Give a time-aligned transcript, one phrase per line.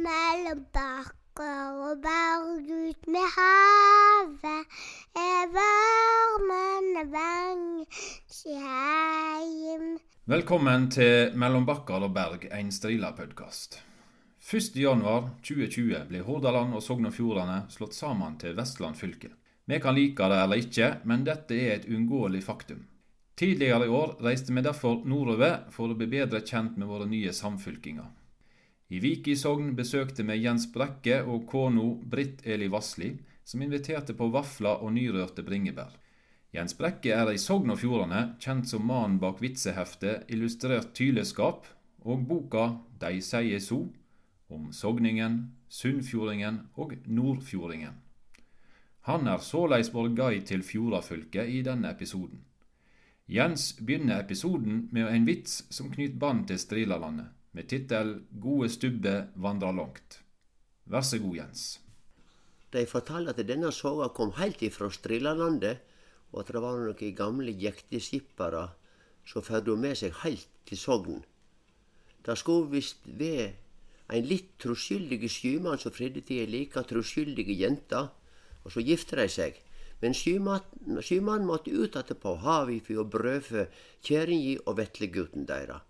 [0.00, 4.78] mellom bakker og berg ut med havet.
[5.18, 7.66] Er varmen vang
[8.46, 9.86] heim.
[10.30, 13.80] Velkommen til Mellom bakker og berg, en Strila-podkast.
[14.40, 19.34] 1.1.2020 ble Hordaland og Sogn og Fjordane slått sammen til Vestland fylke.
[19.68, 22.86] Vi kan like det eller ikke, men dette er et uunngåelig faktum.
[23.36, 27.32] Tidligere i år reiste vi derfor nordover for å bli bedre kjent med våre nye
[27.32, 28.08] samfylkinger.
[28.90, 33.12] I Vik i Sogn besøkte vi Jens Brekke og kona Britt Eli Vassli,
[33.46, 35.92] som inviterte på vafler og nyrørte bringebær.
[36.50, 41.70] Jens Brekke er i Sogn og Fjordane kjent som mannen bak vitseheftet Illustrert tyleskap
[42.02, 42.66] og boka
[42.98, 43.84] De sier so
[44.50, 47.94] om sogningen, sunnfjordingen og nordfjordingen.
[49.06, 52.42] Han er såleis vår guide til Fjordafylket i denne episoden.
[53.30, 59.28] Jens begynner episoden med en vits som knytter bånd til Strilalandet, med tittel 'Gode stubbe
[59.36, 60.20] vandrer langt'.
[60.86, 61.80] Vær så god, Jens.
[62.72, 65.78] De fortalte at denne soga kom heilt ifra Strillalandet,
[66.32, 68.68] og at det var noen gamle jekteskippere
[69.26, 71.24] som førte med seg heilt til Sogn.
[72.26, 73.50] Det skulle visst være
[74.10, 78.08] en litt troskyldig sjømann som fridde til ei like troskyldig jente,
[78.64, 79.60] og så gifter de seg.
[80.00, 83.66] Men sjømannen måtte ut att på havet for å brødfø
[84.02, 85.80] kjerringa og veslegutten deira.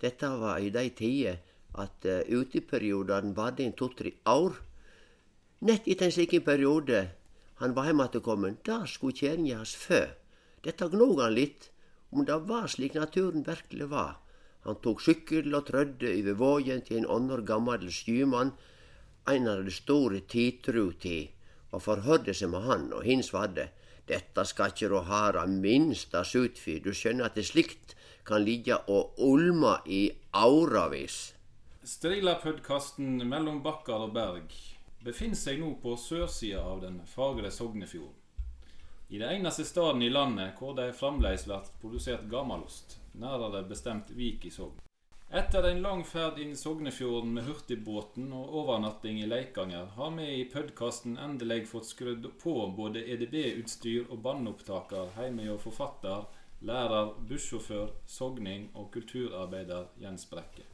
[0.00, 1.40] Dette var i de tider
[1.78, 4.56] at uh, uteperiodene varte en to-tre år.
[5.68, 7.02] Nett etter en slik periode
[7.60, 10.00] han var hjemmetilkommen, der skulle kjerringa hans fø.
[10.64, 11.68] Dette gnog han litt,
[12.10, 14.16] om det var slik naturen virkelig var.
[14.64, 18.54] Han tok sykkel og trødde over vågen til en annen gammel skymann,
[19.28, 21.28] en av de store tiltru til,
[21.70, 23.68] og forhørte seg med han, og hin svarte
[24.10, 27.94] dette skal ikkje du ha det minste sut for, du skjønner at det er slikt
[28.24, 31.20] kan ligge og olme i åravis.
[31.82, 34.52] Strila-podkasten Mellom bakkar og berg
[35.04, 38.16] befinner seg nå på sørsida av den fagre Sognefjorden.
[39.10, 44.44] I det eneste staden i landet hvor det fremdeles blir produsert gammelost, nærmere bestemt Vik
[44.46, 44.76] i Sogn.
[45.30, 50.46] Etter en lang ferd inn Sognefjorden med hurtigbåten og overnatting i Leikanger, har vi i
[50.50, 56.26] podkasten endelig fått skrudd på både EDB-utstyr og bandopptaker hjemme hos forfatter,
[56.60, 60.66] lærer, bussjåfør, sogning og kulturarbeider Jens Brekke.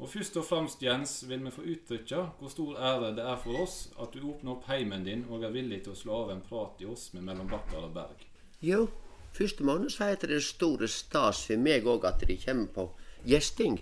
[0.00, 3.60] Og først og fremst, Jens, vil vi få uttrykke hvor stor ære det er for
[3.62, 6.40] oss at du åpner opp heimen din og er villig til å slå av en
[6.46, 8.24] prat i oss med mellom bakker og berg.
[8.64, 8.86] Jo,
[9.36, 12.88] førstemann sier at det er store stas for meg òg at de kommer på
[13.28, 13.76] gjesting.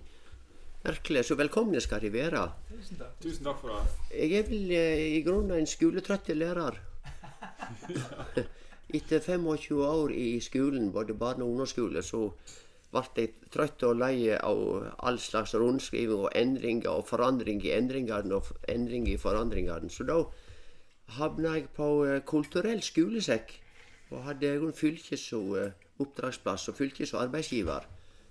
[0.82, 2.44] Virkelig, så velkomne skal de være.
[2.70, 3.16] Tusen takk.
[3.22, 3.96] Tusen takk for det.
[4.14, 6.82] Jeg er vel eh, i grunnen en skoletrøtt lærer.
[8.88, 12.30] Etter 25 år i skolen, både barne- og ungdomsskole, så
[12.92, 14.60] ble jeg trøtt og lei av
[15.04, 19.90] all slags rundskriving og endringer og forandring i endringene og endring i forandringene.
[19.92, 20.22] Så da
[21.18, 23.52] havna jeg på uh, kulturell skolesekk
[24.10, 25.70] og hadde en fylkes- og uh,
[26.00, 27.84] oppdragsplass og fylkes- og arbeidsgiver.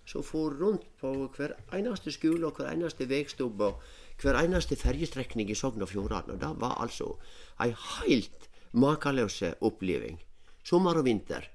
[0.10, 3.82] Så for rundt på hver eneste skole og hver eneste veistubb og
[4.22, 6.34] hver eneste ferjestrekning i Sogn og Fjordane.
[6.34, 7.14] Og det var altså
[7.62, 10.18] ei helt makeløs oppleving.
[10.68, 11.48] Sommer og vinter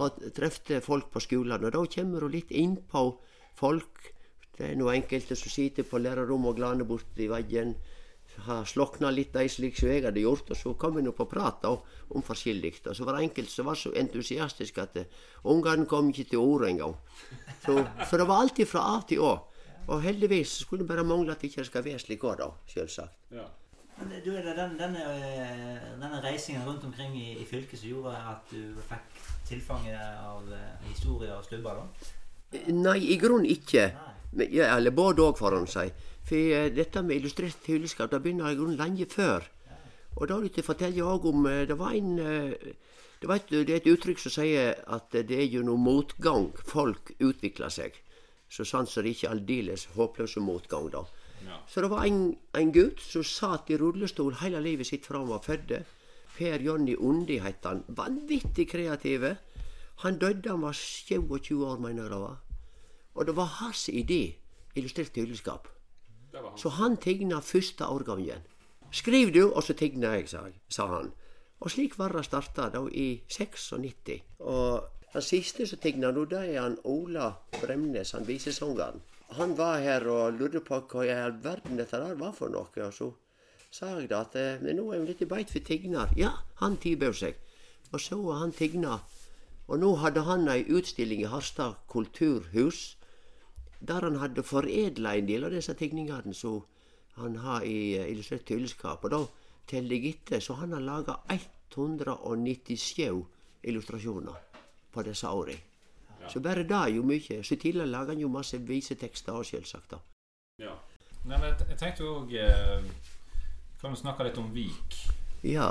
[0.00, 1.64] og trefte folk på skolen.
[1.64, 3.04] Og da kommer hun litt innpå
[3.58, 4.10] folk.
[4.54, 7.74] Det er noe enkelte som sitter på lærerrommet og glaner borti veggen.
[8.48, 10.50] Har slokna litt, de slik som jeg hadde gjort.
[10.50, 11.74] Og så kom vi på prat da,
[12.10, 12.74] om forskjellig.
[12.90, 15.18] Og så var det enkelte som var så entusiastiske at uh,
[15.54, 16.96] ungene kom ikke til orde engang.
[17.64, 17.78] Så,
[18.08, 19.34] så det var alltid fra A til Å.
[19.84, 22.48] Og heldigvis skulle det bare mangle at det ikke skal være slik òg, da.
[22.72, 23.18] Selvsagt.
[23.36, 23.46] Ja.
[23.98, 25.02] Men du, den, denne,
[26.00, 30.88] denne reisingen rundt omkring i, i, fylket som gjorde at du fikk tilfanget av uh,
[30.88, 31.78] historier og stubber?
[31.78, 32.64] da?
[32.74, 33.92] Nei, i grunnen ikke.
[34.32, 35.86] Men, ja, eller både òg, får en si.
[36.26, 39.46] For uh, dette med illustrert hylleskap det begynner i grunnen lenge før.
[39.68, 39.78] Ja.
[40.16, 42.18] Og da vil jeg fortelle òg om Det var en
[43.24, 47.14] det, var et, det er et uttrykk som sier at det er gjennom motgang folk
[47.22, 47.94] utvikler seg.
[48.50, 51.06] Så sant så det ikke aldeles håpløse motgang, da.
[51.66, 55.30] Så det var en, en gutt som satt i rullestol hele livet sitt fra han
[55.30, 55.74] var født.
[56.34, 57.84] Per Jonny Undi het han.
[57.88, 59.36] Vanvittig kreative.
[60.02, 62.40] Han døde han var 27 år, mener jeg det var.
[63.14, 64.34] Og det var hans idé,
[64.74, 65.68] illustrert kjøleskap.
[66.56, 68.42] Så han tegna første årgangen.
[68.90, 71.12] Skriv du, og så tegner jeg, sa, sa han.
[71.60, 74.22] Og slik var det starta da i 96.
[74.38, 74.82] Og
[75.14, 77.30] den siste som tegna nå, det er han Ola
[77.60, 79.02] Bremnes, han visesangeren.
[79.34, 82.70] Han var her og lurte på hva i all verden dette der var for noe.
[82.86, 83.08] Og så
[83.74, 86.12] sa jeg da at eh, men nå er vi litt i beit for tegner.
[86.18, 87.40] Ja, han tilbød seg.
[87.90, 89.00] Og så var han tigna.
[89.66, 92.96] Og nå hadde han ei utstilling i Harstad kulturhus
[93.84, 96.62] der han hadde foredla en del av disse tigningene som
[97.18, 99.04] han har i eh, illustrert tylleskap.
[99.04, 99.22] Og da
[99.66, 103.24] teller jeg så han har laga 197
[103.64, 104.38] illustrasjoner
[104.94, 105.26] på disse
[106.24, 106.32] åra.
[106.32, 107.40] Så bare det er jo mye.
[107.44, 109.96] Så tillegg lager han jo masse visetekster òg, selvsagt.
[110.62, 110.74] Ja.
[111.24, 112.84] Men jeg, tenkte tenkte òg eh,
[113.80, 114.98] Kan du snakke litt om Vik?
[115.44, 115.70] Ja.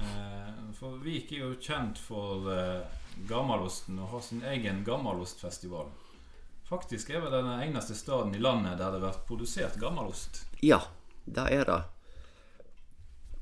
[0.00, 2.86] Eh, for Vik er jo kjent for eh,
[3.28, 5.92] gammelosten og har sin egen gammelostfestival.
[6.64, 10.46] Faktisk er vel den eneste staden i landet der det vært produsert gammelost.
[10.64, 10.80] Ja,
[11.24, 11.82] det er det.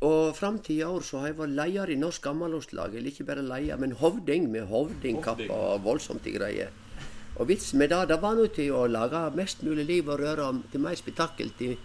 [0.03, 2.95] Og fram til i år så har jeg vært leder i Norsk Gammelostlag.
[2.99, 6.73] Eller ikke bare leder, men hovding med hovdingkappe og voldsomt i greier.
[7.39, 10.49] Og vitsen med det, det var nå til å lage mest mulig liv og røre
[10.73, 11.77] til mer spetakkel til,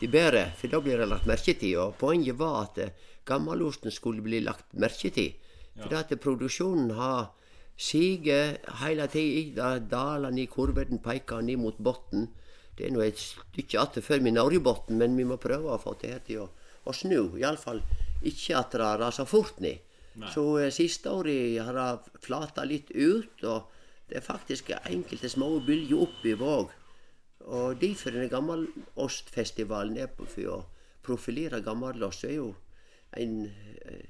[0.00, 0.48] til bedre.
[0.58, 1.76] For da blir det lagt merke til.
[1.84, 5.36] Og poenget var at gammalosten gammelosten skulle bli lagt merke til.
[5.78, 7.34] For at produksjonen har
[7.78, 9.76] siget hele tida.
[9.78, 12.30] Dalene i kurven peker ned mot bunnen.
[12.78, 15.82] Det er nå et stykke igjen før vi når bunnen, men vi må prøve å
[15.82, 16.48] få det her til å,
[16.88, 17.36] å snu.
[17.38, 17.82] Iallfall
[18.26, 19.84] ikke at det raser fort ned.
[20.32, 23.68] Så eh, siste året har det flata litt ut, og
[24.10, 26.72] det er faktisk enkelte små bølger opp i våg.
[27.48, 30.58] Og derfor er Gammelostfestivalen er for å
[31.06, 32.24] profilere gammelost.
[32.24, 32.54] Så er jo
[33.16, 34.06] en eh,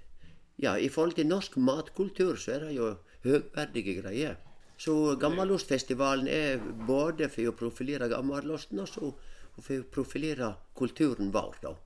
[0.58, 2.86] Ja, i forhold til norsk matkultur så er det jo
[3.22, 4.40] høgverdige greier.
[4.78, 9.12] Så Gammelostfestivalen er både for å profilere gammelosten og så
[9.58, 10.48] for å profilere
[10.78, 11.60] kulturen vår.
[11.62, 11.76] da.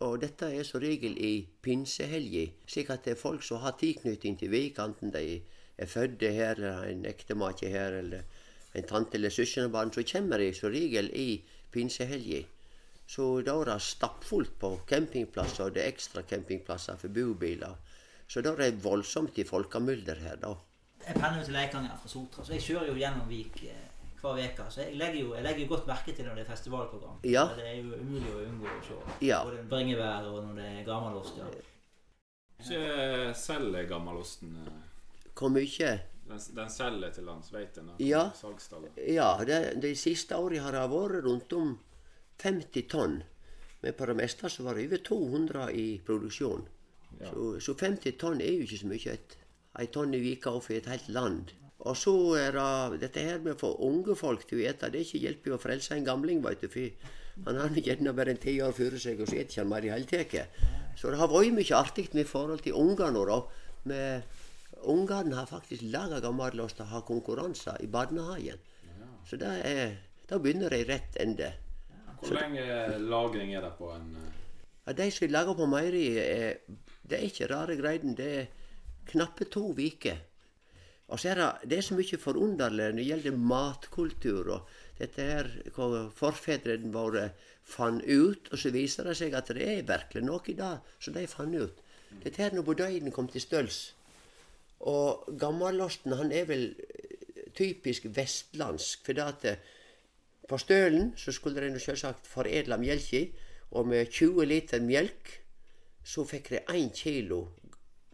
[0.00, 1.32] Og dette er som regel i
[1.62, 5.12] pinsehelga, slik at det er folk som har tilknytning til veikanten.
[5.12, 5.40] De
[5.76, 8.22] er født her, eller en ektemake her, eller
[8.74, 9.92] en tante eller søskenbarn.
[9.92, 11.42] Så kommer de som regel i
[11.72, 12.42] pinsehelga.
[13.10, 17.76] Så da er det stappfullt på campingplasser, og det er ekstra campingplasser for bobiler.
[18.28, 20.54] Så da er det voldsomt i folkemylder her, da.
[21.06, 23.89] Jeg pendler jo til Leikanger fra Sotra, så jeg kjører jo gjennom Vik eh,
[24.20, 24.66] hver uke.
[24.70, 27.18] Så jeg legger, jo, jeg legger jo godt merke til når det er festivalprogram.
[27.24, 27.46] Ja.
[27.56, 29.00] Det er jo umulig å unngå å se.
[29.26, 29.42] Ja.
[29.48, 31.40] Både bringevær og når det er gammelost.
[31.40, 31.50] Ja.
[32.60, 34.80] Ikke selger gammelosten eh,
[35.32, 35.92] Hvor mye?
[36.28, 37.94] Den, den selger til lands, vet en?
[38.04, 38.26] Ja.
[39.08, 41.78] Ja, det, de siste årene har det vært rundt om
[42.42, 43.22] 50 tonn.
[43.80, 46.68] Men på det meste så var det over 200 i produksjon.
[47.18, 49.14] Så, så 50 tonn er jo ikke så mye.
[49.16, 49.36] Et,
[49.82, 51.54] et tonn i vika og for et helt land.
[51.80, 54.90] Og så er det dette her med å få unge folk til å ete.
[54.92, 56.68] Det er ikke hjelp i å frelse en gamling, veit du.
[56.68, 59.86] For han har gjerne bare en ti år før seg, og så ikke han mer
[59.86, 60.60] i hele tatt.
[61.00, 63.24] Så det har vært mye artig med forhold til ungene.
[63.30, 63.40] da,
[63.88, 64.38] med
[64.80, 68.60] Ungene har faktisk laga gammelås til å ha konkurranser i barnehagen.
[69.28, 69.96] Så det er,
[70.28, 71.50] da begynner de i rett ende.
[72.20, 72.64] Hvor lenge
[73.04, 74.38] lagring er det på en eh,
[74.86, 78.16] Ja, de som lager på meieriet, er, det er ikke rare greiene.
[78.16, 78.48] Det er
[79.12, 80.16] knappe to uker.
[81.10, 85.24] Og så er det, det er så mye forunderlig når det gjelder matkultur og dette
[85.26, 87.30] her hva forfedrene våre
[87.66, 88.50] fant ut.
[88.52, 91.56] Og så viser det seg at det er virkelig noe i det som de fant
[91.56, 91.82] ut.
[92.22, 93.80] Dette her når budeien kom til støls.
[94.80, 96.70] Og gammelosten han er vel
[97.54, 99.04] typisk vestlandsk.
[99.06, 99.62] For at eh,
[100.48, 103.26] på Stølen så skulle de selvsagt foredle melka,
[103.70, 105.36] og med 20 liter melk
[106.04, 107.44] så fikk de 1 kilo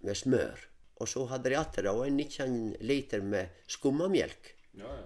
[0.02, 0.66] med smør.
[0.96, 1.58] Og så hadde de
[1.92, 4.54] og en 19 liter med skummamelk.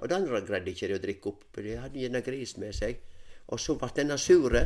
[0.01, 3.03] Og den greide ikke de å drikke opp, de hadde gjerne gris med seg.
[3.51, 4.65] Og så ble denne sure.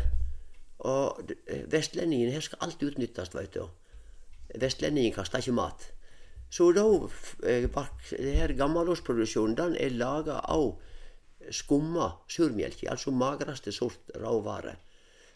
[0.85, 3.69] Og eh, vestlendingen her skal alt utnyttes, veit du.
[4.60, 5.87] Vestlendingen kaster ikke mat.
[6.53, 10.75] Så da ble var det her gammelårsproduksjonen den er laga av
[11.53, 14.77] skumma surmelk, altså magreste sort råvare.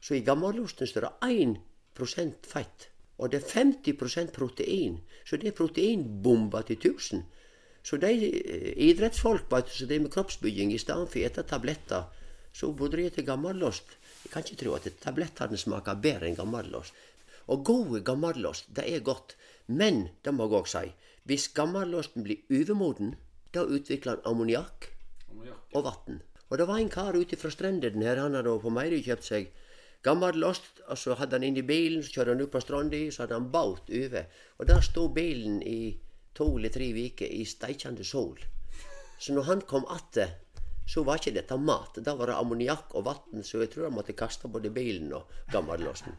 [0.01, 1.33] Så i gammelosten står det
[1.99, 2.89] 1% fett.
[3.19, 5.01] Og det er 50% protein.
[5.27, 7.25] Så det er proteinbomba til 1000.
[7.83, 12.05] Så de eh, idrettsfolk som driver med kroppsbygging, i stedet for å spise tabletter,
[12.53, 13.97] så burde de spise gammelost.
[14.25, 16.95] Jeg kan ikke tro at tablettene smaker bedre enn gammelost.
[17.49, 19.37] Og gode gammelost, det er godt.
[19.67, 20.85] Men, det må jeg òg si,
[21.29, 23.15] hvis gammelosten blir overmoden,
[23.53, 24.91] da utvikler den ammoniakk
[25.77, 26.21] og vann.
[26.49, 29.51] Og det var en kar ute fra strendene her, han hadde på Meieri kjøpt seg
[30.03, 30.81] gammel last.
[30.89, 33.35] og så hadde han inn i bilen, så kjørte han ut på stranda, så hadde
[33.35, 34.25] han båt over.
[34.59, 35.99] Og der sto bilen i
[36.35, 38.39] to eller tre uker i steikjande sol.
[39.19, 40.37] Så når han kom atter,
[40.89, 41.99] så var ikke dette mat.
[42.01, 45.29] Da var det ammoniakk og vann, så jeg tror han måtte kaste både bilen og
[45.53, 46.15] gammellosten.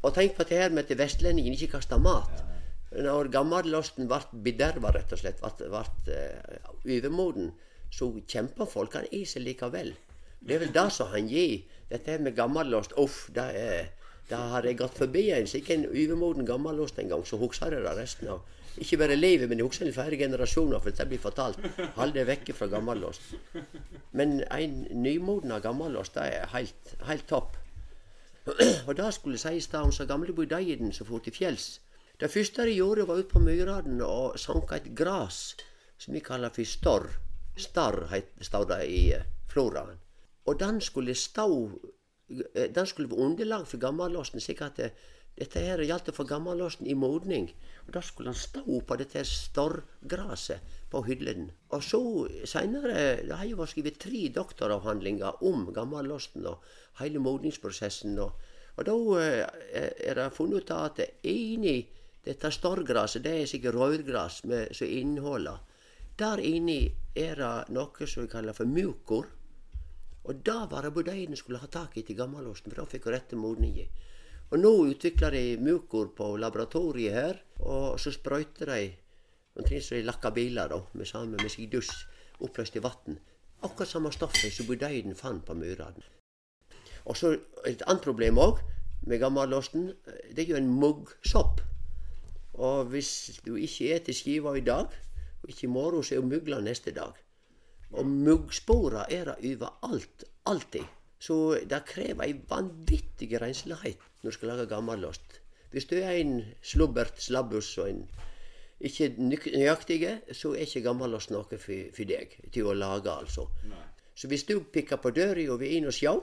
[0.00, 2.40] Og tenk på det her med at vestlendingen ikke kasta mat.
[2.90, 5.82] Når gammellosten ble bederva, rett og slett, ble,
[6.14, 7.52] uh, overmoden,
[7.92, 9.92] så kjempa folkene i seg likevel.
[10.40, 11.62] Det er vel det som han gir.
[11.90, 13.88] Dette med gammelost, uff, det er
[14.30, 17.82] det har jeg gått forbi en slik en overmoden gammelost en gang, så husker jeg
[17.82, 21.18] det resten av Ikke bare livet, men jeg husker det flere generasjoner, for dette blir
[21.18, 21.58] fortalt.
[21.96, 23.32] Hold deg vekke fra gammelost.
[24.14, 27.56] Men en nymodna gammelost, det er helt, helt topp.
[28.86, 31.80] Og det skulle sies da om så gamle budeien som for til fjells.
[32.20, 35.56] Det første de gjorde, var ute på myrene og sanka et gras
[35.98, 37.10] som vi kaller for storr.
[37.58, 38.06] Starr
[38.40, 39.98] står det i eh, floraen.
[40.46, 41.48] Og den skulle stå
[42.54, 44.92] eh, Den skulle være underlag for gammelåsen, slik at det,
[45.38, 47.48] dette her gjaldt for gammelåsen i modning.
[47.86, 51.50] Og da skulle han stå på dette storrgraset på hyllen.
[51.70, 52.02] Og så
[52.44, 56.64] seinere Det har jo vært skrevet tre doktoravhandlinger om gammelåsen og
[57.00, 58.18] hele modningsprosessen.
[58.18, 58.32] Og,
[58.76, 61.80] og da eh, er det funnet ut at inni
[62.24, 65.58] dette storrgraset, det er sikkert rødgras som inneholder
[66.18, 69.24] Der inni er det noe som vi kaller for mukor.
[70.24, 73.14] Og det var det budeien skulle ha tak i til gammelosten, for da fikk hun
[73.14, 73.86] rette modninga.
[74.50, 78.90] Og nå utvikler de mukor på laboratoriet her, og så sprøyter de
[79.56, 81.92] omtrent som de lakker biler da, med samme med seg dusj
[82.40, 83.18] oppløst i vann.
[83.62, 86.04] Akkurat samme stoffet som budeien fant på myrene.
[87.04, 87.32] Og så
[87.66, 88.60] et annet problem òg
[89.06, 89.92] med gammelosten.
[90.36, 91.62] Det er jo en muggsopp.
[92.60, 94.92] Og hvis du ikke eter skiva i dag,
[95.42, 97.16] og ikke i morgen, så er jo mugla neste dag.
[97.92, 100.24] Og muggspora er det overalt.
[100.46, 100.86] Alltid.
[101.20, 101.36] Så
[101.68, 105.40] det krever ei vanvittig renslighet når du skal lage gammelost.
[105.70, 108.04] Hvis du er en slubbert slabbus og en
[108.80, 110.00] ikke nøyaktig,
[110.32, 111.58] så er ikke gammelost noe for,
[111.92, 113.44] for, deg til å lage, altså.
[113.68, 113.84] Nei.
[114.16, 116.14] Så hvis du pikker på døra og vil inn og sjå,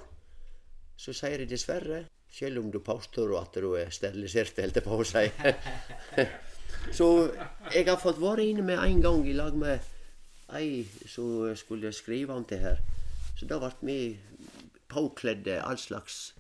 [0.97, 4.97] så sier jeg dessverre, selv om du påstår at du er sterilisert, holdt jeg på
[4.97, 6.25] å si.
[6.97, 7.07] så
[7.73, 9.93] jeg har fått være inne med en gang i lag med
[10.55, 12.79] ei som skulle skrive om det her.
[13.37, 13.99] Så da ble vi
[14.87, 16.33] påkledde all slags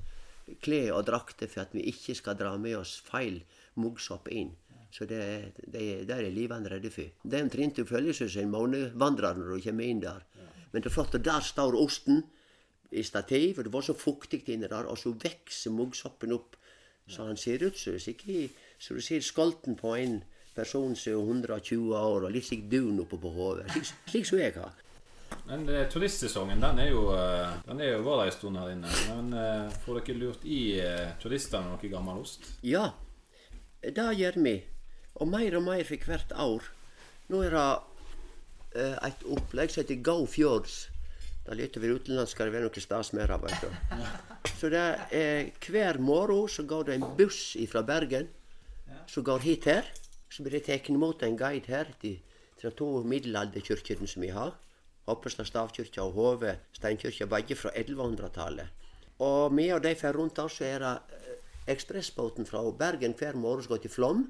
[0.63, 3.41] klær og drakter for at vi ikke skal dra med oss feil
[3.75, 4.53] muggsopp inn.
[4.91, 5.19] Så det,
[5.59, 7.11] det, det er livene redde for.
[7.21, 10.23] Det er omtrent du føler seg som en månevandrer når du kommer inn der.
[10.71, 12.23] Men det er flott, og der står osten
[12.91, 16.55] i stativ, og det var så fuktig inni der, og så vokser muggsoppen opp.
[17.07, 20.21] Så han ser ut som du ser skolten på en
[20.57, 23.69] person som er 120 år og litt slik dun oppe på hodet.
[23.71, 24.75] Slik, slik som jeg har.
[25.47, 28.71] Men eh, turistsesongen den er jo eh, Den er jo var der en stund her
[28.73, 28.95] inne.
[29.11, 30.61] Men eh, får dere lurt i
[31.21, 32.47] turistene noe gammel ost?
[32.65, 32.89] Ja,
[33.83, 34.57] det gjør vi.
[35.17, 36.67] Og mer og mer for hvert år.
[37.31, 37.69] Nå er det
[39.07, 40.85] et opplegg som heter Go Fjords.
[41.47, 43.59] Det lytter vi utenlands skal det være noe stas med det.
[43.63, 43.69] du.
[44.59, 44.83] Så det
[45.15, 48.27] er hver morgen så går det en buss fra Bergen
[49.07, 49.87] som går hit her.
[50.29, 52.19] Så blir det tatt imot en guide her til,
[52.61, 54.55] de to middelalderkirkene som vi har.
[55.07, 58.73] Hoppestad stavkirke og Hove steinkirke, begge fra 1100-tallet.
[59.23, 61.37] Og vi og de får rundt der, så er det eh,
[61.73, 64.25] ekspressbåten fra Bergen hver morgen som går til Flåm.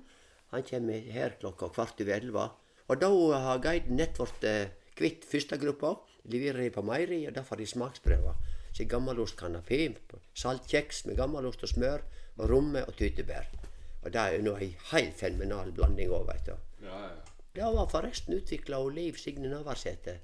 [0.54, 2.50] Han kommer her klokka kvart over elleve.
[2.88, 3.10] Og da
[3.48, 5.96] har guiden nett blitt eh, kvitt første gruppa.
[6.28, 8.36] Leverer de på Meiri, og da får de smaksprøver.
[8.74, 9.96] Så gammelost kanapé,
[10.36, 12.04] saltkjeks med gammelost og smør,
[12.38, 13.67] og romme og tyttebær.
[14.04, 16.54] Og det er jo ei heilt fenomenal blanding òg, veit du.
[16.86, 17.38] Ja, ja.
[17.58, 20.20] Det var forresten utvikla av Liv Signe Navarsete.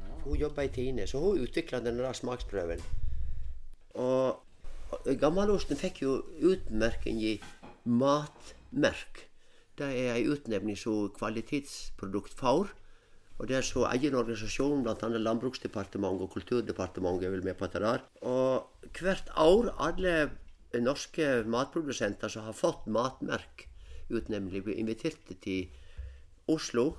[0.00, 0.12] Ja.
[0.24, 2.80] Hun jobba i Tine, så hun utvikla denne smaksprøven.
[4.00, 4.40] Og,
[4.96, 7.34] og Gammalosten fikk jo utmerking i
[7.84, 9.26] Matmerk.
[9.76, 12.72] Det er ei utnevning som kvalitetsprodukt får.
[13.38, 15.08] Og det er så egen organisasjon, bl.a.
[15.18, 18.04] Landbruksdepartementet og Kulturdepartementet er vel med på det der.
[18.22, 20.14] Og hvert år, alle
[20.82, 25.68] norske matprodusenter som har fått matmerkutnemning, blir invitert til
[26.50, 26.96] Oslo.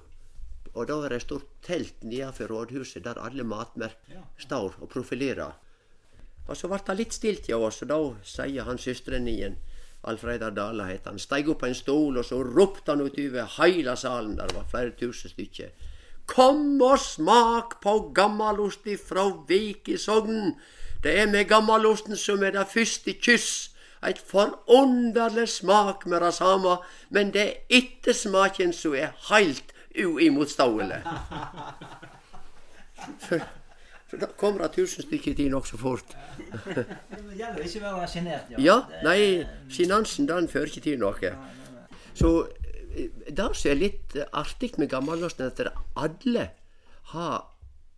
[0.75, 3.98] Og da er det et stort telt nedenfor rådhuset der alle matmerk
[4.38, 5.53] står og profilerer.
[6.48, 9.58] Og så ble det litt stilt i oss, og da sier han søsteren igjen,
[10.05, 13.96] Alfreidar Dala het han, steig opp på en stol, og så ropte han utover hele
[13.98, 15.72] salen, der var flere tusen stykker.
[16.29, 20.55] Kom og smak på gammalost ifra Vik i Sogn!
[21.04, 23.72] Det er med gammalosten som er det første kyss.
[24.06, 26.78] Eit forunderlig smak med det samme,
[27.10, 31.02] men det er ettersmaken som er heilt uimotståelig.
[34.06, 36.14] For da kommer det tusen stykker til nokså fort.
[36.75, 36.86] det
[37.40, 38.52] gjelder ikke å være sjenert.
[38.54, 38.60] Ja.
[38.62, 39.20] ja, nei,
[39.74, 41.32] sjenansen den fører ikke til noe.
[42.16, 42.32] Så
[42.94, 46.50] eh, det som er litt artig med gammalosten, er at alle
[47.16, 47.36] har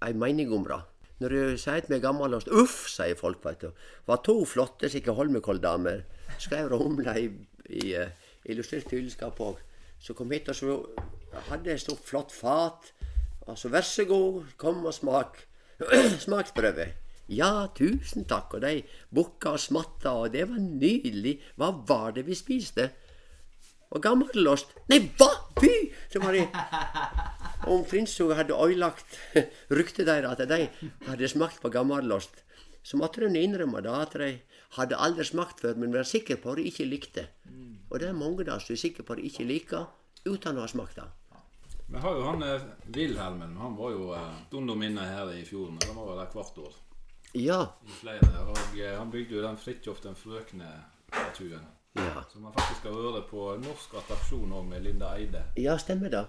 [0.06, 0.80] ei mening om det.
[1.18, 3.66] Når du sier til meg gammelost Uff, sier folk, veit.
[4.06, 6.04] Var to flotte slike Holmenkolldamer.
[6.38, 7.32] Skrev Romla i,
[7.74, 8.12] i uh,
[8.46, 9.64] illustrert hylleskap òg.
[9.98, 10.78] Så kom hit, og så
[11.50, 12.92] hadde jeg så flott fat.
[13.48, 15.42] Og så vær så god, kom og smak.
[16.26, 16.92] Smaksprøve.
[17.34, 18.54] Ja, tusen takk.
[18.54, 18.84] Og de
[19.14, 21.40] bukka og smatta, og det var nydelig.
[21.58, 22.92] Hva var det vi spiste?
[23.91, 24.74] Og gammelost.
[24.91, 25.29] Nei, hva?
[25.62, 25.72] Fy!
[26.12, 26.48] Så var det
[27.72, 29.20] om Prinsog hadde ødelagt
[29.77, 30.67] ryktet deres, at de
[31.08, 32.44] hadde smakt på gammelost.
[32.84, 34.39] så måtte de innrømme da at de
[34.77, 37.27] hadde aldri smakt før, men var sikre på at de ikke likte.
[37.89, 39.88] Og det er mange da som er sikre på at de ikke liker,
[40.25, 41.08] uten å ha smakt det.
[41.88, 42.63] Vi har jo han eh,
[42.96, 43.56] Wilhelmen.
[43.58, 45.79] Han var jo eh, stundom inne her i fjorden.
[45.86, 46.74] Han var jo der hvert år.
[47.34, 47.60] Ja.
[47.88, 48.32] I flere.
[48.44, 51.63] Og eh, han bygde jo den Fridtjof den Frøkne-statuen.
[51.98, 55.44] Ja, Som man faktisk har vært på norsk attraksjon òg, med Linda Eide.
[55.58, 56.25] ja stemmer det.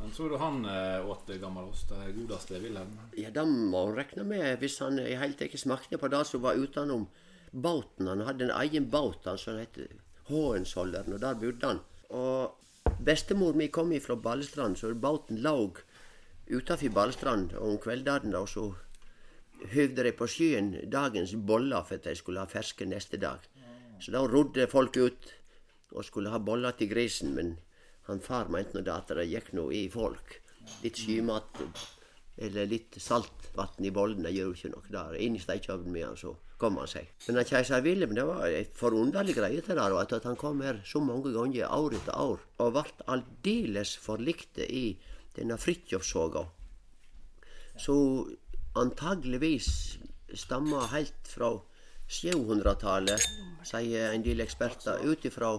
[0.00, 1.88] Men så du han eh, åt gammel ost?
[1.88, 2.96] Det godeste Wilhelm?
[3.14, 6.42] Ja, det må han regne med, hvis han i hele tatt smakte på det som
[6.42, 7.06] var utenom
[7.52, 8.08] båten.
[8.08, 9.78] Han hadde en egen båt, han som het
[10.26, 11.80] Håensholderen, og der bodde han.
[12.10, 15.70] Og bestemor mi kom ifra Balestrand, så båten lå
[16.50, 18.72] utenfor Balestrand om kveldene, og så
[19.70, 23.38] høvde de på sjøen dagens boller for at de skulle ha ferske neste dag.
[24.02, 25.32] Så da rodde folk ut
[25.92, 27.56] og skulle ha boller til grisen, men
[28.08, 30.40] han far mente nå at det gikk noe i folk.
[30.82, 31.60] Litt skymat
[32.42, 35.18] eller litt saltvann i bollene gjør ikke noe der.
[35.22, 37.10] Inn i stekeovnen med han, så kom han seg.
[37.28, 41.02] Men keiser Wilhelm, det var en forunderlig greie til det, at han kom her så
[41.04, 44.86] mange ganger år etter år, og ble aldeles forlikte i
[45.36, 46.46] denne Fridtjof-soga.
[47.78, 47.94] Så
[48.78, 49.68] antageligvis
[50.38, 51.54] stammer helt fra
[52.12, 53.28] 700-tallet,
[53.64, 55.54] sier en del eksperter, ut ifra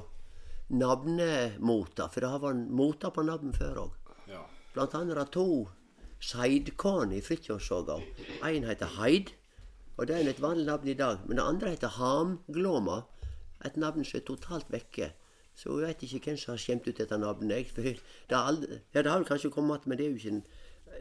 [0.74, 3.96] navnemota, for det har vært mota på navn før òg.
[4.74, 5.48] Blant annet det to
[6.24, 8.00] seidkorn i Fridtjofssoga.
[8.48, 9.34] En heter Heid,
[9.98, 11.26] og det er et vanlig navn i dag.
[11.28, 13.04] Men det andre heter Hamglåma,
[13.66, 15.12] et navn som er totalt vekke.
[15.54, 17.70] Så jeg vet ikke hvem som har skjemt ut dette navnet.
[17.70, 17.98] for Det
[18.32, 20.44] har, aldri, ja, det har vel kanskje kommet men det er jo ikke,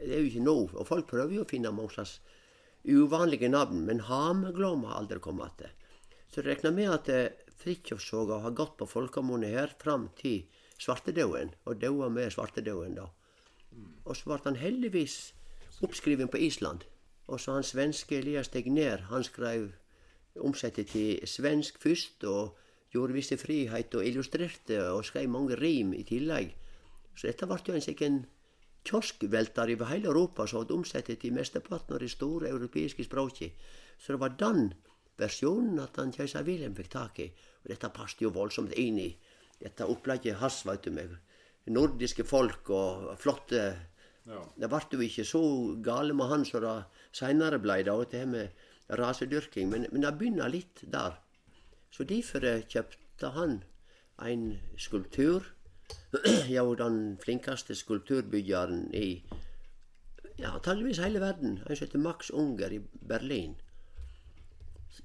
[0.05, 0.57] det er jo ikke nå.
[0.73, 2.19] Og folk prøver jo å finne mange slags
[2.83, 5.71] uvanlige navn, men Hamglåma har aldri kommet til.
[6.31, 10.47] Så jeg regner med at Fridtjofssoga Fridtjofsoga har gått på folkemunne her fram til
[10.81, 13.05] svartedauden, og daua med svartedauden, da.
[14.03, 15.33] Og så ble han heldigvis
[15.85, 16.83] oppskrevet på Island.
[17.27, 19.71] Og så han svenske Elias Tegner, han skrev
[20.35, 22.57] omsettet til svensk først, og
[22.91, 26.51] gjorde visse frihet og illustrerte og skrev mange rim i tillegg.
[27.15, 28.19] Så dette ble jo en sikken
[28.83, 33.53] kioskvelter over hele Europa som hadde omsatt til mesteparten av de store europeiske språkene.
[33.97, 34.73] Så det var den
[35.19, 37.29] versjonen at han keiser Wilhelm fikk tak i.
[37.63, 39.09] Og dette passet jo voldsomt inn i
[39.61, 41.15] dette opplegget hans, vet du, med
[41.71, 43.63] nordiske folk og flotte
[44.23, 44.39] Ja.
[44.55, 45.41] Det ble jo ikke så
[45.83, 46.73] gale med han som det
[47.11, 51.17] seinere ble, da, og det her med rasedyrking, men, men det begynner litt der.
[51.91, 53.57] Så derfor kjøpte han
[54.23, 54.45] en
[54.79, 55.43] skulptur.
[56.53, 59.23] Ja, og den flinkeste skulpturbyggeren i
[60.39, 61.59] ja, antageligvis hele verden.
[61.67, 63.55] Han heter Max Unger i Berlin.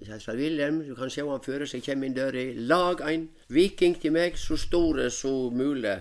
[0.05, 2.45] Keiser Wilhelm, du kan se han føre seg, kommer inn døra.
[2.71, 5.97] Lag en viking til meg, så stor som mulig,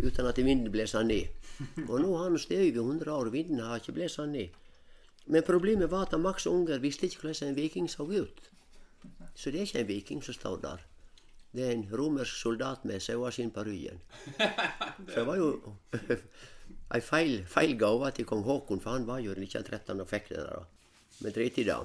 [0.00, 1.44] uten at vinden blåser han ned.
[1.88, 4.54] Og nå har han stått over 100 år, vinden har ikke blåst han ned.
[5.26, 8.50] Men problemet var at Max Unger visste ikke hvordan en viking så ut.
[9.34, 10.82] Så det er ikke en viking som står der.
[11.54, 14.00] Det er en romersk soldat med saueskinn på ryggen.
[15.10, 15.50] Så det var jo
[16.94, 20.42] ei feil, feil gave til kong Haakon, for han var jo 1913 og fikk det
[20.42, 20.66] der.
[21.20, 21.78] Men drit i det.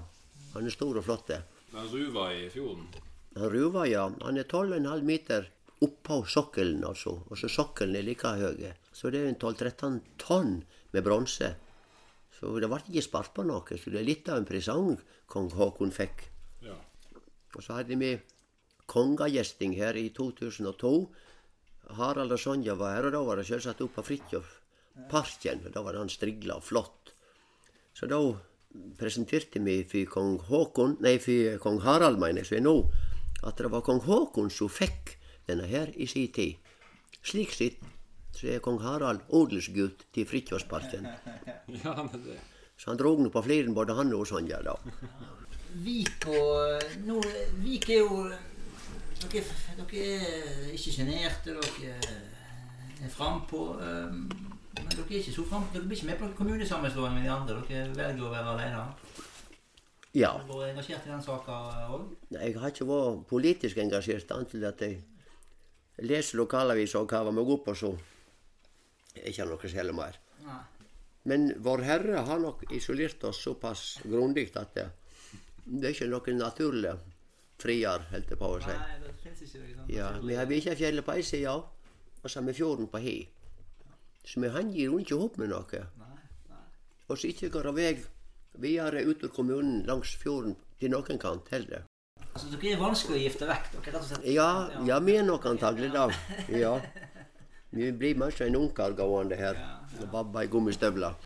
[0.55, 1.29] Han er stor og flott.
[1.75, 2.89] Han ruva i fjorden.
[3.37, 4.07] Han ruva, ja.
[4.25, 5.51] Han er 12,5 meter
[5.85, 7.19] oppå sokkelen, altså.
[7.29, 8.65] Og så sokkelen er like høy.
[8.91, 11.53] Så det er en 12-13 tonn med bronse.
[12.39, 13.77] Så det ble ikke spart på noe.
[13.77, 14.97] Så det er litt av en presang
[15.29, 16.25] kong Haakon fikk.
[16.65, 16.75] Ja.
[17.53, 18.15] Og så hadde vi
[18.89, 20.93] kongegjesting her i 2002.
[21.97, 25.63] Harald og Sonja var her, og da var det selvsagt oppe på Fridtjof-parken.
[25.73, 27.13] Da var han strigla og flott.
[27.97, 28.19] Så da
[28.99, 32.75] presenterte vi for kong Håkon, nei, for kong Harald, mener jeg, som er nå,
[33.49, 35.15] at det var kong Håkon som fikk
[35.49, 36.59] denne her i sin tid.
[37.25, 37.81] Slik sett
[38.35, 41.07] så er kong Harald odelsgutt til Fridtjofsparken.
[41.83, 41.95] ja,
[42.79, 44.77] Så han drog nå på fliren, både han og Sonja, da.
[45.83, 47.19] Vik og nå,
[47.65, 48.21] Vik er jo
[49.19, 49.43] Dere,
[49.77, 51.95] dere er ikke sjenerte, dere
[53.03, 53.65] er frampå.
[53.79, 54.29] Um,
[54.79, 55.73] men dere er ikke så frampå.
[55.75, 57.59] Dere blir ikke med på kommunesammenslåing med de andre.
[57.67, 58.85] Dere velger å være alene.
[60.15, 60.31] Ja.
[60.33, 61.57] Har du vært engasjert i den saka
[61.93, 62.07] òg?
[62.33, 65.01] Jeg har ikke vært politisk engasjert, annet at jeg
[66.09, 67.91] leser lokalaviser og kaver meg opp, og så
[69.19, 70.17] er ikke noe særlig mer.
[70.47, 70.59] Nei.
[71.29, 74.87] Men Vår Herre har nok isolert oss såpass grundig at det,
[75.65, 76.95] det er ikke noe naturlig
[77.59, 78.73] frier, holdt jeg på å si.
[78.73, 79.08] Nei,
[79.53, 79.97] det finnes ikke noe sånt.
[79.97, 81.57] Ja, vi har fjellet på ei side,
[82.23, 83.17] og så har vi fjorden på hi.
[84.25, 85.83] Så vi gir jo ikke opp med noe.
[85.99, 86.15] Nei,
[86.49, 86.63] nei.
[87.07, 87.91] Og så ikke går det vei
[88.59, 91.85] videre ut av kommunen langs fjorden til noen kant heller.
[92.29, 94.27] Altså, dere er vanskelig å gifte vekk, dere, rett og slett.
[94.29, 94.49] Ja,
[94.87, 96.07] ja, vi er nok antagelig da.
[96.53, 96.75] Ja.
[97.69, 99.57] Vi blir mye en ungkar gående her
[99.99, 101.17] og babba i gummistøvler.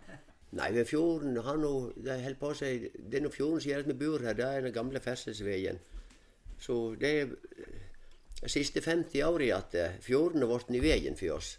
[0.54, 3.80] Nei, ved fjorden har nå Det holder på si Det er nå fjorden som gjør
[3.82, 4.36] at vi bor her.
[4.38, 5.80] Det er den gamle ferdselsveien.
[6.60, 7.32] Så det er
[8.44, 11.58] de siste 50 åra at eh, fjorden har blitt i veien for oss.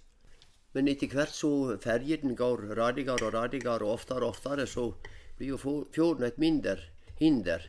[0.75, 4.93] Men etter hvert så ferjene går radigere og radigere, og oftere og oftere, så
[5.37, 5.57] blir jo
[5.95, 6.77] fjorden et mindre
[7.17, 7.61] hinder.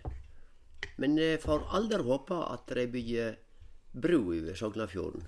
[1.00, 3.36] Men jeg får aldri håpe at de bygger
[3.96, 5.22] bru over Sognafjorden.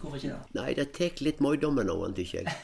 [0.00, 0.40] Hvorfor ikke det?
[0.58, 2.48] Nei, det tar litt møydommen av han, tykker jeg.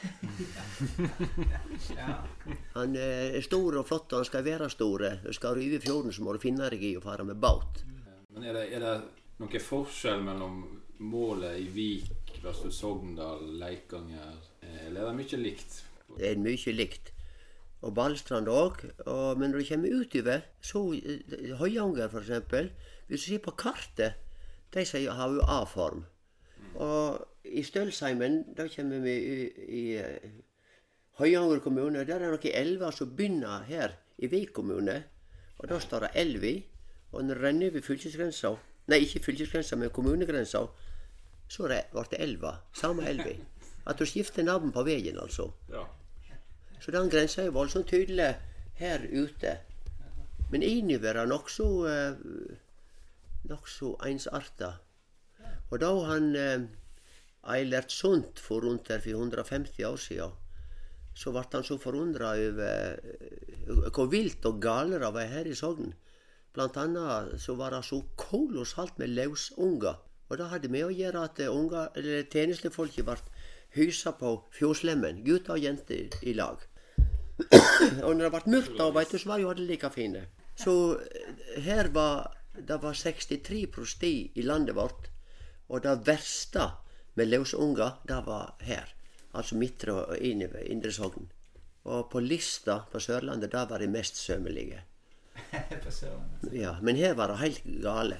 [2.77, 4.99] Han eh, er stor og flott, og han skal være stor.
[5.33, 7.73] Skal du over fjorden, så må du finne deg i å fare med båt.
[8.35, 8.95] Men er det, er det
[9.43, 10.61] noen forskjell mellom
[11.03, 14.39] målet i Vik versus Sogndal, Leikanger?
[14.63, 15.83] Eh, Eller er det mye likt?
[16.19, 17.13] Det er mye likt.
[17.83, 18.85] Og Ballstrand òg.
[19.39, 22.71] Men når du kommer utover, så eh, Høyanger eksempel,
[23.09, 24.15] Hvis du ser på kartet,
[24.75, 26.07] de sier har jo A-form.
[26.75, 30.31] Og i Stølsheimen, da kommer vi i, i eh,
[31.19, 32.07] Høyanger kommune.
[32.07, 35.03] Der er det noen elver som begynner her i Vik kommune.
[35.59, 36.55] Og da står det elvi.
[37.13, 38.55] Og det renner over fylkesgrensa,
[38.91, 40.65] nei ikke fylkesgrensa, men kommunegrensa,
[41.49, 42.57] så ble det elva.
[42.75, 43.35] Samme elva.
[43.87, 45.51] At du skifter navn på veien, altså.
[45.71, 45.85] Ja.
[46.83, 48.33] Så den grensa er voldsomt tydelig
[48.81, 49.57] her ute.
[50.51, 52.17] Men innover er nokså uh,
[53.49, 54.75] nokså ensarta.
[55.71, 56.67] Og da han uh,
[57.55, 60.35] Eilert Sundt for rundt der for 150 år siden,
[61.15, 65.55] så ble han så forundra over eh, hvor vilt og gale det var her i
[65.55, 65.91] Sogn.
[66.53, 70.01] Blant annet så var det så kolossalt med løsunger.
[70.29, 73.17] Og det hadde med å gjøre at unger, eller tjenestefolket ble
[73.77, 75.23] hysa på fjordslemmen.
[75.25, 76.61] Gutter og jenter i lag.
[78.07, 80.27] og når det ble mørkt, da, veit du, så var jo alle like fine.
[80.61, 85.09] Så eh, her var det var 63 prosti i landet vårt.
[85.73, 86.69] Og det verste
[87.17, 88.93] med løsunger, det var her.
[89.33, 91.31] Altså Midtre og Indre Indre Sogn.
[91.89, 94.83] Og på Lista på Sørlandet, det var de mest sømmelige.
[95.85, 96.53] På Sørlandet.
[96.57, 98.19] Ja, men her var det helt gale.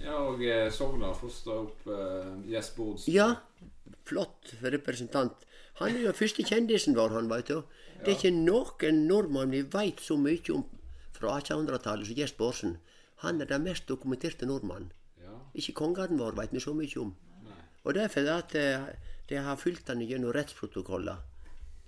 [0.00, 3.14] ja og eh, Sogndal fostra opp Gjess Jess Bårdsen.
[3.14, 3.28] Ja,
[4.08, 5.46] flott representant.
[5.80, 7.62] Han er jo første kjendisen vår, han, veit du.
[8.00, 10.64] Det er ikke noen nordmann vi veit så mye om
[11.16, 12.78] fra 1800-tallet som Gjest Bårdsen.
[13.24, 14.92] Han er den mest dokumenterte nordmannen.
[15.20, 15.36] Ja.
[15.54, 17.12] Ikke kongen vår veit vi så mye om.
[17.44, 17.58] Nei.
[17.84, 18.86] Og det er fordi at eh,
[19.28, 21.20] de har fulgt han gjennom rettsprotokoller.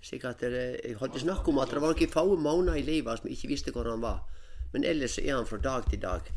[0.03, 3.71] Jeg hadde snakk om at det var noen få måneder i livet som ikke visste
[3.71, 4.25] hvor han var.
[4.73, 6.27] Men ellers er han fra dag til dag.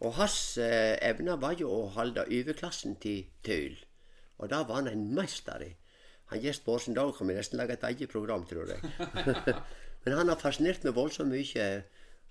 [0.00, 3.76] Og hans eh, evne var jo å holde overklassen til tøyl.
[4.38, 5.70] Og det var han en mester i.
[6.32, 8.82] Han Gjest Bårdsen, da kan vi nesten lage et eget program, tror jeg.
[10.04, 11.68] Men han har fascinert meg voldsomt mye.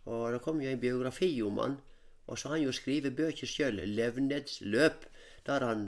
[0.07, 1.79] Og det kom jo en biografi om han.
[2.27, 5.07] Og så har han jo skrevet bøker sjøl, 'Levnedsløp',
[5.47, 5.87] der han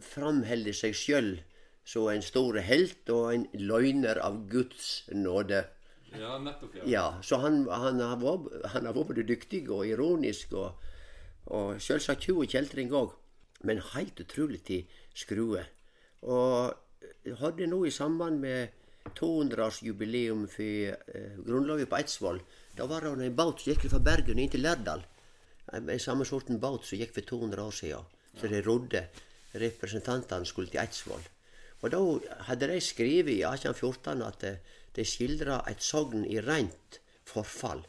[0.00, 1.38] framholder seg sjøl
[1.90, 5.64] som en stor helt og en løgner av Guds nåde.
[6.14, 6.76] Ja, nettopp.
[6.78, 6.84] Ja.
[6.86, 10.78] Ja, så han, han, har vært, han har vært både dyktig og ironisk, og,
[11.50, 13.16] og selvsagt tjuv og kjeltring òg.
[13.66, 15.64] Men helt utrolig til skrue.
[16.22, 18.76] Og hadde nå i samband med
[19.18, 22.40] 200-årsjubileum for eh, grunnlaget på Eidsvoll,
[22.76, 25.02] da var det en båt som gikk fra Bergen inn til Lærdal.
[25.74, 28.16] En en samme sorten båt som gikk for 200 år siden.
[28.38, 29.04] Så de rodde.
[29.58, 31.22] Representantene skulle til Eidsvoll.
[31.80, 32.00] Og da
[32.48, 34.44] hadde de skrevet i 1814 at
[34.96, 37.84] de skildra et sogn i rent forfall.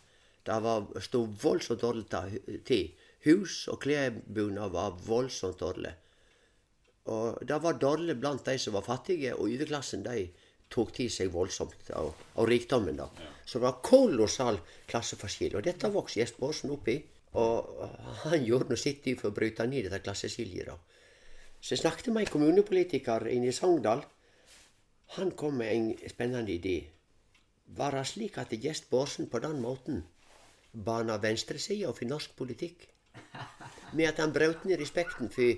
[0.45, 2.05] Det var stod voldsomt dårlig
[2.65, 2.93] til.
[3.25, 5.91] Hus og klesbunad var voldsomt dårlig.
[7.11, 10.29] Og det var dårlig blant de som var fattige, og overklassen de
[10.71, 12.97] tok til seg voldsomt av, av rikdommen.
[12.97, 13.09] da.
[13.45, 15.57] Så det var kolossal klasseforskjell.
[15.57, 17.01] Og dette vokste Jesper Aasen opp i.
[17.41, 17.83] Og
[18.25, 20.71] han gjorde nå sitt for å bryte ned dette klasseskiljet.
[20.71, 20.77] da.
[21.61, 24.01] Så jeg snakket med en kommunepolitiker inne i Sogndal.
[25.17, 26.79] Han kom med en spennende idé.
[27.77, 30.01] Var det slik at Gjest Bårdsen på den måten
[30.73, 32.87] bana venstresida for norsk politikk?
[33.93, 35.53] Med at han brøt ned respekten for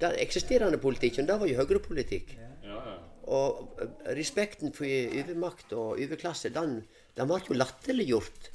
[0.00, 1.26] den eksisterende politikken.
[1.26, 2.36] Det var jo høyrepolitikk.
[2.38, 2.96] Ja, ja.
[3.30, 6.80] Og eh, respekten for overmakt og overklasse, den,
[7.16, 8.50] den ble jo latterliggjort.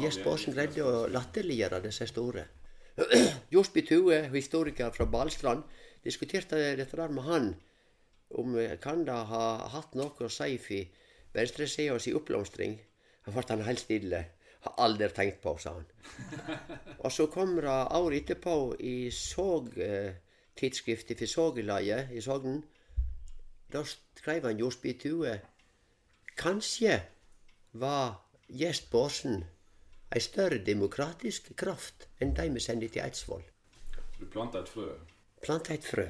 [0.00, 2.44] Gjest Bårdsen greide å latterliggjøre disse store.
[3.54, 5.64] Josby Tue, historiker fra Balstrand,
[6.04, 7.48] diskuterte dette der med han.
[8.30, 11.00] Om eh, kan det ha hatt noe å si for
[11.34, 12.76] venstresida si oppblomstring?
[13.24, 14.20] Da ble han helt stille.
[14.64, 15.88] Har aldri tenkt på, sa han.
[17.04, 20.14] Og så kom det året etterpå i Såg, eh,
[20.54, 22.62] for Sågelaget i Sogn.
[23.72, 25.40] Da skrev han Josby Tue
[26.38, 27.00] Kanskje
[27.72, 29.42] var Gjest Bårdsen
[30.14, 33.42] ei større demokratisk kraft enn de vi sender til Eidsvoll.
[34.20, 34.92] Du planta et frø.
[35.42, 36.06] Planta et frø.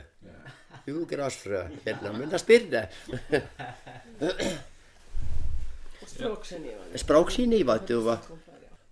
[0.87, 2.89] Ugrasfrø, gjerne, men det spirde.
[6.97, 8.11] Språksinni, vet du.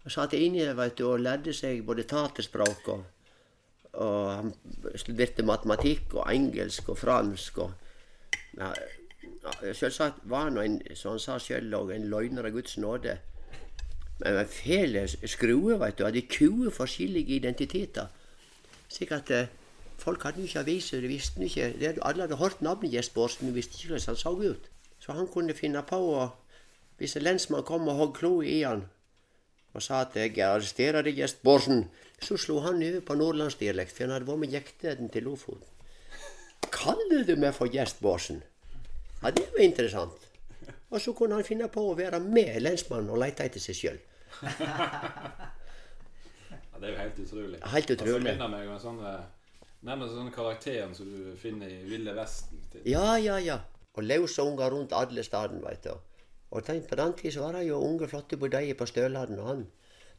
[0.09, 3.05] satt inne vet du, og lærte seg både tatespråk og,
[3.92, 4.55] og han
[4.96, 7.59] studerte matematikk og engelsk og fransk.
[7.59, 7.72] og
[8.57, 8.72] ja,
[9.44, 13.18] ja, Selvsagt var han, en, som han sa sjøl, en løgner av Guds nåde.
[14.22, 16.04] Fæle skruer, veit du.
[16.04, 18.06] Hadde 20 forskjellige identiteter.
[18.88, 19.50] Slik at eh,
[19.98, 23.54] folk hadde jo ikke aviser, de visste ikke det, Alle hadde hørt navnet Jespersen, men
[23.54, 24.70] visste ikke hvordan han så ut.
[25.00, 26.30] Så han kunne finne på å
[26.98, 28.85] Hvis en lensmann kom og hogg klo i han
[29.74, 31.88] og sa at 'jeg arresterer deg, Jespersen',
[32.20, 35.66] så slo han over på nordlandsdialekt, for han hadde vært med jekteden til Lofoten.
[36.70, 38.42] 'Kaller du meg for Jespersen?'
[39.22, 40.28] Ja, det var interessant.
[40.90, 43.98] Og så kunne han finne på å være med lensmannen og lete etter seg sjøl.
[46.73, 47.61] Ja, det er jo helt utrolig.
[47.73, 48.14] Helt utrolig.
[48.14, 49.23] Altså, minner meg om en sånn eh,
[49.83, 52.61] Nærmest sånne karakterer som du finner i Ville Vesten.
[52.71, 53.57] til- Ja, ja, ja.
[53.99, 55.97] Og løse unger rundt alle steder, veit du.
[56.53, 59.47] Og tenk, på den tid så var det jo unge, flotte budeier på Støladen, og
[59.49, 59.66] han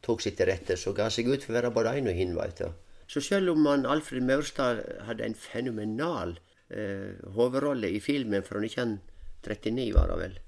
[0.02, 2.34] tok sitt til rette, så ga seg ut for å være både en og hin,
[2.36, 2.68] veit du.
[3.08, 6.36] Så selv om han, Alfred Maurstad hadde en fenomenal
[6.70, 10.38] eh, hovedrolle i filmen fra 1939, var det vel,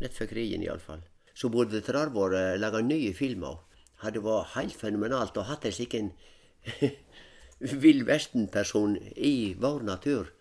[0.00, 1.02] rett før krigen iallfall,
[1.34, 3.60] så burde det lage vært laga nye filmer.
[4.02, 6.12] Hadde vært helt fenomenalt å hatt en slik en
[7.84, 10.32] vill vesten-person i vår natur.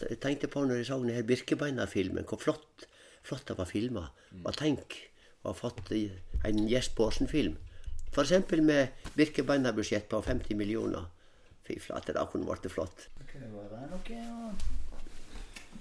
[0.00, 2.86] Jeg tenkte på når jeg så denne Birkebeina-filmen, hvor flott,
[3.26, 4.06] flott det var filma.
[4.40, 4.96] Og tenk
[5.42, 6.10] å ha fått en
[6.48, 7.56] en Jespersen-film.
[8.10, 8.32] F.eks.
[8.64, 11.04] med Birkebeina-budsjett på 50 millioner.
[11.66, 13.06] Fy flate, det kunne vært flott.
[13.18, 14.52] Det kunne være noe å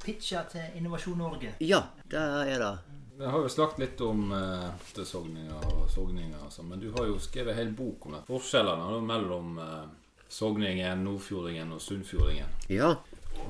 [0.03, 1.55] pitche til Innovasjon Norge.
[1.63, 2.98] Ja, det er det.
[3.19, 7.09] Vi har jo snakket litt om eh, sogninger og sogninger, og sånn, men du har
[7.09, 8.21] jo skrevet en hel bok om det.
[8.29, 9.87] Forskjellene mellom eh,
[10.31, 12.53] sogningen, nordfjordingen og sunnfjordingen.
[12.71, 12.93] Ja.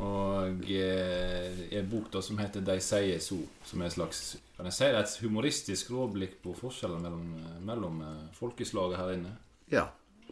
[0.01, 4.67] Og eh, en bok da som heter 'De sier so', som er et slags kan
[4.67, 9.37] jeg si det, et humoristisk råblikk på forskjellen mellom, eh, mellom eh, folkeslaget her inne.
[9.71, 9.85] ja.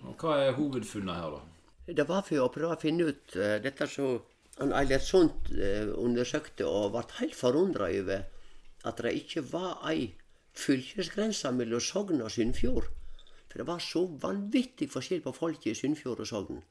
[0.03, 1.93] Og Hva er hovedfunnet her, da?
[1.93, 4.19] Det var for å prøve å finne ut uh, dette som
[4.61, 8.27] Eilert Sundt uh, undersøkte, og ble helt forundra over
[8.87, 10.13] at det ikke var ei
[10.57, 12.87] fylkesgrense mellom Sogn og Sunnfjord.
[13.47, 16.63] For det var så vanvittig forskjell på folket i Sunnfjord og Sogn.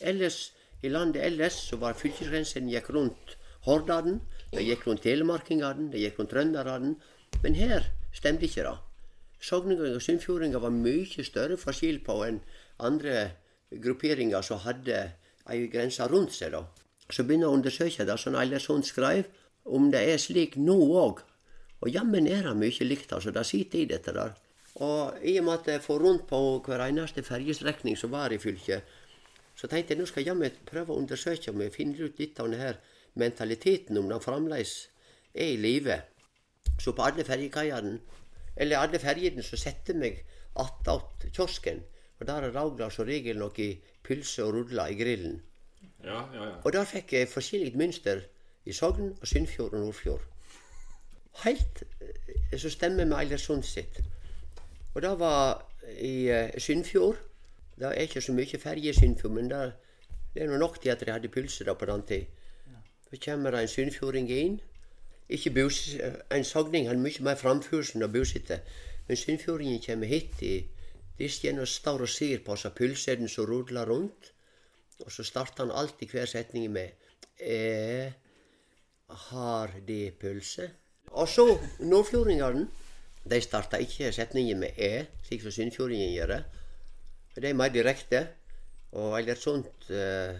[0.00, 4.20] Ellers i landet ellers så var fylkesgrensen gikk rundt Hordaden,
[4.52, 6.94] det gikk rundt telemarkingene, det gikk rundt trønderne.
[7.42, 8.76] Men her stemte ikke det.
[9.40, 12.38] Sogninger og sunnfjordinger var mye større forskjell på enn
[12.78, 13.32] andre
[13.82, 15.00] grupperinger som hadde
[15.50, 16.52] ei grense rundt seg.
[16.52, 16.62] da.
[17.10, 19.26] Så begynner jeg å undersøke det, som Eilersson skrev,
[19.64, 21.22] om det er slik nå òg.
[21.86, 23.30] Og jammen er det mye likt, altså.
[23.30, 24.32] Det sitter i dette der.
[24.82, 28.40] Og i og med at jeg får rundt på hver eneste ferjestrekning som var i
[28.42, 28.82] fylket,
[29.56, 32.42] så tenkte jeg nå skal jeg jammen prøve å undersøke om jeg finner ut litt
[32.42, 32.74] av denne
[33.14, 34.74] mentaliteten, om den fremdeles
[35.32, 36.00] er i live.
[36.82, 37.96] Så på alle ferjekaiene,
[38.56, 40.24] eller alle ferjene, så setter meg
[40.58, 41.84] attåt kiosken.
[42.18, 43.70] Og der er Raugla som regel noe
[44.04, 45.38] pølse og rudler i grillen.
[46.02, 46.54] Ja, ja, ja.
[46.64, 48.26] Og der fikk jeg forskjellig mønster
[48.66, 50.32] i Sogn og Sunnfjord og Nordfjord.
[51.44, 51.82] Helt
[52.50, 54.00] som så stemmer med Eilersund sitt.
[54.94, 55.66] Og det var
[55.98, 57.16] i uh, Sunnfjord.
[57.78, 59.72] Det er ikke så mye ferje i Sunnfjord, men det,
[60.36, 62.24] er nå nok til at de hadde pølse på den tid.
[63.10, 64.60] Så kommer det en sunnfjording inn.
[65.28, 65.96] Ikke bus,
[66.30, 68.60] En sogning har mye mer framførsel og busitte.
[69.08, 70.66] Men sunnfjordingen kommer hit i
[71.18, 74.32] disken og står og ser på seg pølsene som rudler rundt.
[75.04, 76.88] Og så starter han alltid hver setning med
[77.40, 78.12] eh,
[79.08, 80.70] Har de pølse?
[81.12, 81.46] Og så
[81.80, 82.66] nordfjordingene.
[83.26, 86.36] De starta ikke setningen med e, slik som sunnfjordingen gjør.
[87.34, 88.20] For er mer direkte.
[88.96, 90.38] Og Eilert Sundt eh,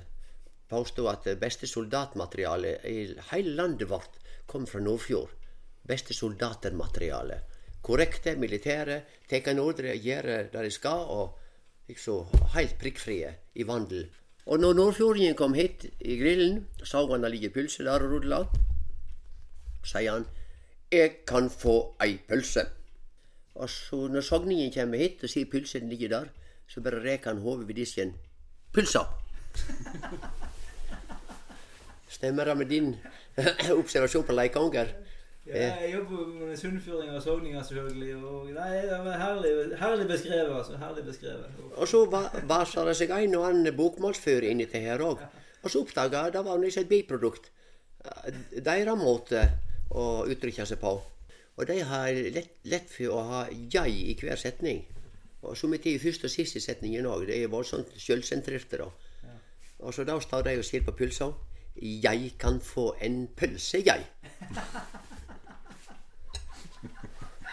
[0.70, 3.00] påstod at beste soldatmaterialet i
[3.32, 5.32] hele landet vårt kom fra Nordfjord.
[5.86, 7.40] Beste soldatermateriale.
[7.82, 11.36] Korrekte, militære, tar ordre, gjør det de skal, og
[11.88, 14.08] liksom helt prikkfrie i vandel.
[14.46, 18.40] Og når nordfjordingen kom hit i grillen, så han det ligge pølser der og rudla,
[19.86, 20.26] sier han
[20.92, 22.66] 'Jeg kan få ei pølse'.
[23.54, 26.24] Og så når sogningen kommer hit og sier pølsen ligger der,
[26.68, 28.14] så bare reker han hodet ved disken.
[28.72, 29.06] 'Pølsa!'
[32.08, 32.96] Stemmer det med din
[33.80, 34.86] observasjon på leikanger?
[35.46, 38.16] Ja, jeg jobber med sunnfjordinger og sogninger, selvfølgelig.
[38.16, 40.56] Og nei, det var herlig, herlig beskrevet.
[40.58, 41.44] altså, herlig beskrevet.
[41.76, 45.22] Og så va- vasa det seg en og annen bokmålsfører inni det her òg.
[45.62, 47.50] Og så oppdaga jeg det var et biprodukt.
[48.04, 49.44] Eh, Deres måte
[49.90, 50.92] å uttrykke seg på.
[51.56, 54.84] Og de har lett, lett for å ha 'jeg' i hver setning.
[55.42, 57.26] Og som i første og siste setningen òg.
[57.26, 58.90] Det er voldsomt sjølsentrerte, da.
[59.78, 61.32] Og så da står de og sier på pølsa
[61.76, 64.04] 'Jeg kan få en pølse, jeg'.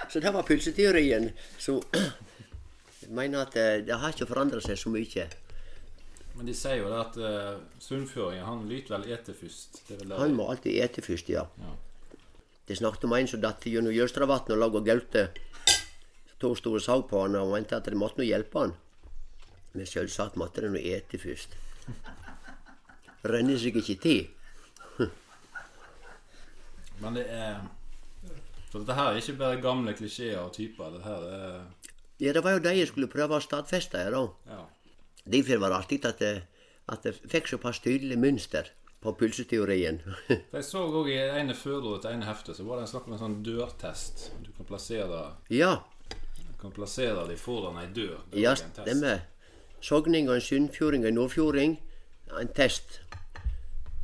[0.10, 1.32] Så det var pølseteorien.
[1.58, 5.26] Så jeg mener at eh, det har ikke forandra seg så mye.
[6.36, 9.82] Men de sier jo det at uh, sunnføringen han lyter vel ete først.
[9.88, 11.46] Det det- Han må alltid ete først, ja.
[11.58, 11.74] Ja.
[12.67, 15.23] Det snakket om en som datt gjennom Jølstravatnet og laga gaute.
[16.39, 18.76] To store så på han og mente at de måtte nå hjelpe han.
[19.73, 21.58] Men selvsagt måtte de nå ete først.
[23.28, 25.10] Renner seg ikke til.
[27.04, 27.58] Men det er
[28.71, 30.95] For dette her er ikke bare gamle klisjeer og typer.
[30.95, 31.58] Det her er
[32.21, 34.23] Ja, det var jo det jeg skulle prøve å stadfeste her, da.
[34.47, 34.62] Ja.
[35.36, 36.43] Derfor var det artig at jeg,
[36.88, 38.71] at jeg fikk såpass tydelig mønster
[39.04, 40.00] på pulseteorien.
[40.56, 43.16] Jeg så òg i ene førordet til ene heftet så var det en snakk om
[43.18, 44.30] en sånn dørtest.
[44.46, 45.76] Du kan plassere, ja,
[46.39, 48.22] du kan plassere de foran ei dør.
[48.32, 49.26] Det ja, stemmer.
[49.84, 51.74] Sogning og en sunnfjording og en nordfjording.
[52.39, 53.02] En test.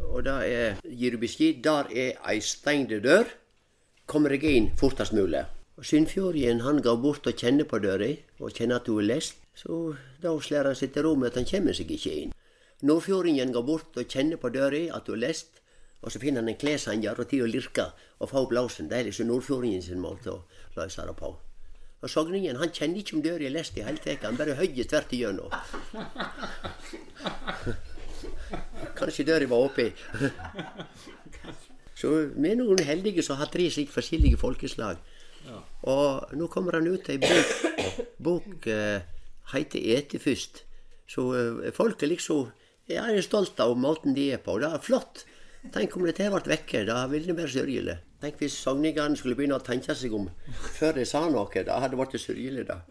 [0.10, 3.32] Og da er, gir du beskjed der er ei stengd dør.
[4.10, 5.46] Kommer deg inn fortest mulig.
[5.80, 8.10] Og Sunnfjordingen han går bort og kjenner på døra,
[8.44, 9.38] og kjenner at hun er lest.
[9.56, 12.34] Så da slår han seg til ro med at han kommer seg ikke inn.
[12.82, 15.48] Nordfjordingen går bort og kjenner på døra at hun har lest.
[16.02, 17.86] Og så finner han en kleshanger og tid å lirke
[18.20, 18.88] og få opp låsen.
[18.88, 20.44] Det er liksom nordfjordingen sin måte å
[20.78, 21.30] løse det på.
[22.00, 24.24] Og sogningen han kjenner ikke om døra er lest i hele tatt.
[24.24, 25.52] Han bare høyer tvert igjennom.
[29.00, 29.92] Kanskje døra var oppi.
[32.00, 34.96] Så vi er noen heldige som har tre slik forskjellige folkeslag.
[35.92, 37.48] Og nå kommer han ut ei bok,
[38.24, 39.00] bok uh,
[39.52, 40.64] heter 'Ete først'.
[41.08, 42.48] Så uh, folk er liksom
[42.90, 44.58] ja, er stolt av måten de er på.
[44.62, 45.26] Det er flott.
[45.74, 46.86] Tenk om dette ble vekke.
[46.88, 47.98] Da ville det vært sørgelig.
[48.20, 50.26] Tenk hvis sogningene skulle begynne å tenke seg om
[50.76, 51.64] før de sa noe.
[51.64, 52.82] Da hadde det vært sørgelig, da.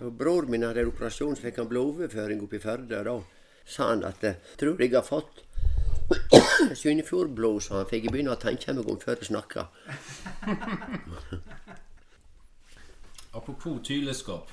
[0.00, 3.00] Og Bror min hadde operasjon, så fikk han blodoverføring oppe i Førde.
[3.06, 3.16] Da
[3.64, 5.42] sa han at jeg tror jeg har fått
[6.80, 9.66] Sunnfjordblod, så han fikk jeg begynne å tenke meg om før jeg snakka.
[13.34, 14.52] Apropos tyleskap.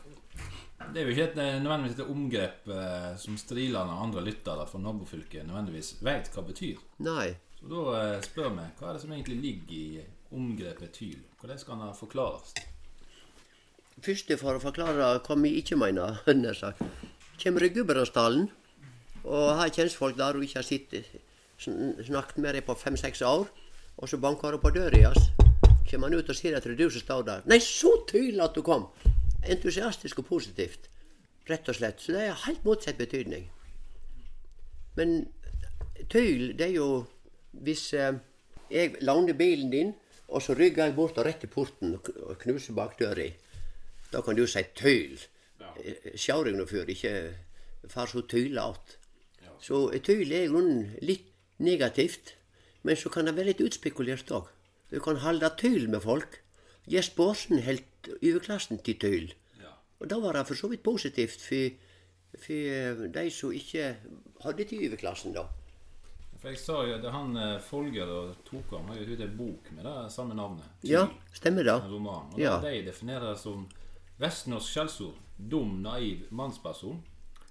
[0.92, 4.66] Det er jo ikke et, eh, nødvendigvis et omgrep eh, som Striland og andre lyttere
[4.68, 6.82] fra nabofylket nødvendigvis vet hva betyr.
[7.06, 7.28] Nei.
[7.60, 10.04] Så da eh, spør vi hva er det som egentlig ligger i
[10.36, 11.20] omgrepet tyl?
[11.40, 12.56] Hvordan skal det forklares?
[14.02, 16.82] Først for å forklare hva vi ikke mener, nær sagt.
[17.42, 18.50] Kommer i Gudbrandsdalen
[19.22, 21.06] og har folk der hun ikke har sittet
[21.62, 23.46] snakket med dem på fem-seks år,
[23.98, 25.30] og så banker hun på døra hans.
[25.90, 27.42] Kommer han ut og sier at det er du som står der.
[27.46, 28.88] Nei, så tydelig at du kom!
[29.50, 30.90] Entusiastisk og positivt.
[31.50, 32.02] Rett og slett.
[32.02, 33.48] Så det er helt motsatt betydning.
[34.96, 35.32] Men
[36.12, 36.90] tøyl, det er jo
[37.52, 38.14] hvis eh,
[38.72, 39.94] jeg låner bilen din,
[40.32, 43.28] og så rygger jeg bort og rett til porten og knuser bakdøra.
[44.12, 45.20] Da kan du si tøyl.
[45.84, 47.14] Eh, Sjå nå før, ikke
[47.92, 48.98] far så tøylete.
[49.62, 51.28] Så eh, tøyl er i grunnen litt
[51.62, 52.36] negativt,
[52.84, 54.48] men så kan det være litt utspekulert òg.
[54.92, 56.40] Du kan holde tøyl med folk.
[56.90, 57.91] Gjør sporsen holdt
[58.22, 59.34] overklassen til tøyl.
[59.62, 59.74] Ja.
[60.00, 61.70] Og da var det for så vidt positivt for,
[62.38, 63.96] for eh, de som ikke
[64.44, 65.46] hadde til overklassen, da.
[66.42, 69.68] For jeg sa jo at han eh, Folger og Tokam har jo ut en bok
[69.76, 70.66] med det samme navnet.
[70.82, 71.76] Tyl, Ja, stemmer det.
[71.84, 72.32] En roman.
[72.34, 72.56] Og Ja.
[72.64, 73.68] de definerer det som
[74.20, 75.16] vestnorsk skjellsord.
[75.38, 77.04] Dum, naiv mannsperson.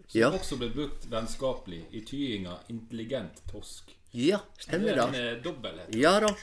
[0.08, 0.30] Som Ja.
[0.34, 3.94] også ble brukt vennskapelig i tyinga intelligent tosk.
[4.12, 5.94] Ja, stemmer Det en eh, dobbelthet.
[5.94, 6.34] Ja da.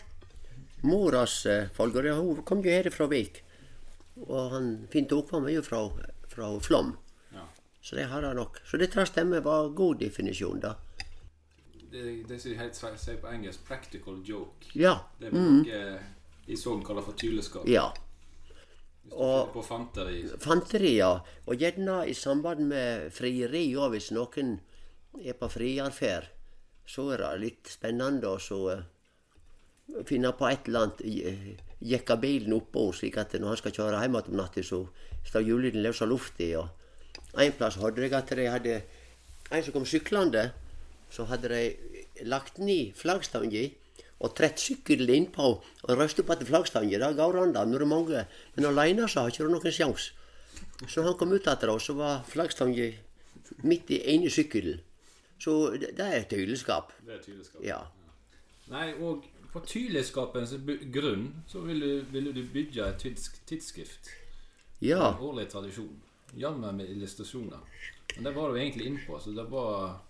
[0.84, 3.41] Moras Folger, ja, hun kom jo her fra Vik.
[4.25, 5.84] Og han Finn Tokvam er jo fra,
[6.32, 6.95] fra Flåm.
[7.34, 7.45] Ja.
[7.82, 8.60] Så det har han nok.
[8.65, 10.75] Så dette stemmer var god definisjon, da.
[11.91, 14.73] Det, det som de sier på engelsk 'practical joke'.
[14.73, 14.97] Ja.
[15.19, 15.99] Det vil noe
[16.47, 17.63] i Sogn kaller for tyleskap.
[17.63, 17.73] Mm.
[17.73, 17.93] Ja.
[19.10, 20.23] Finner på fanteri.
[20.39, 21.13] Fanteri, ja.
[21.45, 24.58] Og gjerne i samband med frieri òg, hvis noen
[25.23, 26.27] er på frierferd.
[26.88, 28.84] Så er det litt spennende å eh,
[30.08, 31.63] finne på et eller annet.
[31.82, 34.80] Jekke bilen oppå, slik at når han skal kjøre hjem igjen om natta, så
[35.28, 36.48] står hjulene løs av lufta.
[37.34, 38.80] Og en plass hørte jeg at de hadde
[39.48, 40.50] En som kom syklende,
[41.10, 43.62] så hadde de lagt ned flaggstanga
[44.20, 46.99] og trett sykkelen innpå og røst opp etter flaggstanga.
[46.99, 48.24] Det går an, når det er mange.
[48.56, 50.12] Men alene så har ikke du noen sjanse.
[50.89, 52.89] Så han kom ut etter oss, så var flaggstanga
[53.64, 54.82] midt i ene sykkelen.
[55.39, 56.91] Så det, det er tydelig-skap.
[57.06, 57.64] Det er tyleskap.
[57.64, 57.80] Ja.
[58.74, 59.24] Nei, og
[59.58, 60.53] på tydelighetsskapens
[60.93, 64.12] grunn så ville, ville du bygge et tids, tidsskrift.
[64.80, 65.14] Ja.
[65.14, 65.95] En årlig tradisjon.
[66.38, 67.64] Jammen med illustrasjoner.
[68.16, 70.03] Men det var du egentlig innpå, så det var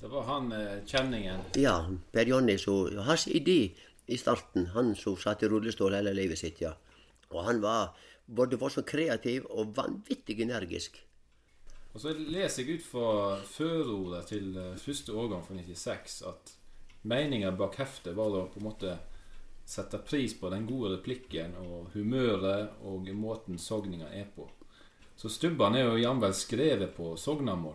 [0.00, 3.72] Det var han eh, kjenningen Ja, Per Jonny, så hans idé
[4.06, 6.74] i starten, han som satt i rullestol hele livet sitt, ja.
[7.32, 7.96] Og han var
[8.26, 11.00] både var så kreativ og vanvittig energisk.
[11.94, 16.55] Og så leser jeg ut fra førordet til eh, første årgang fra 96 at
[17.06, 18.96] meninga bak heftet var å på en måte
[19.66, 24.46] sette pris på den gode replikken og humøret og måten sogninga er på.
[25.16, 27.74] Så stubbene er jo jamvel skrevet på sognamål.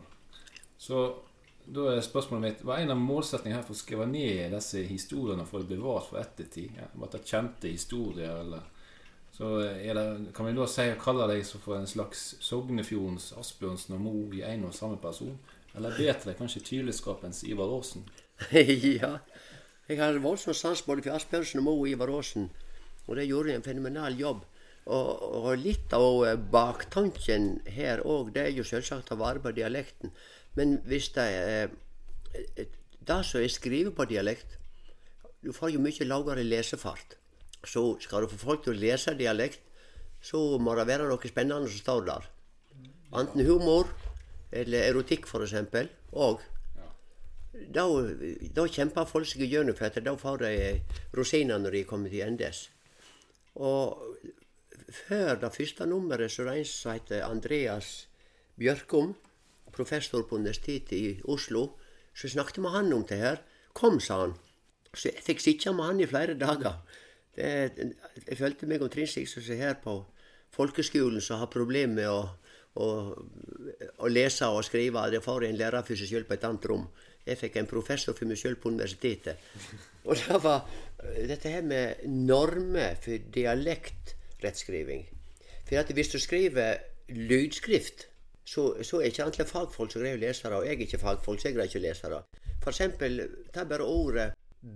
[0.78, 1.02] Så
[1.66, 4.82] da er spørsmålet mitt Hva er en av målsetningene her for å skrive ned disse
[4.88, 6.78] historiene for å bevare for ettertid?
[6.78, 8.64] Ja, at det kjente historier, eller
[9.32, 14.16] så det, Kan vi da si, kalle deg for en slags Sognefjordens Asbjørnsen og Mo
[14.36, 15.38] i en og samme person?
[15.76, 18.04] Eller bedre kanskje Tyleskapens Ivar Aasen?
[19.02, 19.18] ja.
[19.88, 22.50] Jeg har voldsom sans både for Asbjørnsen og Mo og Ivar Aasen.
[23.08, 24.44] Og det gjorde en fenomenal jobb.
[24.86, 30.14] Og, og litt av baktanken her òg, det er jo selvsagt å vare på dialekten.
[30.58, 31.74] Men hvis det er
[33.02, 34.58] det som er skrevet på dialekt
[35.42, 37.16] Du får jo mye lavere lesefart.
[37.66, 39.60] Så skal du få folk til å lese dialekt,
[40.22, 42.28] så må det være noe spennende som står der.
[43.18, 43.90] Enten humor
[44.54, 45.56] eller erotikk, f.eks.
[46.14, 46.44] Og
[47.52, 47.86] da,
[48.56, 50.54] da kjemper folk seg gjennom, for da får de
[51.18, 52.70] rosiner når de kommer til endes.
[53.60, 54.00] Og
[54.92, 58.08] før det første nummeret så er det Andreas
[58.60, 59.16] Bjørkum
[59.72, 61.70] professor på Universitetet i Oslo.
[62.14, 63.42] Så snakket med han om det her.
[63.74, 64.36] Kom, sa han.
[64.94, 66.82] Så jeg fikk sitte med han i flere dager.
[67.36, 67.48] Det,
[68.28, 70.02] jeg følte meg omtrent som her på
[70.52, 72.26] folkeskolen som har problemer med å,
[72.76, 72.88] å,
[73.98, 75.08] å, lese og skrive.
[75.12, 76.90] Det får en lærer for seg selv på et annet rom.
[77.26, 79.38] Jeg fikk en professor for meg selv på universitetet.
[80.04, 80.64] Og det var
[81.30, 85.06] dette her med normer for dialektrettskriving.
[85.68, 88.08] For at hvis du skriver lydskrift
[88.46, 90.58] så, så er ikke alle fagfolk som greier å lese det.
[90.58, 92.22] Og jeg er ikke fagfolk, så jeg greier ikke å lese det.
[92.64, 93.22] For eksempel,
[93.54, 94.28] ta bare ordet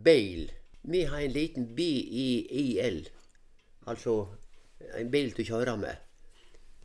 [0.05, 0.51] beil.
[0.85, 3.01] Vi har en liten B-I-I-L.
[3.89, 4.15] Altså
[4.99, 5.95] en bil du kjører med.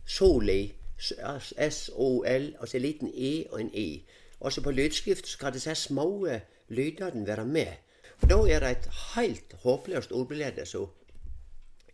[0.06, 0.72] Soli.
[1.00, 2.50] S-O-L.
[2.60, 4.02] Altså en liten E og en I.
[4.40, 6.26] Altså på lydskrift skal disse små
[6.68, 7.72] lydene være med.
[8.18, 10.88] For Da er det et helt håpløst ordbilde som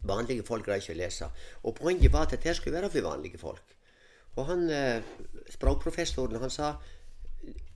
[0.07, 1.31] vanlige folk greier ikke å lese.
[1.63, 3.75] Og poenget var at dette skulle være for vanlige folk.
[4.37, 5.03] Og han eh,
[5.51, 6.75] språkprofessoren han sa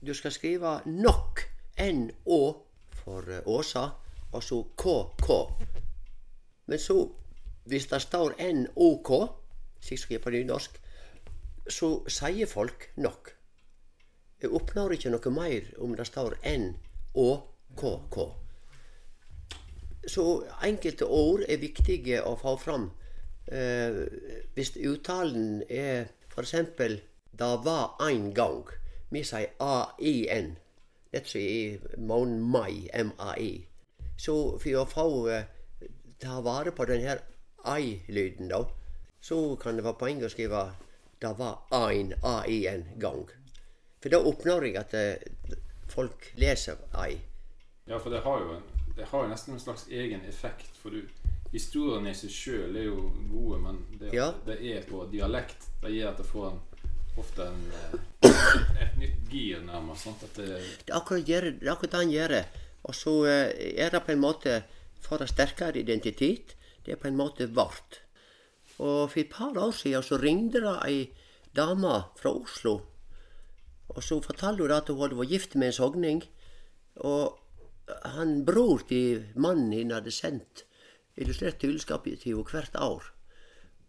[0.01, 1.41] du skal skrive nok
[1.79, 2.41] N-Å
[3.01, 3.87] for eh, Åsa,
[4.31, 5.37] og så K-K.
[6.67, 6.97] Men så,
[7.65, 9.11] hvis det står N-O-K,
[9.81, 10.77] slik skriver på nynorsk,
[11.69, 13.33] så sier folk nok.
[14.41, 18.23] Jeg oppnår ikke noe mer om det står N-Å-K-K.
[20.09, 20.23] Så
[20.65, 22.87] enkelte ord er viktige å få fram.
[23.45, 24.01] Eh,
[24.55, 26.09] hvis uttalen er
[26.41, 26.97] eksempel,
[27.37, 28.65] det var ein gang.
[29.11, 30.55] Vi sier A-I-N.
[31.11, 33.51] Dette som i måneden mai, M-A-I.
[34.17, 35.49] Så for å få eh,
[36.17, 37.19] ta vare på denne
[37.61, 38.63] I-lyden, da,
[39.21, 40.63] så kan det være poeng å skrive
[41.21, 43.29] det var ein A-I-N gang.
[44.01, 45.57] For da oppnår jeg at uh,
[45.91, 47.19] folk leser ei.
[47.85, 50.73] Ja, for det har jo, en, det har nesten en slags egen effekt.
[50.81, 51.05] For du,
[51.51, 54.31] historiene i seg sjøl er jo gode, men det, ja.
[54.47, 56.59] det er på dialekt det gjør at det får en,
[57.19, 58.35] ofte en, eh,
[58.85, 60.05] et nytt gir, nærmest.
[60.05, 62.37] Sånn at det, det er akkurat, det han gjør.
[62.87, 63.49] Og så eh,
[63.81, 64.61] er det på en måte
[65.01, 66.55] for en sterkere identitet.
[66.85, 67.99] Det er på en måte vårt.
[68.81, 71.01] Og for et par år siden så ringte det ei
[71.57, 72.79] dame fra Oslo.
[73.91, 76.21] Og så fortalte hun at hun hadde vært gift med en sogning.
[76.95, 77.37] Og
[78.15, 80.65] han bror til mannen hennes hadde sendt
[81.19, 83.03] illustrert tylskap til henne hvert år.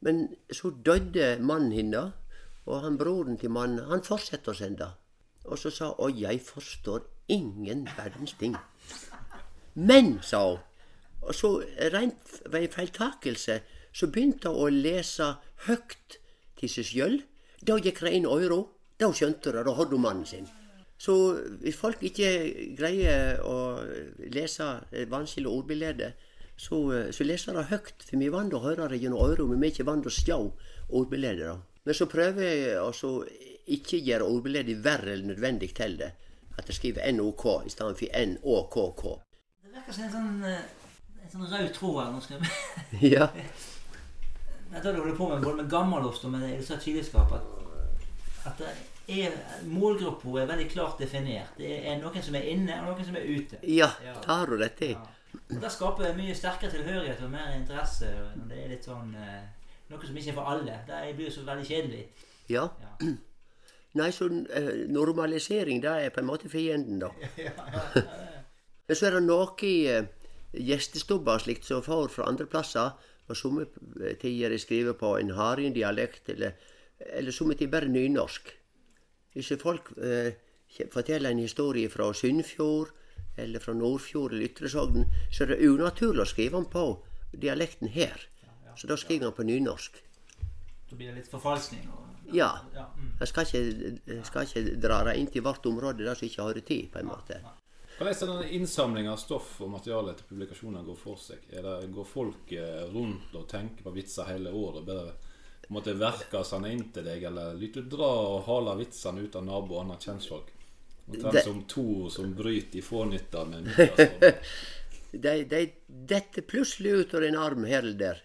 [0.03, 2.13] Men så døde mannen hennes,
[2.67, 4.91] og han broren til mannen han fortsatte å sende.
[5.45, 8.57] Og så sa hun jeg forstår ingen verdens ting.
[9.75, 10.61] Men, sa hun,
[11.23, 11.53] og så
[11.95, 13.61] rent ved en feiltakelse,
[13.93, 15.29] så begynte hun å lese
[15.69, 16.19] høyt
[16.59, 17.19] til seg sjøl.
[17.63, 18.65] Da gikk det inn øra.
[19.03, 20.47] Da skjønte det, da hadde hun mannen sin.
[21.03, 21.15] Så
[21.59, 22.29] hvis folk ikke
[22.79, 23.57] greier å
[24.31, 24.69] lese
[25.11, 26.13] vanskelig ordbilder,
[26.57, 28.05] så, eh, så leser de høyt.
[28.07, 30.07] For vi er vant til å høre det gjennom øret, men vi er ikke vant
[30.07, 30.37] til å se
[31.01, 31.57] ordbilder.
[31.85, 33.15] Men så prøver jeg å
[33.67, 36.13] ikke gjøre ordbildet verre eller nødvendig til det.
[36.59, 39.03] At jeg skriver NOK i stedet for NÅKK.
[39.65, 40.63] Det virker som en sånn, eh,
[41.25, 42.13] en sånn rød tråd her.
[42.13, 42.51] Nå skal jeg...
[43.17, 43.29] ja.
[44.73, 47.33] Jeg tror du holder på med både med gammelost og med illustrert kildeskap.
[47.33, 48.63] At, at
[49.09, 49.35] er,
[49.67, 51.57] målgruppa er veldig klart definert.
[51.59, 53.59] Det er noen som er inne, og noen som er ute.
[53.67, 53.91] Ja,
[54.23, 54.93] tar du dette i.
[54.93, 55.09] Ja.
[55.49, 59.43] Det skaper mye sterkere tilhørighet og mer interesse når det er litt sånn eh,
[59.93, 60.75] Noe som ikke er for alle.
[60.89, 62.07] Det blir jo så veldig kjedelig.
[62.49, 62.63] Ja.
[62.81, 62.93] ja.
[64.01, 67.11] Nei, så uh, normalisering, det er på en måte fienden, da.
[67.37, 67.83] ja, ja,
[68.89, 70.07] Men så er det noe uh,
[70.57, 72.95] gjestestubber slikt som får fra andre plasser.
[73.29, 73.67] Og somme
[74.21, 76.57] tider skriver på en hardingdialekt, eller,
[77.13, 78.49] eller somme tider bare nynorsk.
[79.33, 80.35] Hvis folk eh,
[80.93, 82.93] forteller en historie fra Sunnfjord,
[83.37, 86.87] eller fra Nordfjord eller Ytre Sogn, så er det unaturlig å skrive den på
[87.33, 88.29] dialekten her.
[88.77, 90.03] Så da skriver han på nynorsk.
[90.91, 91.89] Da blir det litt forfalskning.
[91.89, 92.61] Og, Ja.
[92.75, 93.17] ja, mm.
[93.21, 96.43] Jeg skal ikke, jeg skal ikke dra det inn til hvert område der som ikke
[96.43, 97.41] har tid, på en måte.
[97.99, 101.43] Hvordan er denne innsamlinga av stoff og materiale til publikasjoner går for seg?
[101.53, 104.87] Er det, går folk eh, rundt og tenker på vitser hele året?
[104.87, 105.13] Bare
[105.63, 109.37] på en måte verker inn til deg, eller lytter du dra og hale vitsene ut
[109.39, 110.51] av nabo og andre kjentfolk?
[111.09, 113.65] Omtrent Det- som to som bryter i fånytta med.
[115.13, 118.23] De, de detter plutselig ut av en arm her eller der.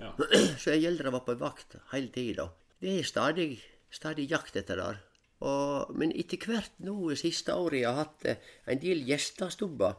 [0.00, 0.12] Ja.
[0.60, 2.48] Så jeg gjelder å være på vakt hele tida.
[2.80, 3.60] Det er stadig,
[3.92, 4.94] stadig jakt etter det.
[5.42, 9.98] Og, men etter hvert nå det siste året jeg har hatt eh, en del gjestestubber,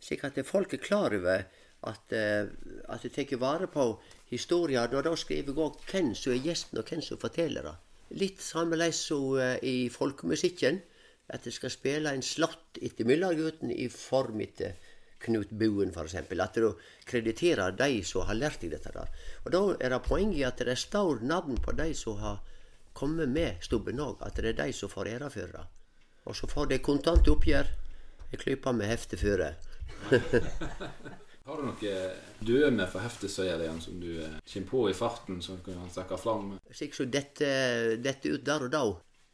[0.00, 1.44] slik at folk er klar over
[1.88, 2.46] at, eh,
[2.88, 3.90] at jeg tar vare på
[4.30, 4.88] historier.
[4.88, 7.74] da da skriver òg hvem som er gjesten, og hvem som forteller det.
[8.10, 10.80] Litt sammeleis som eh, i folkemusikken.
[11.28, 14.78] At det skal spille en slått etter Myllargutten i form etter
[15.20, 16.14] Knut Buen, f.eks.
[16.14, 16.70] At du
[17.04, 18.92] krediterer de som har lært deg dette.
[18.94, 19.10] der.
[19.44, 22.40] Og Da er det poenget at det står navn på de som har
[22.94, 24.22] kommet med stubben òg.
[24.24, 25.66] At det er de som får æra for det.
[26.24, 27.68] Og så får de kontant oppgjør.
[28.32, 29.54] Jeg klyper med hefte for det.
[31.48, 35.86] Har du noen døme for hefteserien som du eh, kommer på i farten, som kan
[35.94, 36.50] trekke fram?
[36.76, 37.48] Slik som dette,
[38.04, 38.82] dette ut der og da.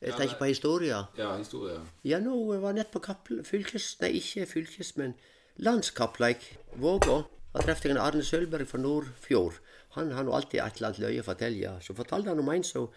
[0.04, 1.00] Jeg tenker på historia.
[1.18, 1.80] Ja, historie.
[2.06, 3.96] Ja, nå var jeg nett på kappel, fylkes...
[4.04, 5.16] Nei, ikke fylkes, men
[5.64, 6.46] landskappleik
[6.78, 7.18] Vågå.
[7.54, 9.58] Da traff jeg Arne Sølberg fra Nordfjord.
[9.98, 11.76] Han har nå alltid et eller annet løye å fortelle.
[11.82, 12.88] Så fortalte han om en som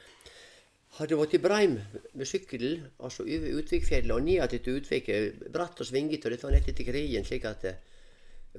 [1.00, 1.78] hadde vært i Breim
[2.14, 2.70] med sykkel,
[3.02, 5.46] altså over Utvikfjellet og ned til Utviket.
[5.54, 7.86] Bratt og svingete, og dette var nett etter krigen, slik at eh,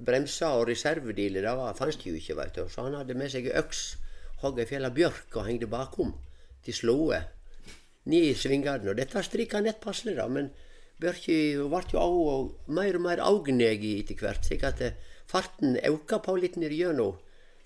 [0.05, 2.64] bremser og reservedeler det var, fantes jo ikke, veit du.
[2.70, 3.82] Så han hadde med seg ei øks,
[4.42, 6.14] hogg ei fjella bjørk og hengte bakom
[6.64, 7.20] til slåe
[8.09, 8.90] ned i svingene.
[8.90, 10.51] Og dette strikka nett passelig, da, men
[11.03, 11.38] bjørka
[11.70, 16.20] ble jo au, og mer og mer augnegi etter hvert, slik at eh, farten auka
[16.24, 17.18] på litt nedi gjennom.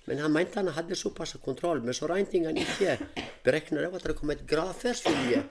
[0.09, 1.83] Men han mente han hadde såpass kontroll.
[1.83, 2.97] Men så en ting han ikke
[3.45, 5.45] berekna, det var at det kom et gravferdsfylje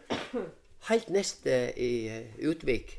[0.90, 2.98] helt neste i eh, Utvik.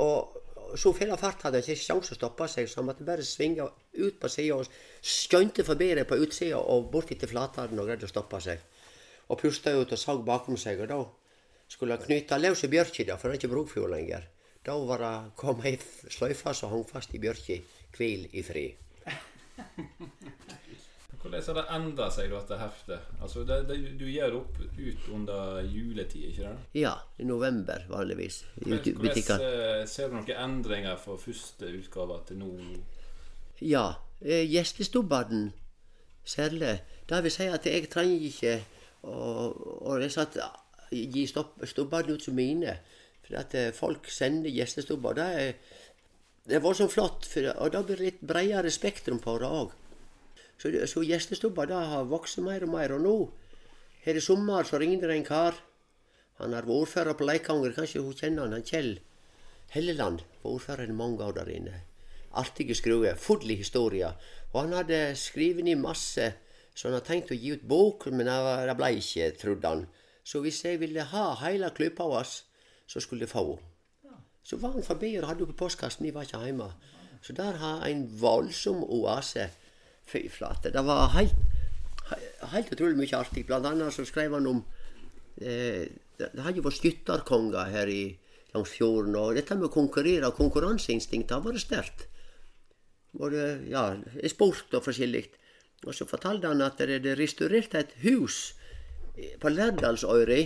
[0.00, 0.41] Og
[0.76, 3.66] full av fart hadde ikke sjanse å stoppe seg, så han måtte bare svinge
[3.98, 4.70] ut på sida og
[5.00, 8.62] skjønte forbi det på utsida og bort til Flataren og greide å stoppe seg.
[9.28, 11.00] Og pusta ut og så bakom seg, og da
[11.68, 14.28] skulle han knyte løs i bjørka, for det er ikke bruk lenger.
[14.62, 17.58] Da var det kom ei sløyfe som hang fast i bjørka.
[17.96, 18.78] Hvil i fred.
[21.22, 23.10] Hvordan har det endra seg, dette heftet?
[23.22, 26.80] Altså, det, det, du gir opp ut under juletid, ikke det?
[26.80, 28.40] Ja, i november vanligvis.
[28.58, 32.50] I Hvordan eh, ser du noen endringer fra første utgave til nå?
[33.62, 33.84] Ja,
[34.18, 35.52] eh, gjestestubbaden
[36.24, 36.80] særlig.
[37.06, 38.56] Det vil si at jeg trenger ikke
[39.06, 39.14] å,
[39.86, 40.40] å at,
[40.90, 42.74] gi stubbene ut som mine.
[43.22, 45.14] For at eh, folk sender gjestestubber.
[45.20, 45.78] Det er,
[46.50, 49.78] det var så flott, for, og da blir det litt bredere spektrum på det òg.
[50.62, 52.94] Så, så gjestestubba da har vokst mer og mer.
[52.94, 53.16] Og nå,
[54.04, 55.56] her i sommer, så ringte det en kar.
[56.38, 58.92] Han har vært ordfører på Leikanger, kanskje hun kjenner han, han Kjell
[59.74, 60.22] Helleland.
[60.42, 61.80] Var ordfører i mange år der inne.
[62.38, 64.14] Artige skruer, fulle historier.
[64.52, 66.28] Og han hadde skrevet ned masse,
[66.74, 69.84] så han hadde tenkt å gi ut bok, men det ble ikke, trodde han.
[70.24, 72.36] Så hvis jeg ville ha hele klypa av oss,
[72.86, 73.68] så skulle jeg få henne.
[74.42, 76.70] Så var han forbi og hadde henne på postkassen, vi var ikke hjemme.
[77.22, 79.50] Så der har en voldsom oase.
[80.12, 80.72] Fy flate.
[80.74, 81.34] Det var helt,
[82.52, 83.46] helt utrolig mye artig.
[83.48, 84.62] Blant annet så skrev han om
[85.40, 85.88] eh,
[86.18, 88.02] Det hadde jo vært skytterkonger her i,
[88.52, 92.04] langs fjorden, og dette med å konkurrere, konkurranseinstinktet har vært sterkt.
[93.16, 93.86] Både ja,
[94.20, 95.24] i sport og forskjellig.
[95.82, 98.52] Og så fortalte han at det er restaurert et hus
[99.40, 100.42] på Lærdalsøyri.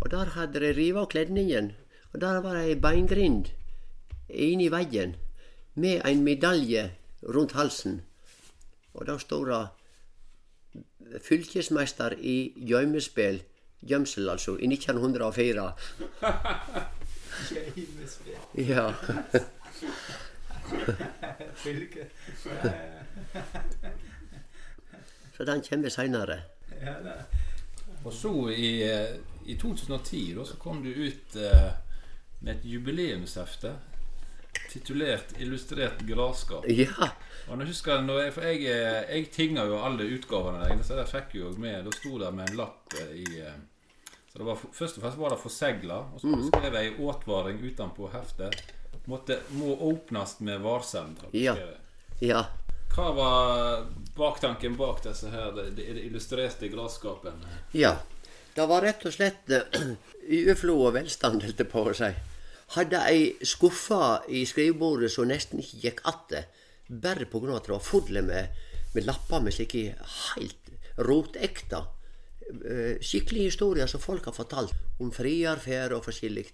[0.00, 1.72] Og der hadde de revet av kledningen.
[2.12, 3.52] Og der var det ei beingrind
[4.30, 5.14] inni veggen
[5.74, 6.90] med en medalje
[7.22, 8.00] rundt halsen.
[8.94, 9.68] Og da står det
[11.22, 13.42] 'fylkesmeister i gjøymespel,
[13.80, 15.72] gjemsel altså, i 1904.
[18.54, 18.92] Ja.
[21.54, 22.06] Fylke.
[25.36, 26.42] Så den kommer seinere.
[28.04, 29.16] Og så i, eh,
[29.46, 31.72] i 2010 da, så kom du ut eh,
[32.40, 33.74] med et jubileumshefte
[34.70, 36.68] titulert 'Illustrert gradskap'.
[36.70, 37.10] Ja.
[37.48, 40.82] Og nå husker jeg, når jeg, for jeg, eh, jeg tinga jo alle utgavene der,
[40.86, 43.58] så jeg fikk jo med Da sto det med en lapp eh, i eh,
[44.30, 47.58] så det var, Først og fremst var det forsegla, og så skrev jeg en åtvaring
[47.64, 48.60] utenpå heftet.
[49.10, 51.16] Måtte, må åpnes med varsel'.
[51.34, 51.56] Ja.
[52.20, 52.44] Ja.
[52.94, 53.84] Hva var
[54.16, 57.42] baktanken bak disse her, det, det illustrerte gradskapen?
[57.72, 57.96] Ja.
[58.54, 59.94] Det var rett og slett UFLO
[60.30, 62.10] overflod og velstand, holdt jeg på å si.
[62.76, 66.32] Hadde ei skuffe i skrivebordet som nesten ikke gikk att,
[66.90, 67.56] Bare pga.
[67.56, 68.48] at det var fulle med,
[68.94, 69.94] med lapper med slike
[70.34, 71.84] helt rotekte
[72.64, 76.46] eh, skikkelige historier som folk har fortalt om friarferd og forskjellig.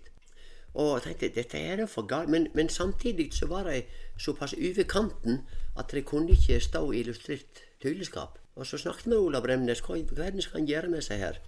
[0.77, 2.29] Og jeg tenkte dette er det for galt.
[2.29, 3.83] Men, men samtidig så var de
[4.21, 5.41] såpass over kanten
[5.79, 8.39] at de kunne ikke stå i illustrert tydeligskap.
[8.57, 9.81] Og så snakket vi med Ola Bremnes.
[9.81, 11.41] Hva i verden skal han gjøre med seg her?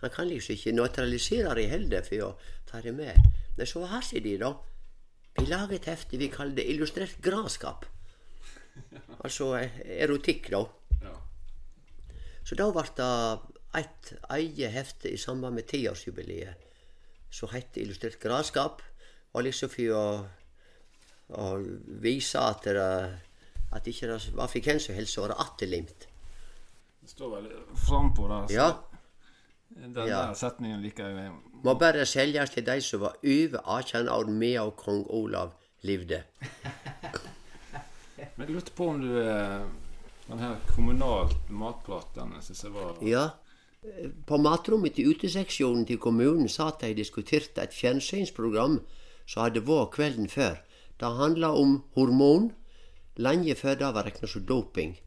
[0.00, 2.32] Han kan liksom ikke nøytralisere de heller for å
[2.68, 3.18] ta det med.
[3.56, 4.52] Men så har de de, da.
[5.38, 7.86] Vi lager et hefte vi kaller det illustrert granskap'.
[9.24, 10.62] Altså erotikk, da.
[11.02, 11.14] Ja.
[12.44, 13.12] Så da ble det
[13.74, 16.68] et eget hefte i samband med tiårsjubileet
[17.30, 18.82] som heter Illustrert granskap'.
[19.34, 20.04] Og liksom for å,
[21.36, 21.48] å
[22.00, 22.86] vise at det,
[23.72, 26.06] at ikke det var for hvem som helst, så var det atterlimt.
[27.02, 28.46] Det står vel frampå der.
[28.46, 28.68] så Ja.
[29.78, 30.26] Den Ja.
[30.26, 31.32] der setningen liker jeg.
[31.64, 35.52] Må bare selges til de som var over 18 år medan kong Olav
[35.82, 36.22] levde.
[38.36, 39.60] Men jeg lurte på om du eh,
[40.28, 43.28] Den her kommunalt matprat, den syns jeg var Ja.
[44.26, 48.80] På matrommet til uteseksjonen til kommunen satt de og diskuterte et fjernsynsprogram
[49.26, 50.58] som hadde vært kvelden før.
[51.00, 52.50] Det handla om hormon,
[53.16, 54.98] lenge før det var regna som doping.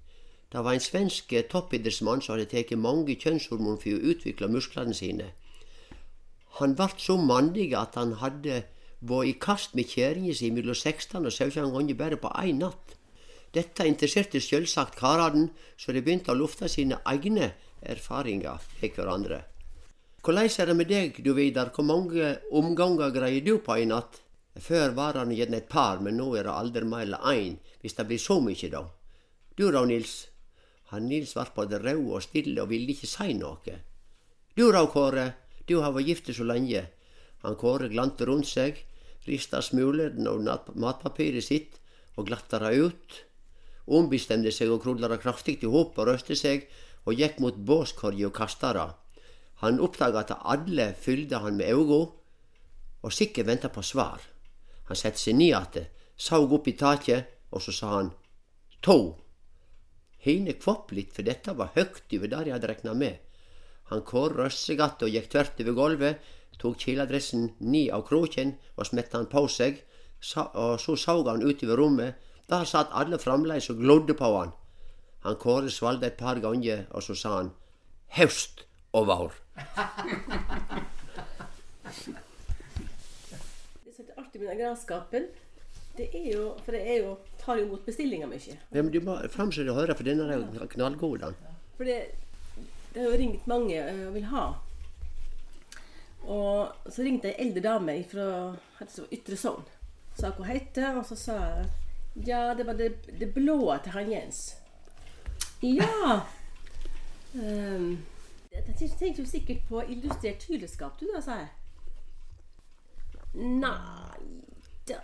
[0.52, 4.96] Det var en svensk eh, toppidrettsmann som hadde tatt mange kjønnshormon for å utvikle musklene
[4.96, 5.30] sine.
[6.60, 8.64] Han ble så mandig at han hadde
[9.00, 12.98] vært i kast med kjerringa si mellom 16 og 17 ganger bare på én natt.
[13.56, 19.42] Dette interesserte selvsagt karene, så de begynte å lufte sine egne erfaringer med hverandre.
[20.22, 24.22] Hvordan er det med deg, du Vidar, hvor mange omganger greier du på en natt?
[24.60, 27.96] Før var han gjerne et par, men nå er det aldri mer enn én, hvis
[27.98, 28.84] det blir så mye, da.
[29.56, 30.31] Du da, Nils?
[30.92, 33.76] Han Nils var både rød og stille og ville ikke si noe.
[34.58, 35.26] Du da, Kåre,
[35.68, 36.86] du har vært gift så lenge.
[37.44, 38.78] Han Kåre glante rundt seg,
[39.28, 41.80] rista smulene nat- matpapiret sitt
[42.18, 43.20] og glatta det ut.
[43.88, 46.68] Ombestemte seg og krulla det kraftig i hop og røste seg
[47.06, 48.90] og gikk mot båskorga og kasta det.
[49.62, 52.02] Han oppdaga at alle fylde han med auga
[53.02, 54.22] og sikkert venta på svar.
[54.90, 55.78] Han sette seg ned att,
[56.18, 58.12] saug opp i taket, og så sa han
[58.82, 59.18] to.
[60.22, 63.18] Hine kvopp litt, for dette var høgt over det jeg hadde rekna med.
[63.90, 66.20] Han Kåre røssegatt seg att og gikk tvert over gulvet,
[66.62, 69.82] tok kileadressen ni av kroken og smetta han på seg,
[70.54, 72.16] og så så han utover rommet.
[72.48, 74.52] Der satt alle framleis og glodde på han.
[75.24, 77.52] Han Kåre svalde et par ganger, og så sa han
[78.18, 79.34] haust og vår.
[83.84, 85.28] Det som er artig med den granskapen,
[85.98, 88.58] det er jo For det er jo tar jo imot bestillinger mye.
[88.58, 91.24] Ja, men du må framsette å høre, for denne er jo knallgod.
[91.24, 91.32] da.
[91.78, 92.00] For det,
[92.94, 94.46] det har jo ringt mange og vil ha.
[96.30, 98.26] Og så ringte ei eldre dame fra
[99.10, 99.66] Ytre Sogn.
[100.18, 101.70] Sa hva hun het, og så sa jeg
[102.28, 104.58] ja, det var det, det blå til han Jens.
[105.64, 106.22] Ja!
[107.34, 108.04] Um,
[108.52, 111.52] jeg tenkte jo sikkert på illustrert kjøleskap, du da, sa jeg.
[113.34, 114.42] Nei
[114.90, 114.98] det,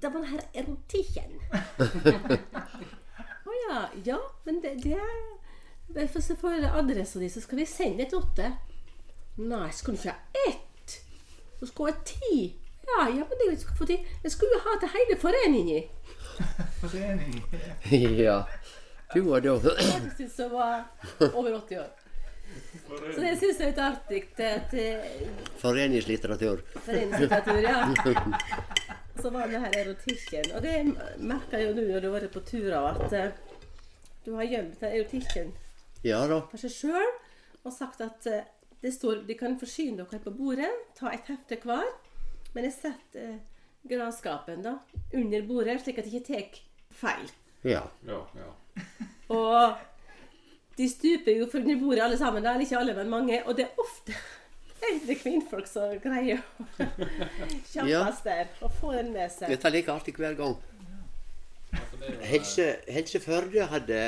[0.00, 1.40] det var den her erotikken.
[3.50, 3.78] Å ja.
[4.04, 5.20] Ja, men det, det er
[5.90, 8.52] Bare for får få adressa di, så skal vi sende et åtte.
[9.42, 10.98] Nei, skal du ikke ha ett?
[11.58, 12.36] Du skal ha ti.
[12.86, 13.96] Ja, ja, men det skal få ti.
[14.22, 15.82] Jeg skulle jo ha til hele foreningen.
[16.80, 17.42] Forening.
[18.24, 18.44] ja.
[19.14, 20.84] Du var da Faktisk som var
[21.34, 21.90] over 80 år.
[23.14, 24.22] Så det syns jeg er litt artig.
[24.38, 25.10] At eh,
[25.58, 26.62] Foreningslitteratur.
[26.86, 28.89] Foreningslitteratur, ja.
[29.22, 30.52] Så var det her erotikken.
[30.56, 30.76] Og det
[31.18, 33.58] merker jeg jo nå når du har vært på turer, at uh,
[34.24, 35.52] du har gjemt den erotikken
[36.04, 36.40] Ja da.
[36.48, 37.10] for seg sjøl
[37.60, 38.40] og sagt at uh,
[38.80, 41.84] det står De kan forsyne dere på bordet, ta et hefte hver,
[42.54, 44.78] men jeg setter eh, granskapen da
[45.12, 46.62] under bordet, slik at de ikke tar
[47.02, 47.28] feil.
[47.60, 47.82] Ja.
[48.08, 48.48] Ja, ja.
[49.36, 49.76] Og
[50.78, 52.42] de stuper jo under bordet alle sammen.
[52.42, 53.42] da, eller ikke alle, men mange.
[53.44, 54.16] Og det er ofte
[54.88, 56.66] eldre kvinnfolk som greier å
[57.72, 59.52] kjappes der og få den med seg.
[59.52, 60.56] Dette er like artig hver gang.
[62.26, 64.00] Helse, Helse Førde hadde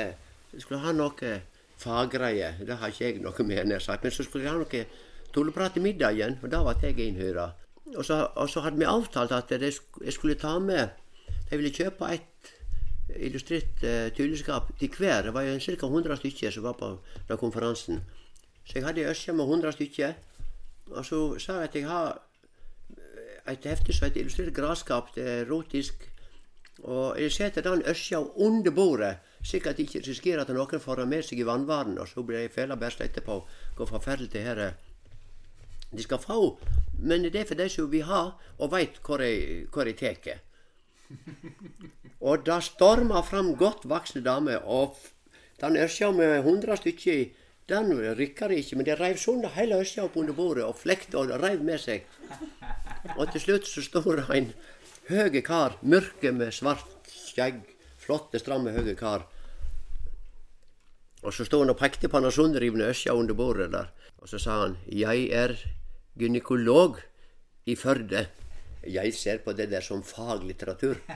[0.58, 1.32] skulle ha noe
[1.80, 2.60] faggreier.
[2.66, 4.04] Det har ikke jeg noe med, nær sagt.
[4.04, 4.84] Men så skulle de ha noe
[5.32, 7.50] tulleprat i middagen, og da ble jeg innhyra.
[7.96, 10.88] Og så, og så hadde vi avtalt at jeg skulle ta med
[11.50, 12.52] Jeg ville kjøpe et
[13.20, 15.26] illustrert uh, tylleskap til hver.
[15.26, 15.86] Det var jo ca.
[15.86, 16.94] 100 stykker som var på
[17.28, 18.00] den konferansen.
[18.64, 20.14] Så jeg hadde ønska med 100 stykker.
[20.90, 22.22] Og så sa jeg at jeg har
[23.48, 25.14] et hefte som heter Illustrert gradskap.
[25.14, 26.08] Det er erotisk.
[26.82, 31.02] Og jeg setter den øskja under bordet, slik at jeg ikke risikerer at noen får
[31.02, 33.42] den med seg i vannvaren, og så blir jeg fela bæsj etterpå.
[33.76, 34.62] Går forferdelig til her.
[35.92, 36.58] De skal få
[36.98, 40.38] Men det er for de som vil ha, og veit hvor de hvor tar.
[42.20, 44.96] Og det storma fram godt voksne damer, og
[45.60, 47.24] den ørsa med hundre stykker,
[47.70, 51.20] den rykka de ikke, men de reiv sånn hele øsja opp under bordet og flekte
[51.20, 52.06] og reiv med seg.
[53.16, 54.50] Og til slutt så står det en
[55.08, 57.62] høge kar, mørke med svart skjegg,
[58.02, 59.28] flotte, stramme høge kar.
[61.22, 63.92] Og så sto han og pekte på den sundrivne øsja under bordet der.
[64.18, 65.54] Og så sa han, jeg er
[66.18, 66.98] gynekolog
[67.66, 68.26] i Førde.
[68.82, 70.98] Jeg ser på det der som faglitteratur.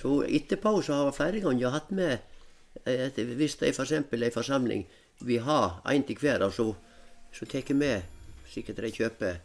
[0.00, 2.29] Så etterpå så har jeg flere ganger hatt med
[2.84, 4.86] Hvis det er for en forsamling
[5.20, 6.74] vi har en til hver, og så,
[7.32, 8.02] så tar jeg med
[8.48, 9.40] sikkert de kjøper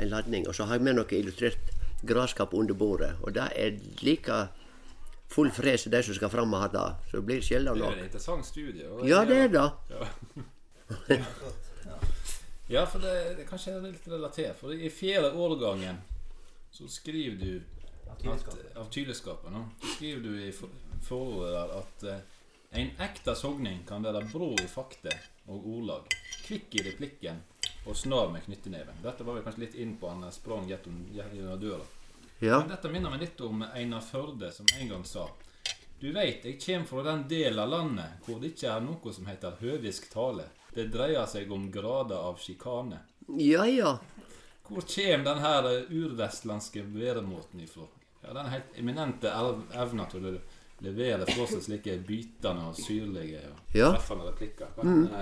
[0.00, 1.70] en ladning, og så har jeg med noe illustrert
[2.06, 3.14] graskap under bordet.
[3.22, 4.48] Og det er like
[5.32, 6.86] full fres de som skal fram og ha det.
[7.10, 8.88] Så det blir sjelden Det er en interessant studie.
[8.88, 9.68] Det Ja, det er det.
[12.72, 14.56] Ja, for det, det kanskje er litt relatert.
[14.56, 15.98] For i fjerde årgangen
[16.72, 17.60] så skriver du
[18.08, 18.22] at,
[18.76, 20.52] av kyleskapet nå, så skriver du i
[21.04, 22.22] forordet der at eh,
[22.72, 25.12] en ekte sogning kan være brå i fakte
[25.48, 26.06] og ordlag,
[26.46, 27.40] kvikk i replikken
[27.86, 29.00] og snar med knytteneven.
[29.02, 31.84] Dette var vi kanskje litt inn på han sprang gjennom døra.
[32.42, 32.58] Ja.
[32.60, 35.28] Men dette minner meg litt om Einar Førde, som en gang sa
[36.00, 39.26] Du veit, jeg kjem fra den delen av landet hvor det ikke er noe som
[39.30, 40.48] heter høvisk tale.
[40.74, 42.98] Det dreier seg om grader av sjikane.
[43.38, 43.92] Ja, ja.
[44.66, 47.86] Hvor kjem den her urvestlandske væremåten ifra?
[48.24, 50.32] Ja, Den helt eminente ev- evna til å
[50.82, 53.92] levere fra seg slike bytende og syrlige og Ja.
[53.92, 54.66] treffende replikker.
[54.82, 55.12] Men, mm.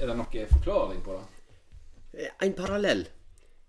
[0.00, 2.30] Er det noen forklaring på det?
[2.42, 3.06] En parallell.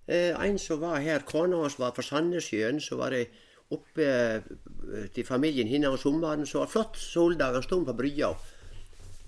[0.08, 3.28] Eh, en som var her, kona hans var fra Sandnessjøen, så var det
[3.74, 6.46] oppe eh, til familien hennes om sommeren.
[6.46, 8.36] Så var det flott soldag, han sto på brygga.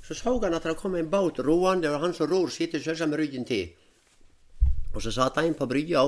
[0.06, 3.10] Så så han at det kom en båt roende, og han som ror, sitter selvsagt
[3.10, 3.74] med ryggen til.
[4.93, 6.06] Og så satt en på brygga,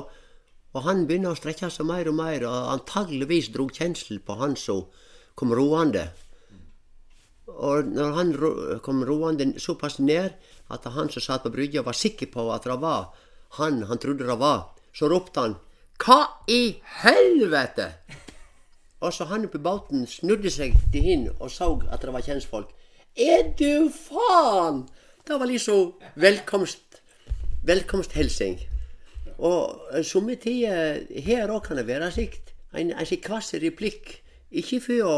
[0.74, 4.56] og han begynner å strekke seg mer og mer, og antageligvis dro kjensel på han
[4.56, 4.86] som
[5.40, 6.10] kom roende.
[7.50, 10.36] Og når han ro- kom roende såpass ned
[10.70, 13.10] at han som satt på brygga var sikker på at det var
[13.58, 15.56] han han trodde det var, så ropte han
[16.00, 17.88] Hva i helvete?
[19.02, 22.24] Og så han oppe i båten snudde seg til henne og så at det var
[22.24, 22.70] kjentfolk.
[23.16, 24.86] Er du faen?
[25.28, 27.00] Det var liksom velkomst
[27.68, 28.60] velkomsthilsing.
[29.40, 32.54] Og somme tider her òg kan det være slikt.
[32.74, 34.20] En, en slik kvass replikk.
[34.50, 35.16] Ikke for å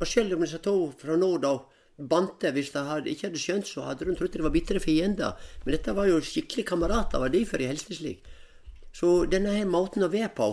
[0.00, 1.54] Og selv om disse to fra nord da
[2.00, 2.80] bante, hvis de
[3.12, 5.36] ikke hadde skjønt, så hadde de trodd det var bitre fiender.
[5.64, 8.24] Men dette var jo skikkelig kamerater, var derfor de helste slik.
[8.92, 10.48] Så denne her måten å være på,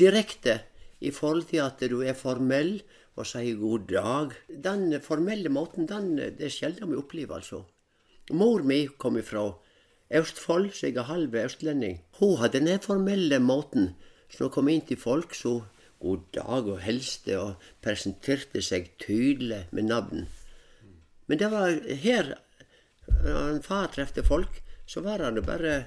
[0.00, 0.60] direkte
[1.00, 2.80] i forhold til at du er formell
[3.18, 7.64] og sier god dag Den formelle måten, den, det er sjelden vi opplever, altså.
[8.30, 9.48] Mor mi kom ifra
[10.10, 12.00] Østfold, så jeg er halv østlending.
[12.18, 13.92] Hun hadde den formelle måten.
[14.30, 15.60] Så hun kom inn til folk, så
[16.00, 20.28] god dag og helste, og presenterte seg tydelig med navn.
[21.28, 22.34] Men det var her
[23.10, 25.84] når en far trefte folk, så var han jo bare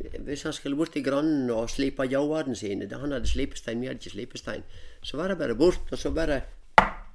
[0.00, 3.86] Hvis han skulle bort til grannen og slipe ljåene sine da Han hadde slipestein, vi
[3.86, 4.62] hadde ikke slipestein.
[5.02, 6.40] Så var det bare bort, og så bare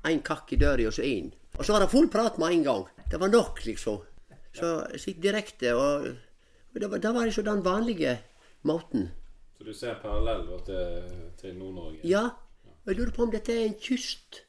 [0.06, 1.32] en kakk i døra, og så inn.
[1.58, 2.86] Og så var det full prat med en gang.
[3.10, 4.04] Det var nok, liksom.
[4.54, 4.70] Så
[5.02, 6.06] sitt direkte, og
[6.74, 8.20] det var, det var liksom den vanlige
[8.62, 9.10] måten.
[9.58, 12.00] Så du ser parallell til, til Nord-Norge?
[12.04, 12.26] Ja,
[12.86, 14.42] og jeg lurer på om dette er en kyst,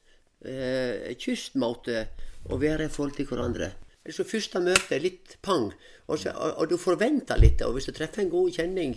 [0.45, 2.07] eh, kystmåte
[2.51, 3.71] å være i forhold til hverandre.
[4.13, 5.71] Så første møte, litt pang,
[6.07, 7.63] og, så, og, og du forventer litt.
[7.65, 8.93] Og hvis du treffer en god kjenning,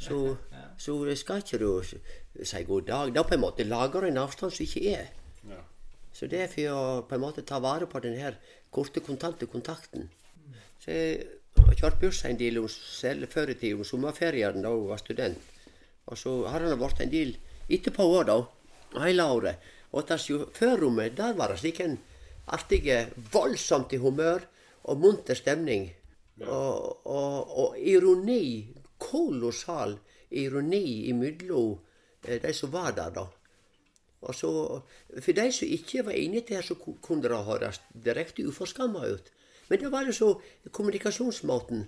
[0.00, 0.36] så,
[0.80, 3.12] så skal ikke du si god dag.
[3.16, 5.10] Da på en måte lager du en avstand som ikke er.
[5.48, 5.60] Ja.
[6.14, 8.38] Så det er for å på en måte ta vare på den her
[8.74, 10.08] korte, kontante kontakten.
[10.82, 12.60] Så jeg har kjørt buss en del
[13.28, 15.38] før i tida, om sommerferien da hun var student.
[16.08, 17.34] Og så har han vært en del
[17.68, 18.38] etterpå òg, da.
[19.04, 19.64] Hele året.
[19.92, 21.98] Og til sjåførrommet, der var det slik en
[22.48, 24.44] artige, voldsomt i humør
[24.88, 25.88] og munter stemning.
[26.44, 28.74] Og, og, og ironi.
[28.98, 29.92] Kolossal
[30.34, 31.76] ironi imellom
[32.24, 33.26] eh, de som var der, da.
[34.20, 34.50] Og så,
[35.22, 39.30] For de som ikke var inne til det, så kunne det høres direkte uforskamma ut.
[39.68, 40.28] Men det var jo så
[40.72, 41.86] kommunikasjonsmåten.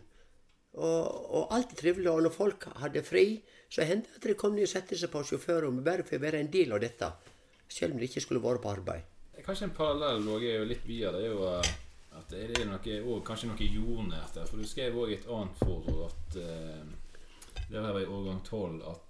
[0.71, 2.11] Og, og alltid trivelig.
[2.13, 3.27] Og når folk hadde fri,
[3.71, 6.25] så hendte det at de kom ned og satte seg på sjåførrommet bare for å
[6.25, 7.11] være en del av dette.
[7.71, 9.07] Selv om de ikke skulle vært på arbeid.
[9.41, 11.21] Kanskje en parallell og er jo litt videre.
[11.21, 11.71] Det er jo eh,
[12.19, 14.49] at det er noe, og kanskje noe jordnært der.
[14.51, 16.91] For du skrev òg et annet forhold at eh,
[17.71, 19.10] Det var i årgang 12 at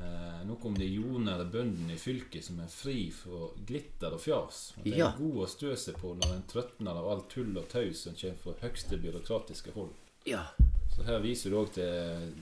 [0.00, 4.72] eh, noe om de jordnære bøndene i fylket som er fri for glitter og fjas.
[4.78, 5.10] Og det er Ja.
[5.18, 8.38] gode å stø seg på når en trøtner av alt tull og tøys som kommer
[8.42, 9.90] fra høgste byråkratiske hold.
[10.26, 10.44] Ja.
[10.90, 12.32] Så Så her viser du òg til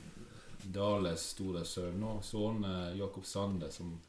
[0.73, 4.01] Dales store sønn og sønn eh, Jakob Sande, som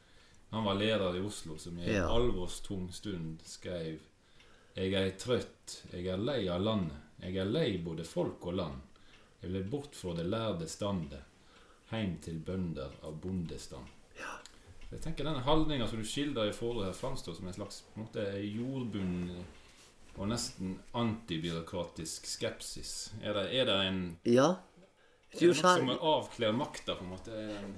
[0.50, 2.08] han var leder i Oslo, som i en Ja.
[2.10, 3.98] alvorstung stund skrev
[4.76, 6.96] Jeg er trøtt, jeg er lei av landet.
[7.20, 8.80] Jeg er lei både folk og land.
[9.42, 11.20] Jeg vil bort fra det lærde standet,
[11.90, 13.96] heim til bønder av bondestand.
[14.90, 18.00] Jeg tenker Denne holdninga som du skildrer i forholdet her, framstår som en slags på
[18.00, 19.44] en måte, jordbunnen
[20.16, 23.12] og nesten antibyråkratisk skepsis.
[23.22, 24.48] Er det, er det en Ja.
[25.38, 27.30] Du sa, som avkler makta, på en måte?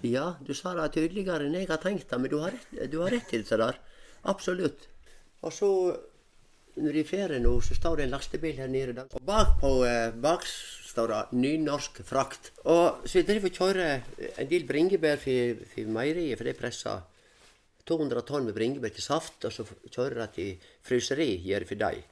[0.08, 2.96] Ja, du sa det tydeligere enn jeg har tenkt det, men du har rett, du
[3.02, 3.76] har rett til det der.
[4.24, 4.88] Absolutt.
[5.44, 5.68] Og så,
[6.80, 9.04] når de fer nå, så står det en lastebil her nede.
[9.04, 10.48] Og bak på eh, bak
[10.92, 12.52] står det nynorsk frakt.
[12.68, 17.08] Og så jeg driver og kjører en del bringebær for, for meieriet, for de presser
[17.88, 21.82] 200 tonn med bringebær til saft, og så kjører jeg til fryseri, gjør jeg for
[21.82, 22.02] deg.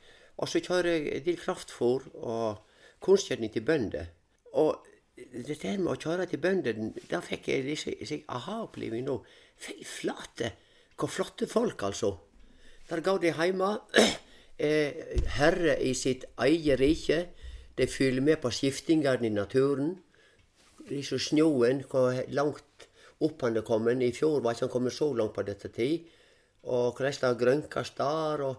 [0.40, 4.08] Og så kjører jeg en del kraftfôr og kunstgjøring til bønder.
[4.60, 9.20] Og det der med å kjøre til bøndene, da fikk jeg disse aha-opplevelse nå.
[9.60, 10.54] Fy flate,
[10.96, 12.14] hvor flotte folk, altså.
[12.88, 13.74] Der går de hjemme,
[14.58, 14.96] er
[15.38, 17.20] herre i sitt eget rike.
[17.78, 19.94] De følger med på skiftingene i naturen.
[20.88, 22.88] Liksom snøen, hvor langt
[23.20, 24.02] opp han er kommet.
[24.02, 26.08] I fjor var ikke han kommet så langt på dette tid.
[26.62, 28.42] Og hvordan det grønkes der.
[28.48, 28.56] Og,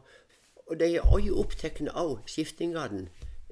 [0.67, 3.07] og de er også opptatt av skiftingene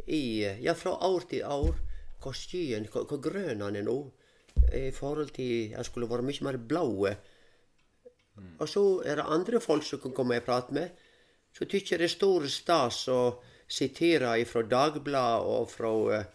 [0.07, 1.75] i, ja, fra år til år.
[2.19, 3.99] Hvor skyen, hvor, hvor grønn han er nå.
[4.75, 7.13] I forhold til Han skulle vært mye mer blå.
[8.59, 10.89] Og så er det andre folk som kan komme og prate med.
[11.55, 13.19] Så tykker jeg det er stor stas å
[13.69, 16.29] sitere fra Dagbladet og fra eh,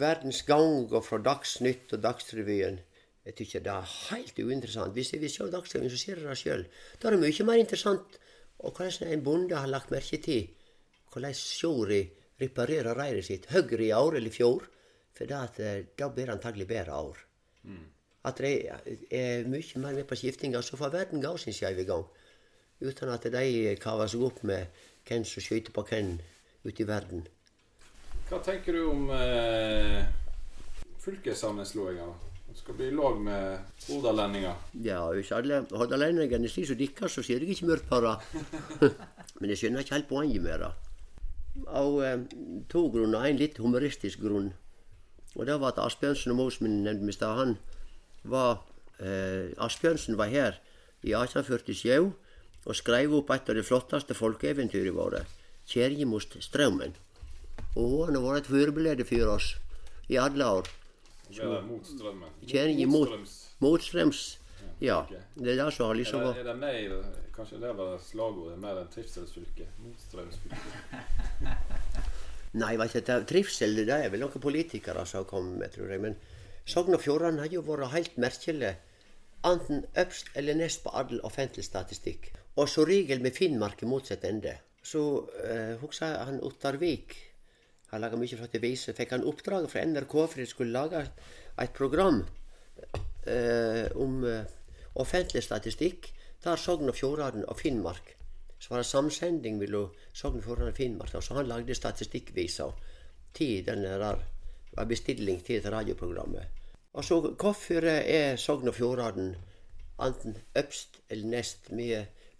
[0.00, 2.80] Verdens Gang og fra Dagsnytt og Dagsrevyen.
[3.24, 4.92] Jeg tykker det er helt uinteressant.
[4.92, 6.66] Hvis jeg vil se Dagsrevyen, så ser jeg det sjøl.
[7.00, 8.18] Da er det mye mer interessant
[8.64, 10.46] og hvordan en bonde har lagt merke til
[11.12, 12.02] hvordan sjåri
[12.40, 13.50] reparerer reiret sitt.
[13.52, 14.66] Høyre i år eller i fjor.
[15.14, 17.18] For det eh, da blir det antagelig bedre år.
[18.24, 18.52] At de
[19.14, 22.06] er mye mer med på skiftinga, så får verden gå sin skeive gang.
[22.80, 24.66] Uten at de kaver seg opp med
[25.06, 26.16] hvem som skyter på hvem
[26.64, 27.24] ute i verden.
[28.28, 30.04] Hva tenker du om eh,
[31.04, 32.08] fylkessammenslåinga?
[32.54, 34.54] Skal bli lag med hordalendinger.
[34.86, 38.92] Ja, hvis alle hordalendingene sier som dikker, så ser jeg ikke mørkt på det.
[39.40, 40.70] Men jeg skjønner ikke helt poenget med det.
[41.66, 42.20] Av eh,
[42.70, 43.26] to grunner.
[43.26, 44.52] En litt humoristisk grunn.
[45.34, 47.56] Og det var at Asbjørnsen og Mosmin nevnte i stad, han
[48.22, 48.62] var
[49.02, 50.60] eh, Asbjørnsen var her
[51.02, 52.12] i 1847
[52.64, 55.24] og skrev opp et av de flotteste folkeeventyrene våre,
[55.66, 56.94] 'Kjerjemost Straumen'.
[57.76, 59.54] Og han har vært et forbilde for oss
[60.08, 60.68] i alle år.
[61.34, 62.30] Være mot strømmen.
[62.46, 63.34] Kjerje mot, Motstrøms.
[63.60, 64.38] motstrøms.
[64.80, 65.00] Ja.
[65.34, 67.04] Det er det som har Er liksom det, vært er det mer,
[67.34, 69.66] kanskje det var slagordet, mer enn trivselsfylke?
[69.82, 71.54] Motstrømsfylke.
[72.62, 76.00] Nei, vet ikke, trivsel det er vel noen politikere som har kommet med, tror jeg.
[76.04, 76.14] Men
[76.66, 78.74] Sogn og Fjordane har jo vært helt merkelig.
[79.44, 82.30] Enten øverst eller nest på all offentlig statistikk.
[82.56, 84.54] Og som regel med Finnmark i motsatt ende.
[84.84, 85.02] Så
[85.44, 87.16] eh, husker han Ottarvik
[87.92, 88.96] Han laga mye flotte viser.
[88.96, 91.04] Fikk han oppdraget fra NRK for de skulle lage
[91.62, 92.24] et program
[93.30, 94.48] eh, om eh,
[94.98, 96.10] offentlig statistikk.
[96.44, 98.16] Der Sogn og Fjordane og Finnmark.
[98.58, 101.14] Så var det samsending mellom Sogn og Fjordane og Finnmark.
[101.14, 102.66] Så han lagde statistikkvisa
[103.34, 104.18] til den der
[104.74, 106.50] var bestilling til dette radioprogrammet.
[106.94, 109.36] Og så hvorfor er Sogn og Fjordane
[110.02, 111.70] enten øverst eller nest?
[111.70, 111.92] Vi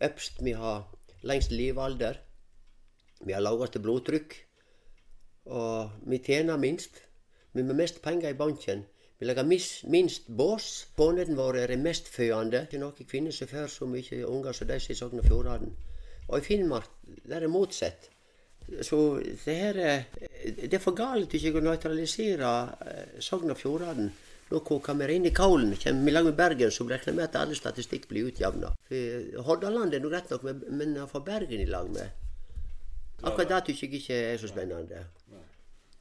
[0.02, 0.88] øverst, vi har
[1.22, 2.14] lengst levealder.
[3.24, 4.34] Vi har laveste blodtrykk.
[5.44, 7.02] Og vi tjener minst.
[7.52, 8.84] Vi har mest penger i banken.
[9.18, 9.46] Vi lager
[9.88, 10.88] minst bås.
[10.96, 12.66] Konene våre er mestfødende.
[12.70, 15.28] Det er noen kvinner som får så mye unger som de som i Sogn og
[15.28, 15.70] Fjordane.
[16.28, 16.90] Og i Finnmark
[17.24, 18.10] der er det motsatt.
[18.82, 20.04] Så det her er
[20.44, 22.50] Det er for galt ikke å nøytralisere
[22.86, 24.10] eh, Sogn og Fjordane.
[24.50, 25.76] Nå koker vi inn i kålen.
[25.80, 28.74] Kommer vi i med Bergen, så regner vi med at alle statistikk blir utjevna.
[29.46, 32.23] Hordaland er nå rett nok, men å få Bergen i lag med
[33.24, 35.06] Akkurat det syns jeg ikke er så spennende.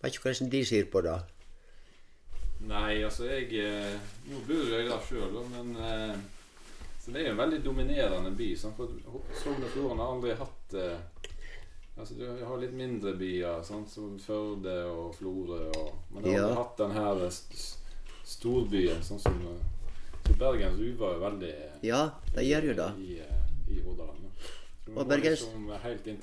[0.03, 1.17] Vet ikke hvordan de ser på det.
[2.63, 3.49] Nei, altså jeg
[4.29, 5.75] Nå bor jeg der sjøl, men
[7.03, 8.55] Så det er jo en veldig dominerende by.
[8.55, 8.75] Sant?
[8.77, 8.87] For
[9.43, 10.77] Sogn og Fjordane har aldri hatt
[11.97, 15.67] Altså Du har litt mindre byer, sånn som Førde og Florø.
[16.11, 16.45] Men du har Ja.
[16.47, 17.79] aldri hatt den her st st-
[18.25, 19.35] storbyen, sånn som
[20.25, 22.89] Så Bergens Uva er veldig eh, Ja, det gjør jo det.
[22.97, 24.23] i, i, i Hordaland.
[24.23, 24.93] da.
[24.95, 26.17] Og Bergens- liksom helt inn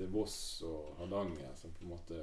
[0.00, 2.20] til, Voss og Hardanger som på en måte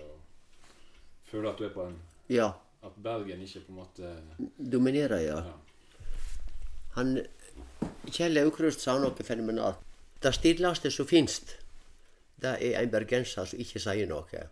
[1.29, 1.99] føler at du er på en
[2.29, 2.51] Ja.
[2.83, 4.11] At Bergen ikke på en måte
[4.57, 5.37] Dominerer, ja.
[5.45, 5.53] ja.
[6.97, 7.19] Han
[8.11, 9.79] Kjell Aukrust sa noe fenomenalt.
[10.23, 11.57] Det stilleste som finst,
[12.41, 14.25] det er en bergenser som ikke sier noe.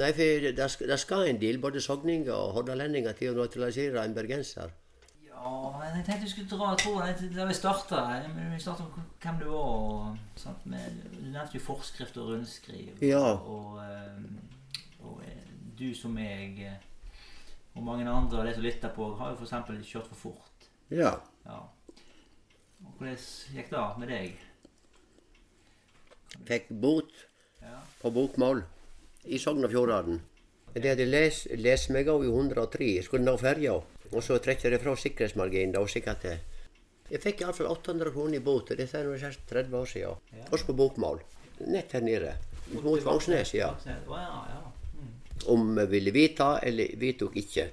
[0.00, 4.14] Nei, for det det skal en del, både sogninger og hordalendinger, til å naturalisere en
[4.16, 4.72] bergenser.
[5.42, 8.02] Ja, jeg tenkte vi skulle dra tråden da vi starta.
[8.52, 9.58] Vi starta med hvem du var.
[9.58, 12.92] og sant, Du nevnte jo forskrift og rundskriv.
[13.02, 13.24] Ja.
[13.34, 13.82] Og, og,
[15.02, 16.78] og eh, du som meg eh,
[17.74, 19.86] og mange andre og de som lytter på, har jo f.eks.
[19.88, 20.68] kjørt for fort.
[20.92, 21.14] Ja.
[21.46, 21.58] Ja.
[22.84, 23.16] Og hvordan
[23.56, 24.40] gikk det med deg?
[26.48, 27.12] Fikk bot
[27.62, 27.78] Ja.
[28.02, 28.64] på bokmål
[29.30, 30.20] i Sogn og Fjordane.
[30.74, 32.88] Det hadde les, lest meg av i 103.
[32.96, 33.76] Jeg skulle nå ferja.
[34.12, 35.72] Og så trekker jeg fra sikkerhetsmarginen.
[35.72, 36.38] da, sikkert til.
[37.10, 38.68] Jeg fikk iallfall 800 kroner i bot.
[38.76, 39.16] Dette er nå
[39.50, 40.44] 30 år siden.
[40.50, 41.20] Også på bokmål.
[41.66, 42.36] Nett her nede.
[42.72, 43.74] Mot Vangsnes, ja.
[43.86, 44.60] Ja, ja.
[45.52, 47.68] Om jeg ville vite eller vedtok ikke.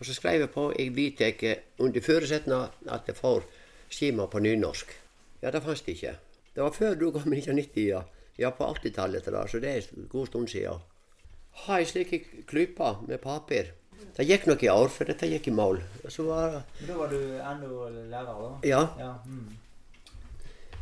[0.00, 3.44] Og så skrev jeg på jeg vedtar under forutsetning at jeg får
[3.90, 4.94] skjema på nynorsk.
[5.42, 6.14] Ja, det fantes det ikke.
[6.54, 8.02] Det var før du kom i 1990, ja.
[8.38, 10.80] Ja, på 80-tallet, så det er en god stund siden.
[11.66, 12.12] Ha ei slik
[12.48, 13.74] klype med papir.
[14.16, 15.80] Det gikk nok i år, for dette gikk i mål.
[16.08, 18.52] Så var, da var du ennå lærer, da?
[18.68, 19.14] ja, Ja.
[19.26, 19.56] Mm.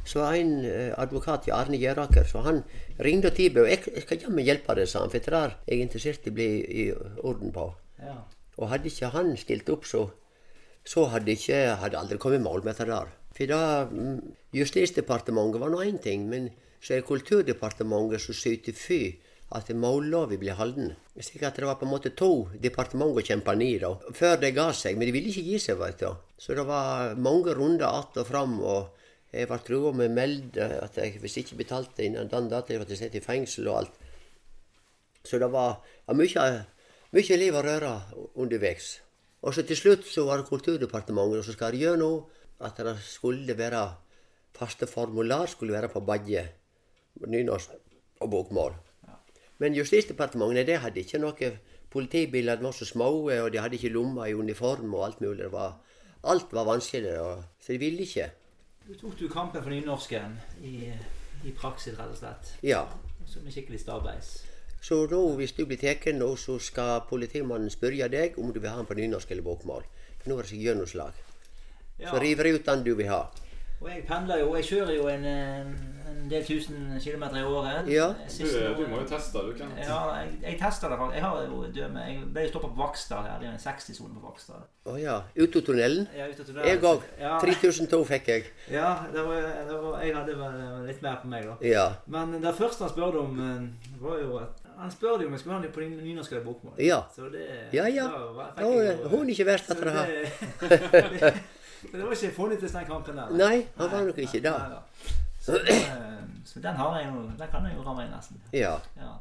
[0.08, 0.54] så var en
[0.96, 2.62] advokat i Arne Gjeraker, så han
[2.98, 5.56] ringte og tilbød jeg, jeg skal jammen hjelpe deg, sa han, for det der er
[5.68, 6.48] jeg interessert i å bli
[6.84, 6.88] i
[7.22, 7.74] orden på.
[8.00, 8.16] ja.
[8.58, 10.08] Og hadde ikke han stilt opp, så,
[10.82, 13.12] så hadde ikke hadde aldri kommet i mål med det der.
[13.36, 16.48] For da mm, Justisdepartementet var nå én ting, men
[16.82, 19.12] så er Kulturdepartementet som syter for
[19.57, 20.92] at mållova ble holden.
[21.16, 24.53] Slik at det var på en måte to departementer å kjempe ned da, før det
[24.57, 24.99] ga seg.
[24.99, 26.11] Men de ville ikke gi seg, vet du.
[26.38, 28.61] Så det var mange runder att og fram.
[28.61, 28.94] og
[29.32, 32.99] jeg ble trua med melde at jeg, hvis ikke betalte innen den datoen, ble jeg
[32.99, 33.99] satt i fengsel og alt.
[35.24, 36.64] Så det var, var mye,
[37.12, 37.92] mye liv og røre
[38.40, 39.01] underveis.
[39.42, 42.24] Og så til slutt så var det Kulturdepartementet som skar gjennom
[42.64, 43.84] at det skulle være
[44.57, 46.49] faste formular skulle være på Badje,
[47.26, 47.76] nynorsk
[48.24, 48.88] og bokmål.
[49.59, 52.26] Men Justisdepartementet det hadde ikke noe De
[52.62, 55.44] var så små, og de hadde ikke lommer i uniform og alt mulig.
[55.44, 55.78] Det var,
[56.24, 58.30] alt var vanskelig, og, så de ville ikke.
[58.88, 60.92] Du tok du kampen for nynorsken i,
[61.44, 62.52] i praksis, rett og slett.
[62.62, 62.84] Ja.
[63.26, 64.44] Som en skikkelig stabbeis.
[64.80, 66.06] Så nå, hvis du blir tatt
[66.38, 69.84] så skal politimannen spørre deg om du vil ha den på nynorsk eller bokmål.
[70.20, 71.12] For nå er det ikke gjennomslag.
[71.98, 72.11] Ja.
[72.11, 73.26] Så river ut den du vil ha.
[73.80, 75.66] Og jeg pendler jo, jeg kjører jo en, eh,
[76.18, 77.88] en del tusen kilometer i året.
[77.92, 78.08] Ja.
[78.18, 79.88] Du, Siste du året- må jo teste, du, Kenneth.
[79.88, 81.14] Ja, jeg, jeg tester det faktisk.
[81.18, 82.04] Jeg har jo dømme.
[82.08, 83.38] Jeg ble stoppa på Vakstad her.
[83.40, 84.66] Det er en 60-sone på Vakstad.
[84.88, 85.16] Å ja.
[85.36, 86.06] Utotunnelen.
[86.16, 86.68] Ja, ute til tunnelen?
[86.68, 87.02] Jeg òg.
[87.20, 88.44] Ja, 3002 fikk jeg.
[88.72, 91.56] ja det var, det var, jeg hadde vel litt mer på meg, da.
[91.68, 91.86] Ja.
[92.06, 95.40] Men det første han spurte om, eh, var jo at Han spurte jo om jeg
[95.40, 96.76] skulle ha den på ny- nynorsk eller bokmål.
[96.78, 97.00] Ja.
[97.14, 97.40] Så det,
[97.74, 98.04] Ja, ja.
[98.06, 100.04] da Da hun er ikke verst etter å ha.
[100.06, 101.34] det,
[101.92, 103.32] det var ikke funnet til den kampen der.
[103.40, 104.54] Nei, han var nok ikke det.
[105.49, 105.59] Da.
[105.59, 108.40] Så, eh, så den har jeg jo, den kan jeg jo ramme inn nesten.
[108.53, 108.74] Ja.
[108.96, 109.14] Ja.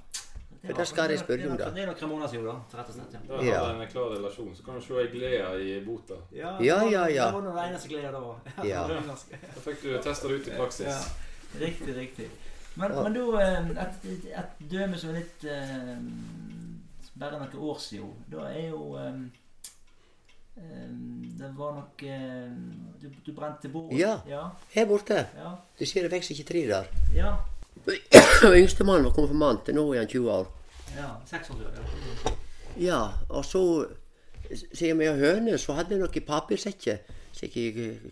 [0.68, 1.70] Det skal jeg spørre om, da.
[1.72, 2.56] Det er noen måneder siden, da.
[2.80, 3.16] Rett og slett.
[3.28, 3.60] Da Ja.
[3.64, 6.18] har du en klar relasjon, så kan du se ei glede i bota.
[6.32, 7.26] Ja, ja, ja.
[7.32, 8.64] Det var den eneste glede da.
[8.64, 8.88] Ja.
[8.88, 10.88] Da fikk du testa det ut i praksis.
[10.88, 12.30] Ja, riktig, riktig.
[12.76, 15.96] Men, men da eh, et, et, døme som er litt eh,
[17.18, 18.92] Bare noen år siden, da er jo
[21.38, 22.50] Det var nok eh,
[23.02, 23.92] du, du brente bord?
[23.94, 24.16] Ja.
[24.30, 24.50] Ja.
[24.74, 25.28] Her borte.
[25.38, 25.52] ja.
[25.80, 26.90] Du ser det vokser ikke tre der.
[27.16, 27.36] ja.
[28.44, 29.70] Yngstemann var konfirmant.
[29.74, 30.48] Nå er han 20 år.
[30.98, 31.12] ja.
[31.30, 31.78] 600 år.
[32.26, 32.32] Ja.
[32.78, 33.00] Ja,
[33.30, 33.88] og så
[34.74, 36.98] siden vi har høner, så hadde vi noen papirsekker,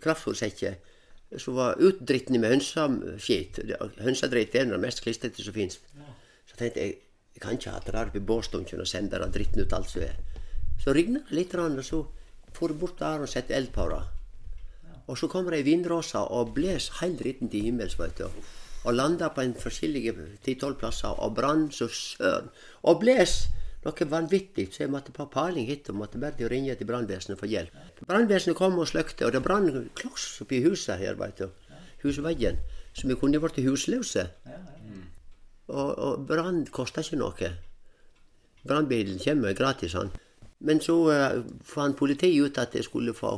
[0.01, 0.77] kraftfôrsekker,
[1.37, 3.59] som var utdrittende med hønseskitt.
[4.01, 5.79] Hønsedritt er det mest klistrete som fins.
[6.45, 6.95] Så tenkte jeg
[7.35, 10.05] jeg kan ikke ha det der oppi båsdunken og sende den dritten ut alt som
[10.05, 10.13] er.
[10.79, 12.05] Så rigna det litt, og så
[12.55, 14.03] for bort der og sette eld på det.
[15.07, 18.29] Og så kommer ei vindråse og bles helt dritten til himmels, vet du.
[18.85, 22.49] Og landa på en forskjellige ti-tolv plasser og brann så søren.
[22.83, 23.37] Og bles
[23.85, 27.49] noe vanvittig, så jeg måtte på paling hit og måtte bare ringe til brannvesenet for
[27.49, 27.73] hjelp.
[28.07, 31.49] Brannvesenet kom og sløkte, og det brann kloss oppi huset her, veit du.
[32.01, 32.57] Husveggen.
[32.93, 34.27] Så vi kunne blitt husløse.
[35.67, 37.51] Og, og brann kosta ikke noe.
[38.65, 40.09] Brannbilen kommer gratis, han.
[40.59, 43.37] Men så uh, fant politiet ut at jeg skulle få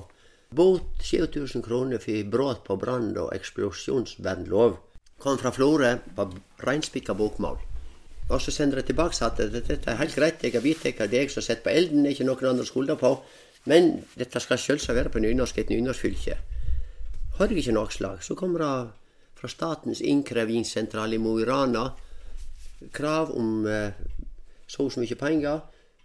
[0.55, 4.77] bot 7000 kroner for brudd på brann- og eksplosjonsvernlov.
[5.19, 6.27] Kom fra Florø på
[6.63, 7.57] reinspikka bokmål.
[8.29, 11.25] Og så sender jeg tilbake at dette er helt greit, jeg vedtatt at det er
[11.25, 13.13] jeg som setter på elden, det er ikke noen andre skulder på.
[13.65, 16.37] Men dette skal selvsagt være på nynorsk, et nynorskfylke.
[17.37, 18.73] Har jeg ikke noe slag, så kommer det
[19.37, 21.89] fra Statens innkrevingssentral i Mo i Rana
[22.93, 23.91] krav om eh,
[24.67, 25.59] så og så mye penger.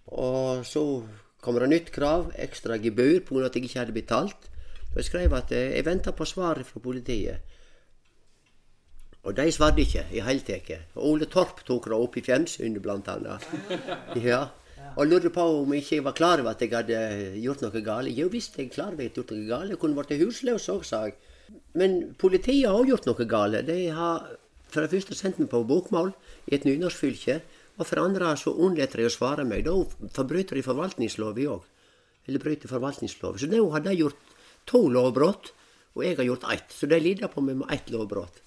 [0.07, 1.03] Og så
[1.43, 3.47] kommer det nytt krav, ekstra gebyr pga.
[3.47, 4.51] at jeg ikke hadde betalt.
[4.93, 7.41] Så jeg skrev at eh, jeg venta på svaret fra politiet.
[9.23, 10.73] Og de svarte ikke i hele tatt.
[10.97, 13.47] Ole Torp tok det opp i fjernsynet, blant annet.
[14.29, 14.49] Ja.
[14.97, 16.99] Og lurte på om ikke jeg var klar over at jeg hadde
[17.41, 18.13] gjort noe galt.
[18.13, 19.71] Jo visst, jeg er klar over at jeg hadde gjort noe galt.
[19.71, 21.15] Jeg kunne blitt husløs òg, sa jeg.
[21.79, 23.63] Men politiet har gjort noe galt.
[23.67, 24.27] De har
[24.73, 26.13] for det første sendt meg på bokmål
[26.51, 27.41] i et nynorskfylke.
[27.83, 29.67] Og for andre så unnlater de å svare meg.
[29.67, 29.75] Da
[30.15, 31.67] forbryter de forvaltningsloven òg.
[32.29, 33.43] Eller bryter forvaltningsloven.
[33.43, 34.37] Så nå har de gjort
[34.71, 35.51] to lovbrudd,
[35.97, 36.71] og jeg har gjort ett.
[36.71, 38.39] Så de lider på meg med ett lovbrudd.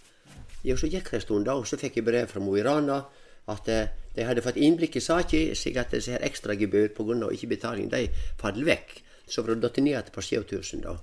[0.66, 3.04] Så gikk det en stund, da, og så fikk jeg brev fra Mo i Rana
[3.52, 7.28] at eh, de hadde fått innblikk i saken, slik at disse her ekstragebyr pga.
[7.36, 8.08] ikke-betaling de
[8.40, 8.96] faller vekk.
[9.28, 10.96] Så var det datt ned igjen på 7000 da.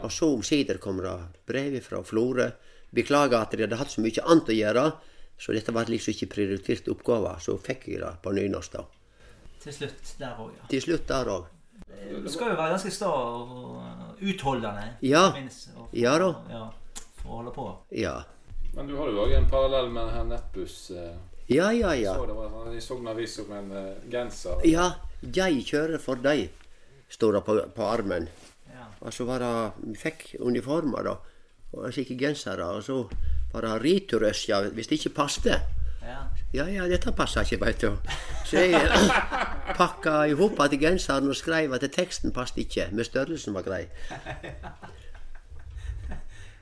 [0.00, 1.12] Og så omsider kom det
[1.48, 2.48] brev fra Florø.
[2.96, 4.86] Beklager at de hadde hatt så mye annet å gjøre,
[5.38, 7.34] så dette var liksom ikke prioritert oppgave.
[7.40, 8.84] Så fikk jeg det på nynorsk, da.
[9.60, 10.66] Til slutt der òg, ja.
[10.70, 11.44] Til slutt der òg.
[12.22, 14.94] Du skal jo være ganske sta og utholdende.
[15.02, 15.32] Ja.
[15.34, 16.28] minst, og- Ja da.
[16.50, 16.70] Ja,
[17.22, 17.76] for å holde på.
[17.90, 18.22] Ja.
[18.74, 20.90] Men du har jo òg en parallell med denne nettbuss.
[20.90, 21.16] eh,
[21.48, 22.14] Ja, ja, ja.
[22.14, 24.60] Så det var sånn i Sogn Avis om en eh, genser.
[24.66, 26.50] Ja, jeg kjører for deg,
[27.08, 28.28] står det på, på armen.
[28.72, 28.86] Ja.
[29.00, 31.16] Og så var det Vi fikk uniformer, da.
[31.72, 32.64] Og slike gensere.
[32.76, 33.08] Og så
[33.56, 35.60] var det riturøsja hvis det ikke passte.
[36.04, 36.22] ja.
[36.54, 37.96] Ja, ja, dette passer ikke, veit du.
[38.46, 38.78] Så jeg
[39.76, 43.82] pakka i hop att genseren og skrev at teksten passet ikke, men størrelsen var grei.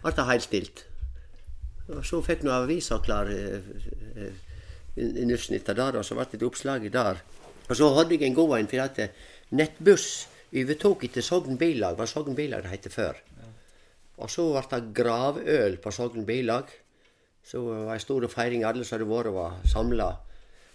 [0.04, 0.84] Alt er heilt stilt.
[1.88, 4.32] Og så fikk nå avisa klar eh,
[4.96, 7.20] nyttårsnytta der, og så ble det et oppslag der.
[7.68, 9.12] Og så hadde jeg en god en, for at eh,
[9.54, 10.08] Nettbuss
[10.54, 13.20] overtok etter Sogn Bilag, var Sogn Bilag det het før.
[14.16, 16.72] Og så ble det gravøl på Sogn Bilag.
[17.44, 20.08] Så det var ei stor feiring, alle som hadde vært, var samla.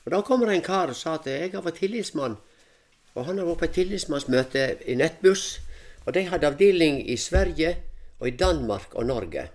[0.05, 2.37] Og da kommer det en kar og sa at jeg vært tillitsmann.
[3.15, 5.59] Og han har vært på et tillitsmannsmøte i Nettbuss.
[6.05, 7.75] Og de hadde avdeling i Sverige
[8.19, 9.49] og i Danmark og Norge.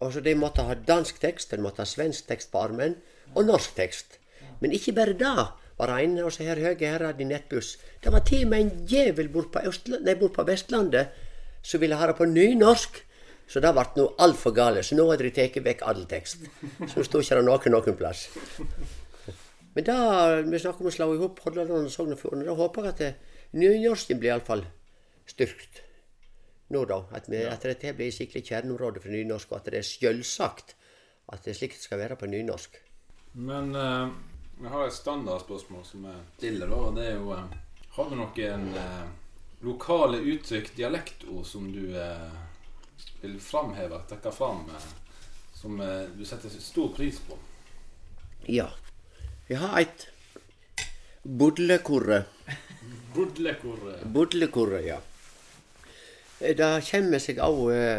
[0.00, 2.96] Og så De måtte ha dansk tekst, de måtte ha svensk tekst på armen,
[3.34, 4.18] og norsk tekst.
[4.60, 5.36] Men ikke bare det
[5.78, 7.76] var det en av disse her høye herrene i Nettbuss.
[8.02, 11.14] Det var til og med en djevel bort på, Østland, nei, bort på Vestlandet
[11.62, 13.04] som ville ha det på nynorsk.
[13.48, 14.84] Så det ble nå altfor gale.
[14.84, 16.44] Så nå hadde de tatt vekk all tekst.
[16.84, 18.26] Så nå står ikke det noe noen plass.
[19.74, 19.98] Men da
[20.44, 22.96] vi snakker om å slå i hop Hordaland og Sogn og Fjordane, da håper jeg
[22.96, 24.64] at nynorsken blir iallfall
[25.28, 25.84] styrkt.
[26.74, 29.86] Nå da, at, vi, at dette blir skikkelig kjerneområde for nynorsk, og at det er
[29.88, 30.74] selvsagt
[31.28, 32.76] at det er slik det skal være på nynorsk.
[33.38, 34.10] Men uh,
[34.58, 36.82] vi har et standardspørsmål som jeg stiller, da.
[36.88, 37.56] Og det er jo uh,
[37.96, 39.08] Har du noen uh,
[39.64, 42.34] lokale uttrykk, dialektord, som du eh,
[43.20, 44.88] vil framheve, trekke fram, eh,
[45.54, 47.38] som eh, du setter stor pris på?
[48.46, 48.70] Ja.
[49.48, 50.08] Vi har et
[51.22, 52.24] budlekurre.
[53.14, 53.98] Budlekorre.
[54.04, 55.00] Budlekurre, ja.
[56.40, 57.58] Eh, Det kommer seg av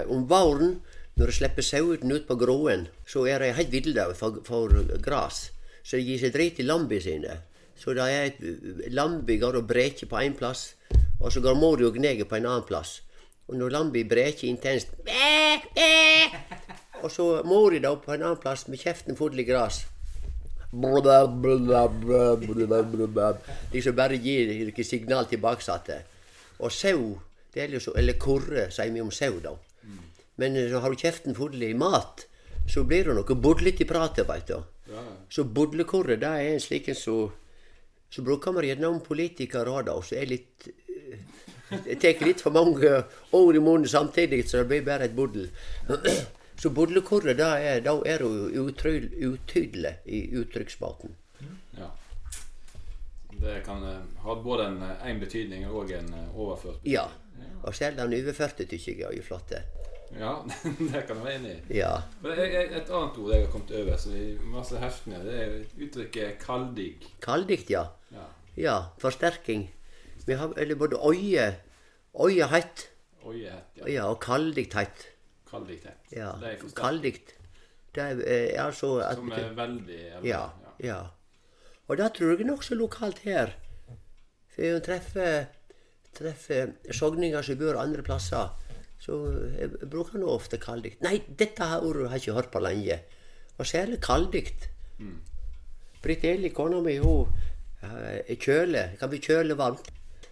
[0.09, 0.79] om våren,
[1.19, 4.71] når jeg slipper sauene ut på gråen, så er de helt ville for, for
[5.03, 5.49] gras.
[5.83, 7.35] Så de gir seg drit i lambene sine.
[7.79, 10.75] Så det er et lambi går og breker på én plass,
[11.19, 13.01] og så går mor og gneger på en annen plass.
[13.49, 15.87] Og når lambi breker intenst bæ, bæ,
[17.01, 19.85] Og så mor da på en annen plass med kjeften full i gras.
[23.73, 26.01] Liksom bare gir ikke signal tilbakesatte.
[26.59, 27.15] Og sau,
[27.55, 29.55] det liksom, eller kurre, sier vi om sau, da.
[30.37, 32.27] Men så har du kjeften full i mat,
[32.69, 34.59] så blir det noe bodlete i pratet, veit du.
[35.29, 37.31] Så bodlekurre, det er en slik en som
[38.09, 41.19] Så bruker man gjerne om politikere òg, da, som er litt eh,
[41.69, 45.49] Det tar litt for mange ord i munnen samtidig, så det blir bare et buddel.
[46.59, 51.15] Så bodlekurre, da er, da er du utydelig i uttrykksmåten.
[51.77, 51.91] Ja.
[53.39, 57.05] Det kan eh, ha både en, eh, en betydning og en eh, overført Ja.
[57.63, 59.53] Og selv den overførte tykker jeg er flott.
[60.19, 60.33] Ja,
[60.91, 61.77] det kan jeg være enig i.
[61.77, 61.93] Ja.
[62.23, 66.39] Men Et annet ord jeg har kommet over, som i masse heftene, det er uttrykket
[66.43, 67.07] 'kaldig'.
[67.21, 67.85] Kaldig, ja.
[68.11, 68.27] Ja.
[68.57, 69.69] Ja, forsterking.
[70.29, 71.49] Vi har eller både øye
[72.19, 72.89] Øye hett.
[73.35, 73.85] Ja.
[73.87, 75.05] Ja, og kaldikt hett.
[75.49, 75.97] Kaldighet.
[76.11, 76.31] Ja.
[76.41, 77.35] Det er forsterket.
[77.95, 80.49] Det er eh, altså at Som er veldig eller, Ja.
[80.79, 80.99] ja.
[81.87, 83.53] Og det tror jeg er nokså lokalt her.
[84.53, 85.45] For jeg treffer,
[86.13, 88.49] treffer sogninger som bor andre plasser.
[88.99, 89.17] Så
[89.57, 91.01] jeg bruker nå ofte kalddikt.
[91.01, 92.99] Nei, dette ordet har jeg ikke hørt på lenge.
[93.57, 94.69] Og særlig kalddikt.
[96.03, 97.27] Britt Eli, kona mi, hun
[97.83, 98.91] eh, er kjøle.
[98.91, 99.21] Det kan bli.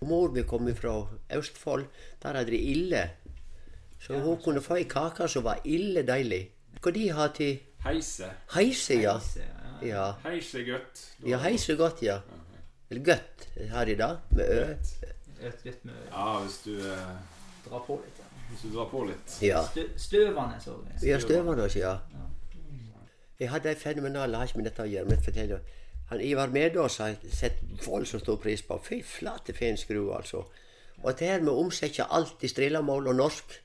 [0.01, 1.85] Mor mi kom fra Østfold.
[2.23, 3.09] Der hadde de ille.
[3.99, 6.49] Så hun kunne få ei kake som var ille deilig.
[6.81, 8.29] Hva de har til Heise.
[8.53, 9.17] heise, ja.
[9.17, 9.41] Heise,
[9.81, 9.87] ja.
[9.87, 11.01] Ja, Heise godt.
[11.25, 12.19] Ja heise godt, ja.
[12.89, 14.75] Eller godt har de det, med ø.
[16.11, 17.17] Ja, hvis du, eh,
[17.69, 18.19] dra på litt.
[18.19, 18.23] Ja.
[18.49, 19.41] hvis du drar på litt.
[19.41, 19.65] Ja.
[19.71, 20.71] Stø, støvende, så.
[21.01, 21.97] Vi Ja, støvende ja.
[23.39, 25.59] Jeg hadde en fenomenal ikke med dette å gjøre.
[26.09, 28.79] Han Ivar Medås har sett voldsomt stor pris på.
[28.83, 30.45] Fy flate fin skru, altså.
[31.03, 33.57] Og dette her med å omsette alt i strillamål og norsk,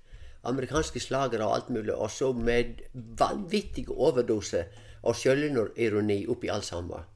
[0.51, 4.65] amerikanske slagere og alt mulig, og så med vanvittig overdose
[5.07, 7.07] av sjølironi oppi alt sammen.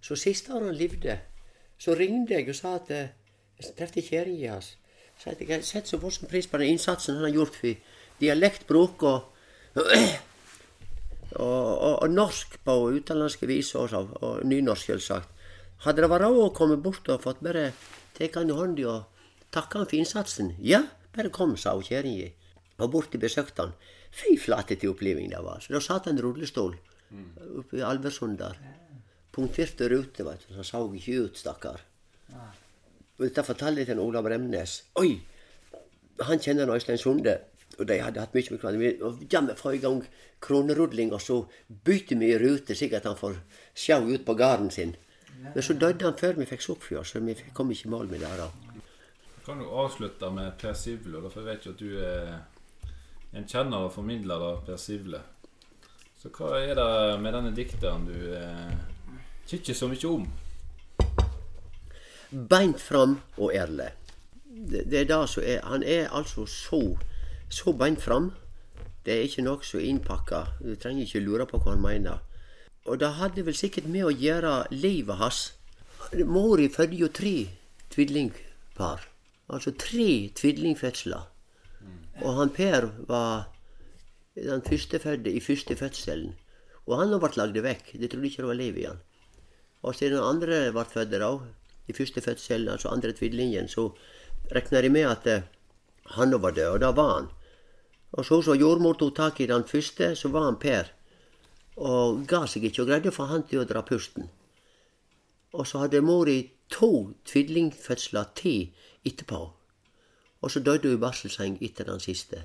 [0.00, 1.18] Så siste år han levde,
[1.78, 3.12] så ringte jeg og sa at eh,
[3.60, 4.76] jeg trefte kjerringa hans.
[5.22, 9.20] Jeg setter så voldsom pris på den innsatsen han har gjort for dialektbruk og
[11.36, 15.28] og, og, og norsk på utenlandske viser også, og nynorsk selvsagt.
[15.82, 17.72] Hadde det vært råd å komme bort og fått bare
[18.14, 20.52] tatt han i hånda og takke han for innsatsen?
[20.62, 20.84] Ja,
[21.16, 22.30] bare kom, sa kjerringa.
[22.82, 23.74] Og bort og besøkte han.
[24.12, 25.62] Fy flate til oppleving det var.
[25.62, 26.76] Så da satt han i rullestol
[27.58, 28.58] oppe i Alversund der.
[29.32, 30.52] Punkterte rute, veit du.
[30.52, 31.82] Så han så ikke ut, stakkar.
[33.22, 34.82] Dette fortalte jeg til Olav Bremnes.
[35.00, 35.14] Oi!
[36.22, 37.38] Han kjenner Øystein Sunde.
[37.78, 38.90] Og de hadde hatt mye med hverandre.
[39.06, 40.02] Og ja, vi i gang
[40.42, 41.38] kronerudling, og så
[41.84, 43.38] bytte vi i rute, slik at han får
[43.74, 44.94] sjå ut på gården sin.
[45.42, 48.22] Men så døde han før vi fikk soppfjør, så vi kom ikke i mål med
[48.22, 48.32] det.
[48.38, 48.50] da.
[49.46, 51.22] Kan du avslutte med Per Sivle?
[51.30, 55.22] For jeg vet jo at du er en kjenner og formidler av Per Sivle.
[56.22, 58.76] Så hva er det med denne dikteren du eh,
[59.50, 60.28] kikker så mye om?
[62.32, 63.90] beint fram og ærlig.
[64.44, 66.98] Det, det er det som er Han er altså så,
[67.52, 68.32] så beint fram.
[69.04, 70.44] Det er ikke nokså innpakka.
[70.62, 72.22] Du trenger ikke lure på hva han mener.
[72.88, 75.42] Og det hadde vel sikkert med å gjøre livet hans.
[76.26, 77.36] Mori fødte jo tre
[77.92, 79.04] tvillingpar.
[79.52, 81.28] Altså tre tvillingfødsler.
[82.22, 83.48] Og han Per var
[84.34, 86.34] den førstefødte i første fødselen.
[86.86, 87.92] Og han ble lagd vekk.
[88.00, 89.02] De trodde ikke det var liv i han.
[89.82, 91.30] Og siden den andre ble født da,
[91.90, 93.88] i første fødselen, altså andre tvillingen, så
[94.54, 95.46] regna de med at eh,
[96.16, 97.30] han var død, og det var han.
[98.12, 100.90] Og så som jordmor tok tak i den første, så var han Per.
[101.80, 104.28] Og ga seg ikke, og greide å få han til å dra pusten.
[105.52, 108.72] Og så hadde mor i to tvillingfødsler til
[109.08, 109.40] etterpå.
[110.42, 112.44] Og så døde hun i barselseng etter den siste.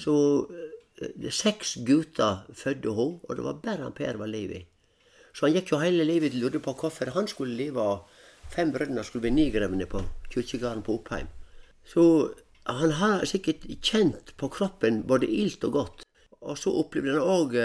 [0.00, 0.14] Så
[0.50, 4.62] eh, seks gutter fødte hun, og det var bare han Per var liv i.
[5.34, 8.72] Så han gikk jo hele livet til lurte på hvorfor han skulle leve, og fem
[8.72, 11.28] brødre skulle bli nigrevne på kirkegården på Oppheim.
[11.84, 12.04] Så
[12.64, 16.04] han har sikkert kjent på kroppen både ilt og godt.
[16.40, 17.56] Og så opplevde han òg,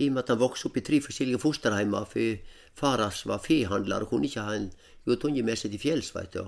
[0.00, 3.42] i og med at han vokste opp i tre forskjellige fosterheimer, for far hans var
[3.44, 4.70] fehandler og kunne ikke ha en
[5.06, 6.46] jotunge med seg til fjells, du.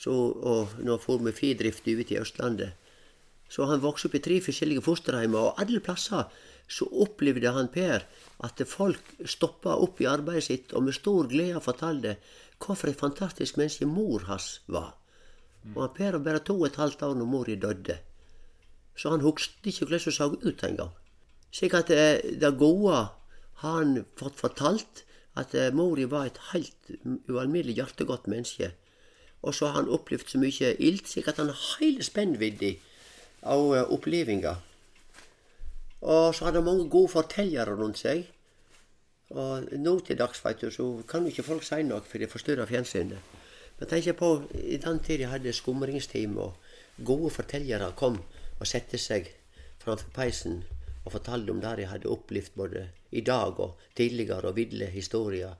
[0.00, 2.78] Så, og nå for vi fedrift over til Østlandet.
[3.50, 6.30] Så han vokste opp i tre forskjellige fosterheimer, og alle plasser
[6.70, 8.06] så opplevde han Per
[8.46, 12.16] at folk stoppa opp i arbeidet sitt og med stor glede fortalte
[12.62, 14.99] hvorfor et fantastisk menneske mor hans var.
[15.74, 17.98] Og han Per var bare to og et halvt år når mora døde.
[18.96, 20.92] Så han husket ikke hvordan hun så ut engang.
[21.52, 22.96] Slik at eh, det gode
[23.62, 25.04] har han fått fortalt,
[25.36, 26.92] at eh, mora var et helt
[27.28, 28.72] ualminnelig hjertegodt menneske.
[29.42, 32.74] Og så har han opplevd så mye ilt, slik at han har hele spennvidda
[33.42, 34.66] av eh, opplevelser.
[36.00, 38.24] Og så hadde han mange gode fortellere rundt seg.
[39.30, 42.28] Og nå til dags veit du, så kan jo ikke folk si noe, for de
[42.30, 43.39] forstyrrer fjernsynet.
[43.80, 44.30] Men tenk på
[44.60, 48.18] i den tid jeg hadde skumringsteam, og gode fortellere kom
[48.60, 49.30] og satte seg
[49.80, 50.60] framfor peisen
[51.06, 52.82] og fortalte om det de hadde opplevd både
[53.16, 55.56] i dag og tidligere, og ville historier.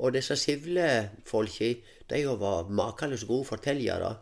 [0.00, 1.70] Og disse sivlefolka,
[2.10, 4.16] de var makeløst gode fortellere.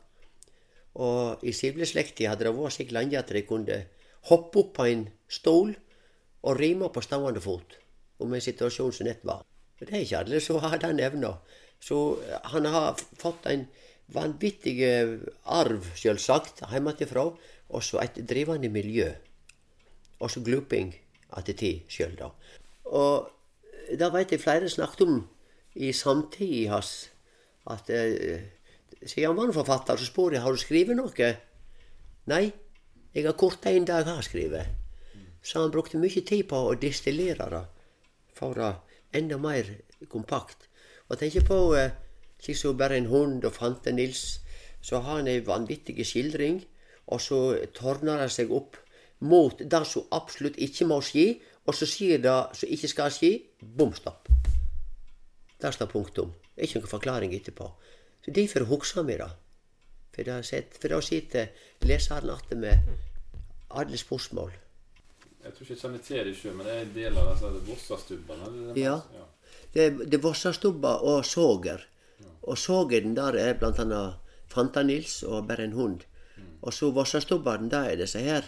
[0.94, 3.84] Og i sivleslekta hadde det vært slik lenge at de kunne
[4.28, 5.72] hoppe opp på en stol
[6.42, 7.78] og rime på stående fot
[8.18, 9.46] om en situasjon som nett var.
[9.78, 11.36] Det er ikke alle som har den evna.
[11.80, 12.18] Så
[12.52, 13.66] han har fått en
[14.14, 14.80] vanvittig
[15.44, 17.28] arv, selvsagt, hjemmefra,
[17.68, 19.10] og så et drivende miljø.
[20.18, 20.94] Og så gluping
[21.36, 22.30] attityd sjøl, da.
[22.88, 23.28] Og
[24.00, 25.20] da veit jeg flere snakket om
[25.78, 26.92] i samtida hans
[27.68, 28.48] at eh,
[29.04, 31.30] siden han var forfatter, så spør jeg har du skrevet noe.
[32.32, 32.44] Nei,
[33.14, 34.72] jeg har kort en dag har skrevet.
[35.42, 37.64] Så han brukte mye tid på å destillere det
[38.36, 38.72] for det
[39.16, 39.70] enda mer
[40.10, 40.67] kompakt.
[41.08, 41.94] Og tenker på eh,
[42.42, 44.40] slik som bare en hund og Fante Nils,
[44.80, 46.60] så har han ei vanvittig skildring,
[47.08, 47.40] og så
[47.74, 48.76] tårner det seg opp
[49.24, 53.32] mot det som absolutt ikke må skje, og så sier det som ikke skal skje,
[53.60, 54.28] bom stopp.
[55.58, 56.32] Der står punktum.
[56.56, 57.66] Ikke noen forklaring etterpå.
[58.24, 59.30] Så Derfor husker vi det.
[60.14, 61.50] For da sitter
[61.86, 62.88] leseren igjen med
[63.70, 64.52] alle spørsmål.
[65.44, 67.50] Jeg tror ikke jeg kjenner til det sjøl, men det er en del av altså,
[67.66, 68.72] Vossastubbene?
[68.76, 68.96] Ja.
[69.74, 71.84] Det det er Vossastubba og Soger.
[72.42, 74.14] Og Sogeren der er blant annet
[74.48, 76.00] Fanta-Nils og bare en hund.
[76.62, 78.42] Og så Vossastubbaen, der er disse her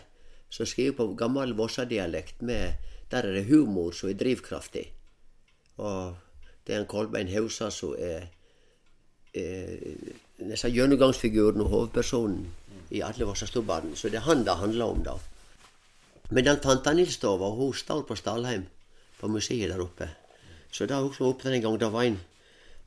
[0.50, 2.72] som skriver på gammel Vossa-dialekt med
[3.10, 4.92] der er det humor som er drivkraftig.
[5.76, 6.16] Og
[6.66, 8.28] det er en Kolbein Hausa som er,
[9.34, 9.96] er
[10.46, 12.46] nesten gjennomgangsfiguren og hovedpersonen
[12.90, 13.96] i alle Vossastubbene.
[13.96, 15.16] Så det er han det handler om, da.
[16.30, 18.66] Men den tanta Nilsstova, hun står på Stalheim,
[19.18, 20.08] på museet der oppe.
[20.70, 22.20] Så det er også oppe en gang det var en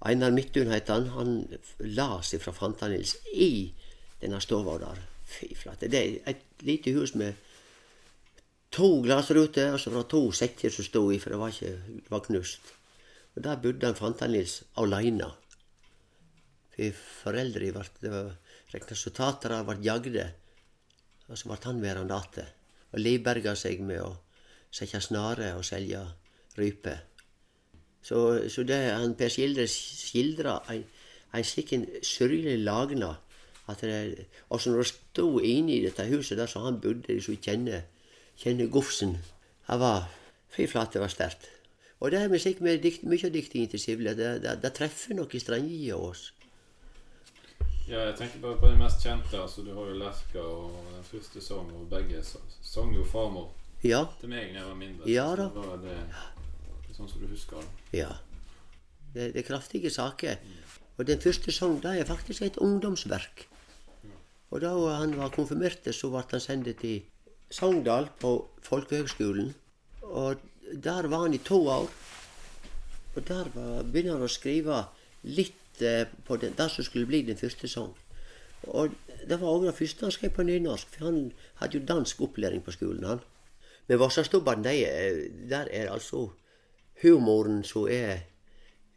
[0.03, 1.07] Einar Midtun het han.
[1.15, 1.47] Han
[1.80, 3.72] las fra Fantanils i
[4.22, 4.99] denne stova der.
[5.26, 5.88] Fy flate.
[5.88, 7.34] Det er et lite hus med
[8.72, 11.77] to glassruter, og så var det to sekker som sto i, for det var ikke
[11.88, 12.73] det var knust.
[13.35, 15.31] Og Der bodde han Fantanils aleine.
[16.76, 18.23] For foreldre ble
[18.73, 20.27] regna som tatere, ble jagde.
[21.30, 22.51] Og så ble han værende igjen.
[22.93, 24.11] og livberga seg med å
[24.69, 26.03] sette snare og selge
[26.57, 26.93] rype.
[28.04, 30.84] Så, så det han Per Skilder skildrer en,
[31.34, 31.72] en slik
[32.04, 33.16] sørgelig lagna
[33.72, 37.36] at det, også når han sto inne i dette huset der som han bodde, så
[37.40, 37.86] kjenner
[38.38, 39.18] kjenne gufsen
[39.68, 40.10] Det var
[40.54, 41.48] Fy flate, det var sterkt.
[42.00, 44.12] Og det er musikk med dikt, mye av diktingen til Sivle.
[44.14, 46.34] Det, det, det treffer noe i av oss.
[47.88, 49.42] Ja, jeg tenker bare på det mest kjente.
[49.42, 52.22] altså Du har jo Lerka og den første sang, og begge
[52.62, 53.50] sang jo farmor
[53.84, 54.06] ja.
[54.20, 55.10] til meg da jeg var mindre.
[55.10, 55.50] Ja da.
[56.94, 58.03] Sånn som du husker det.
[58.03, 58.11] Ja.
[59.14, 60.38] Det, er kraftige saker.
[60.98, 63.48] Og den første sang det er faktisk et ungdomsverk.
[64.53, 67.02] Og da han var konfirmert, så ble han sendt til
[67.53, 69.53] Sogndal på Folkehøgskolen.
[70.03, 70.41] Og
[70.74, 71.90] der var han i to år.
[73.14, 74.86] Og der begynner han å skrive
[75.24, 77.95] litt Eh, på den, det som skulle bli den første sang.
[78.64, 78.94] Og
[79.30, 82.61] det var òg det første han skrev på nynorsk, for han hadde jo dansk opplæring
[82.64, 83.24] på skolen, han.
[83.88, 86.30] Men Vassastubban, der er altså
[87.04, 88.24] humoren som er,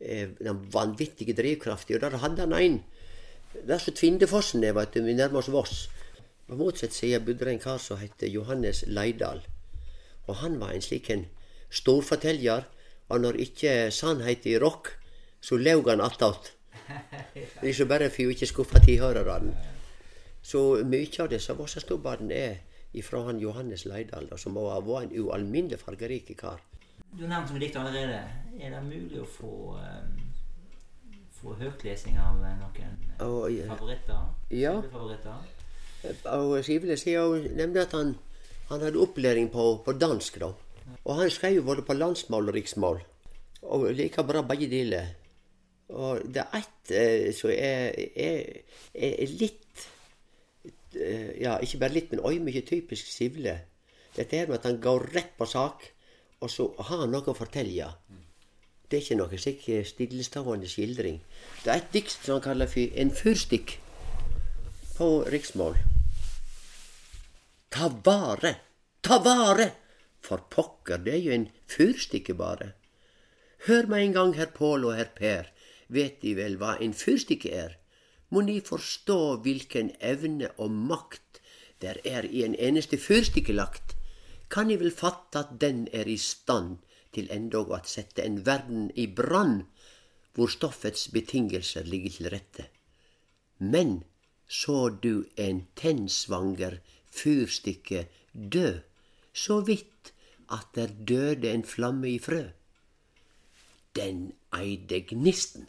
[0.01, 1.97] er den vanvittige drivkraften.
[1.97, 2.85] Og der hadde han en
[3.67, 5.89] Der som Tvindefossen er, vet du, vi nærmer oss Voss.
[6.47, 9.41] På motsatt side bodde det en kar som het Johannes Leidal.
[10.27, 11.25] Og han var en slik en
[11.71, 12.67] storforteller.
[13.09, 14.91] Og når ikke sannheten i rock,
[15.41, 16.53] så laug han attåt.
[17.65, 19.55] Liksom bare for å ikke skuffe tilhørerne.
[20.43, 22.57] Så mye av disse Vossastubbene er
[22.95, 26.61] ifra han Johannes Leidal, som var en ualminnelig fargerik kar.
[27.17, 28.21] Du har nevnt som dikt allerede.
[28.61, 30.21] Er det mulig å få, um,
[31.39, 32.79] få høytlesing av noen og,
[33.71, 34.23] favoritter?
[34.53, 34.75] Ja.
[34.93, 35.53] Favoritter?
[36.37, 38.15] Og Sivile sier nemlig at han,
[38.71, 40.41] han, hadde opplæring på, på dansk.
[40.43, 40.53] da.
[41.05, 43.01] Og han skrev jo både på landsmål og riksmål.
[43.67, 45.15] Og like bra begge deler.
[45.89, 48.63] Og det er ett eh, som er, er,
[48.93, 49.85] er, litt
[50.99, 53.61] eh, Ja, ikke bare litt, men oi mye typisk Sivle.
[54.17, 55.85] Dette her med at han går rett på sak,
[56.41, 57.89] og så har han noe å fortelle.
[58.87, 61.19] Det er ikke noe slik stillestående skildring.
[61.65, 63.79] Det er et dikt som han kaller for en fyrstikk
[64.97, 65.81] på riksmål.
[67.73, 68.55] Ta vare,
[69.03, 69.73] ta vare!
[70.27, 72.73] For pokker, det er jo en fyrstikke bare.
[73.67, 75.51] Hør meg en gang, herr Pål og herr Per
[75.93, 77.77] vet De vel hva en fyrstikke er?
[78.31, 81.41] Må Ni forstå hvilken evne og makt
[81.83, 83.96] der er i en eneste fyrstikke lagt,
[84.49, 86.79] kan I vel fatte at den er i stand
[87.15, 89.65] til endog å sette en verden i brann,
[90.37, 92.67] hvor stoffets betingelser ligger til rette.
[93.59, 94.03] Men
[94.49, 98.79] så du en tennsvanger fyrstikke dø,
[99.33, 100.13] så vidt
[100.53, 102.43] at der døde en flamme i frø.
[103.97, 105.67] Den eide gnisten.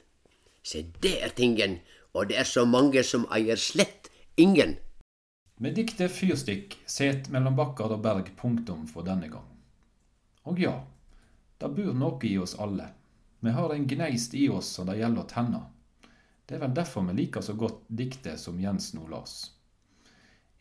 [0.64, 1.80] Se, det er tingen,
[2.14, 4.76] og det er så mange som eier slett ingen.
[5.60, 9.48] Med diktet Fyrstikk set mellom bakkar og berg punktum for denne gang.
[10.46, 10.76] Og ja,
[11.58, 12.92] det bur noe i oss alle.
[13.42, 15.62] Vi har en gneist i oss som det gjelder å tenne.
[16.46, 19.34] Det er vel derfor vi liker så godt diktet som Jens nå las.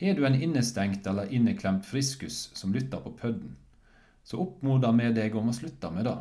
[0.01, 3.53] Er du en innestengt eller inneklemt friskus som lytter på pødden,
[4.25, 6.17] så oppmoder vi deg om å slutte med det.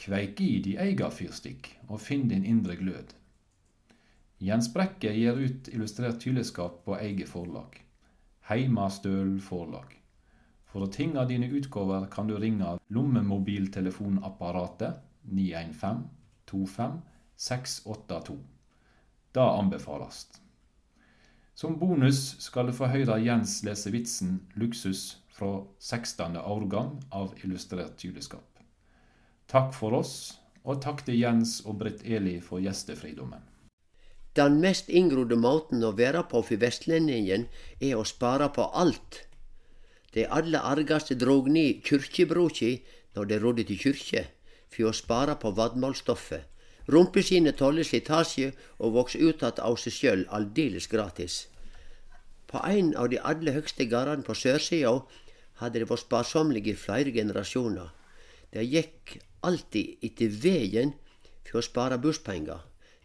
[0.00, 3.12] Kveik i di eiga fyrstikk, og finn din indre glød.
[4.38, 7.84] Jens Brekke gir ut illustrert kyleskap på eget forlag.
[8.50, 9.94] Heimastøl forlag.
[10.68, 16.10] For å tinge dine utgaver kan du ringe lommemobiltelefonapparatet 915
[16.46, 17.00] 25
[17.36, 18.38] 682.
[19.32, 20.26] Det anbefales.
[21.54, 26.36] Som bonus skal du få høre Jens lese vitsen 'Luksus' fra 16.
[26.36, 28.58] årgang av Illustrert kyleskap.
[29.48, 33.55] Takk for oss, og takk til Jens og Britt Eli for gjestefridommen.
[34.36, 37.46] Den mest inngrodde måten å være på for vestlendingen
[37.80, 39.22] er å spare på alt.
[40.12, 42.72] De alle argaste drog ned kyrkjebråki
[43.16, 44.26] når de rodde til kyrkje,
[44.68, 46.44] for å spare på vadmalstoffet.
[46.92, 51.46] Rumpeskinnet tåler slitasje og vokser ut att av seg sjøl aldeles gratis.
[52.46, 54.92] På en av de aller høgste gardane på sørsida
[55.62, 57.90] hadde de vært sparsommelige i flere generasjoner.
[58.52, 60.94] De gikk alltid etter veien
[61.48, 62.60] for å spare busspenger.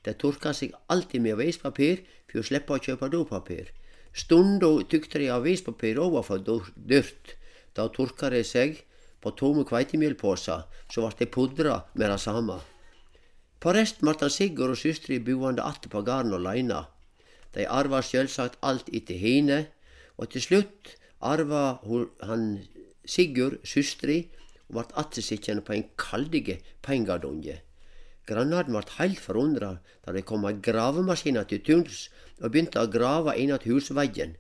[0.06, 3.70] De tørka seg alltid med avispapir for å slippe å kjøpe dopapir.
[4.14, 7.36] Stunda tykte de avispapir òg var for dyrt.
[7.78, 8.82] Da tørka de seg
[9.22, 12.58] på tomme kveitemjølposer, så vart de pudra med det samme.
[13.62, 16.86] På rest vart Sigurd og søstera buande att på garden aleine.
[17.54, 19.68] De arva sjølvsagt alt etter henne,
[20.18, 21.78] og til slutt arva
[22.24, 22.60] han
[23.06, 24.24] Sigurd søstera
[24.70, 27.62] og vart attesitjande på en kaldige pengadunge.
[28.30, 29.72] Grannane ble helt forundra
[30.06, 32.06] da det kom ei gravemaskin til tuns
[32.40, 34.36] og begynte å grave innat husveggen.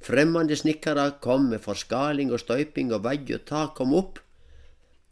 [0.00, 4.20] Fremmede snekkere kom med forskaling og støyping, og vegg og tak kom opp.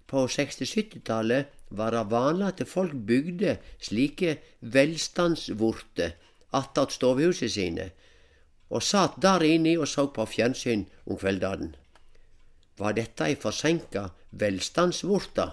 [0.08, 6.14] På 60-70-tallet var det vanlig at folk bygde slike velstandsvorter
[6.56, 7.90] attåt stovehusene sine,
[8.72, 11.74] og satt der inne og så på fjernsyn om kveldene.
[12.78, 14.08] Var dette ei forsenka
[14.40, 15.50] velstandsvorte?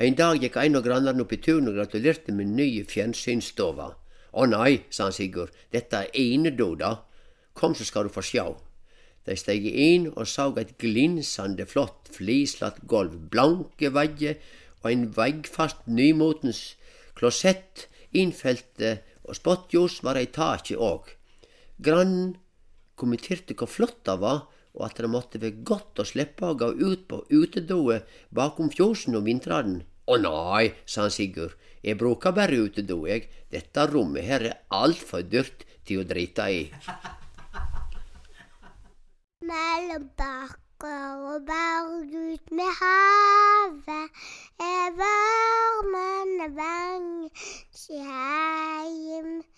[0.00, 3.90] Ein dag gikk en av grannene opp i tunet og gratulerte med nye fjernsynsstova.
[4.32, 6.94] Å nei, sa han Sigurd, dette er einedo, da.
[7.52, 8.46] Kom, så skal du få sjå.
[9.28, 14.40] De steg inn og så et glinsande flott flislatt gulv, blanke vegger
[14.80, 16.62] og en veggfast nymotens
[17.12, 17.84] klosett,
[18.16, 21.12] innfelte og spottjus var ei taket òg.
[21.76, 22.38] Grannen
[22.96, 26.72] kommenterte hvor flott det var, og at det måtte være godt å slippe å gå
[26.80, 29.89] ut på utedoet bakom fjosen om vintrene.
[30.10, 31.54] Å nei, sa han Sigurd,
[31.86, 33.28] jeg bruker bare utedo, jeg.
[33.50, 36.62] Dette rommet her er altfor dyrt til å drite i.
[39.50, 44.10] mellom bakker og berg ut med havet
[44.66, 47.08] er varmen vang.
[47.80, 49.40] Kjære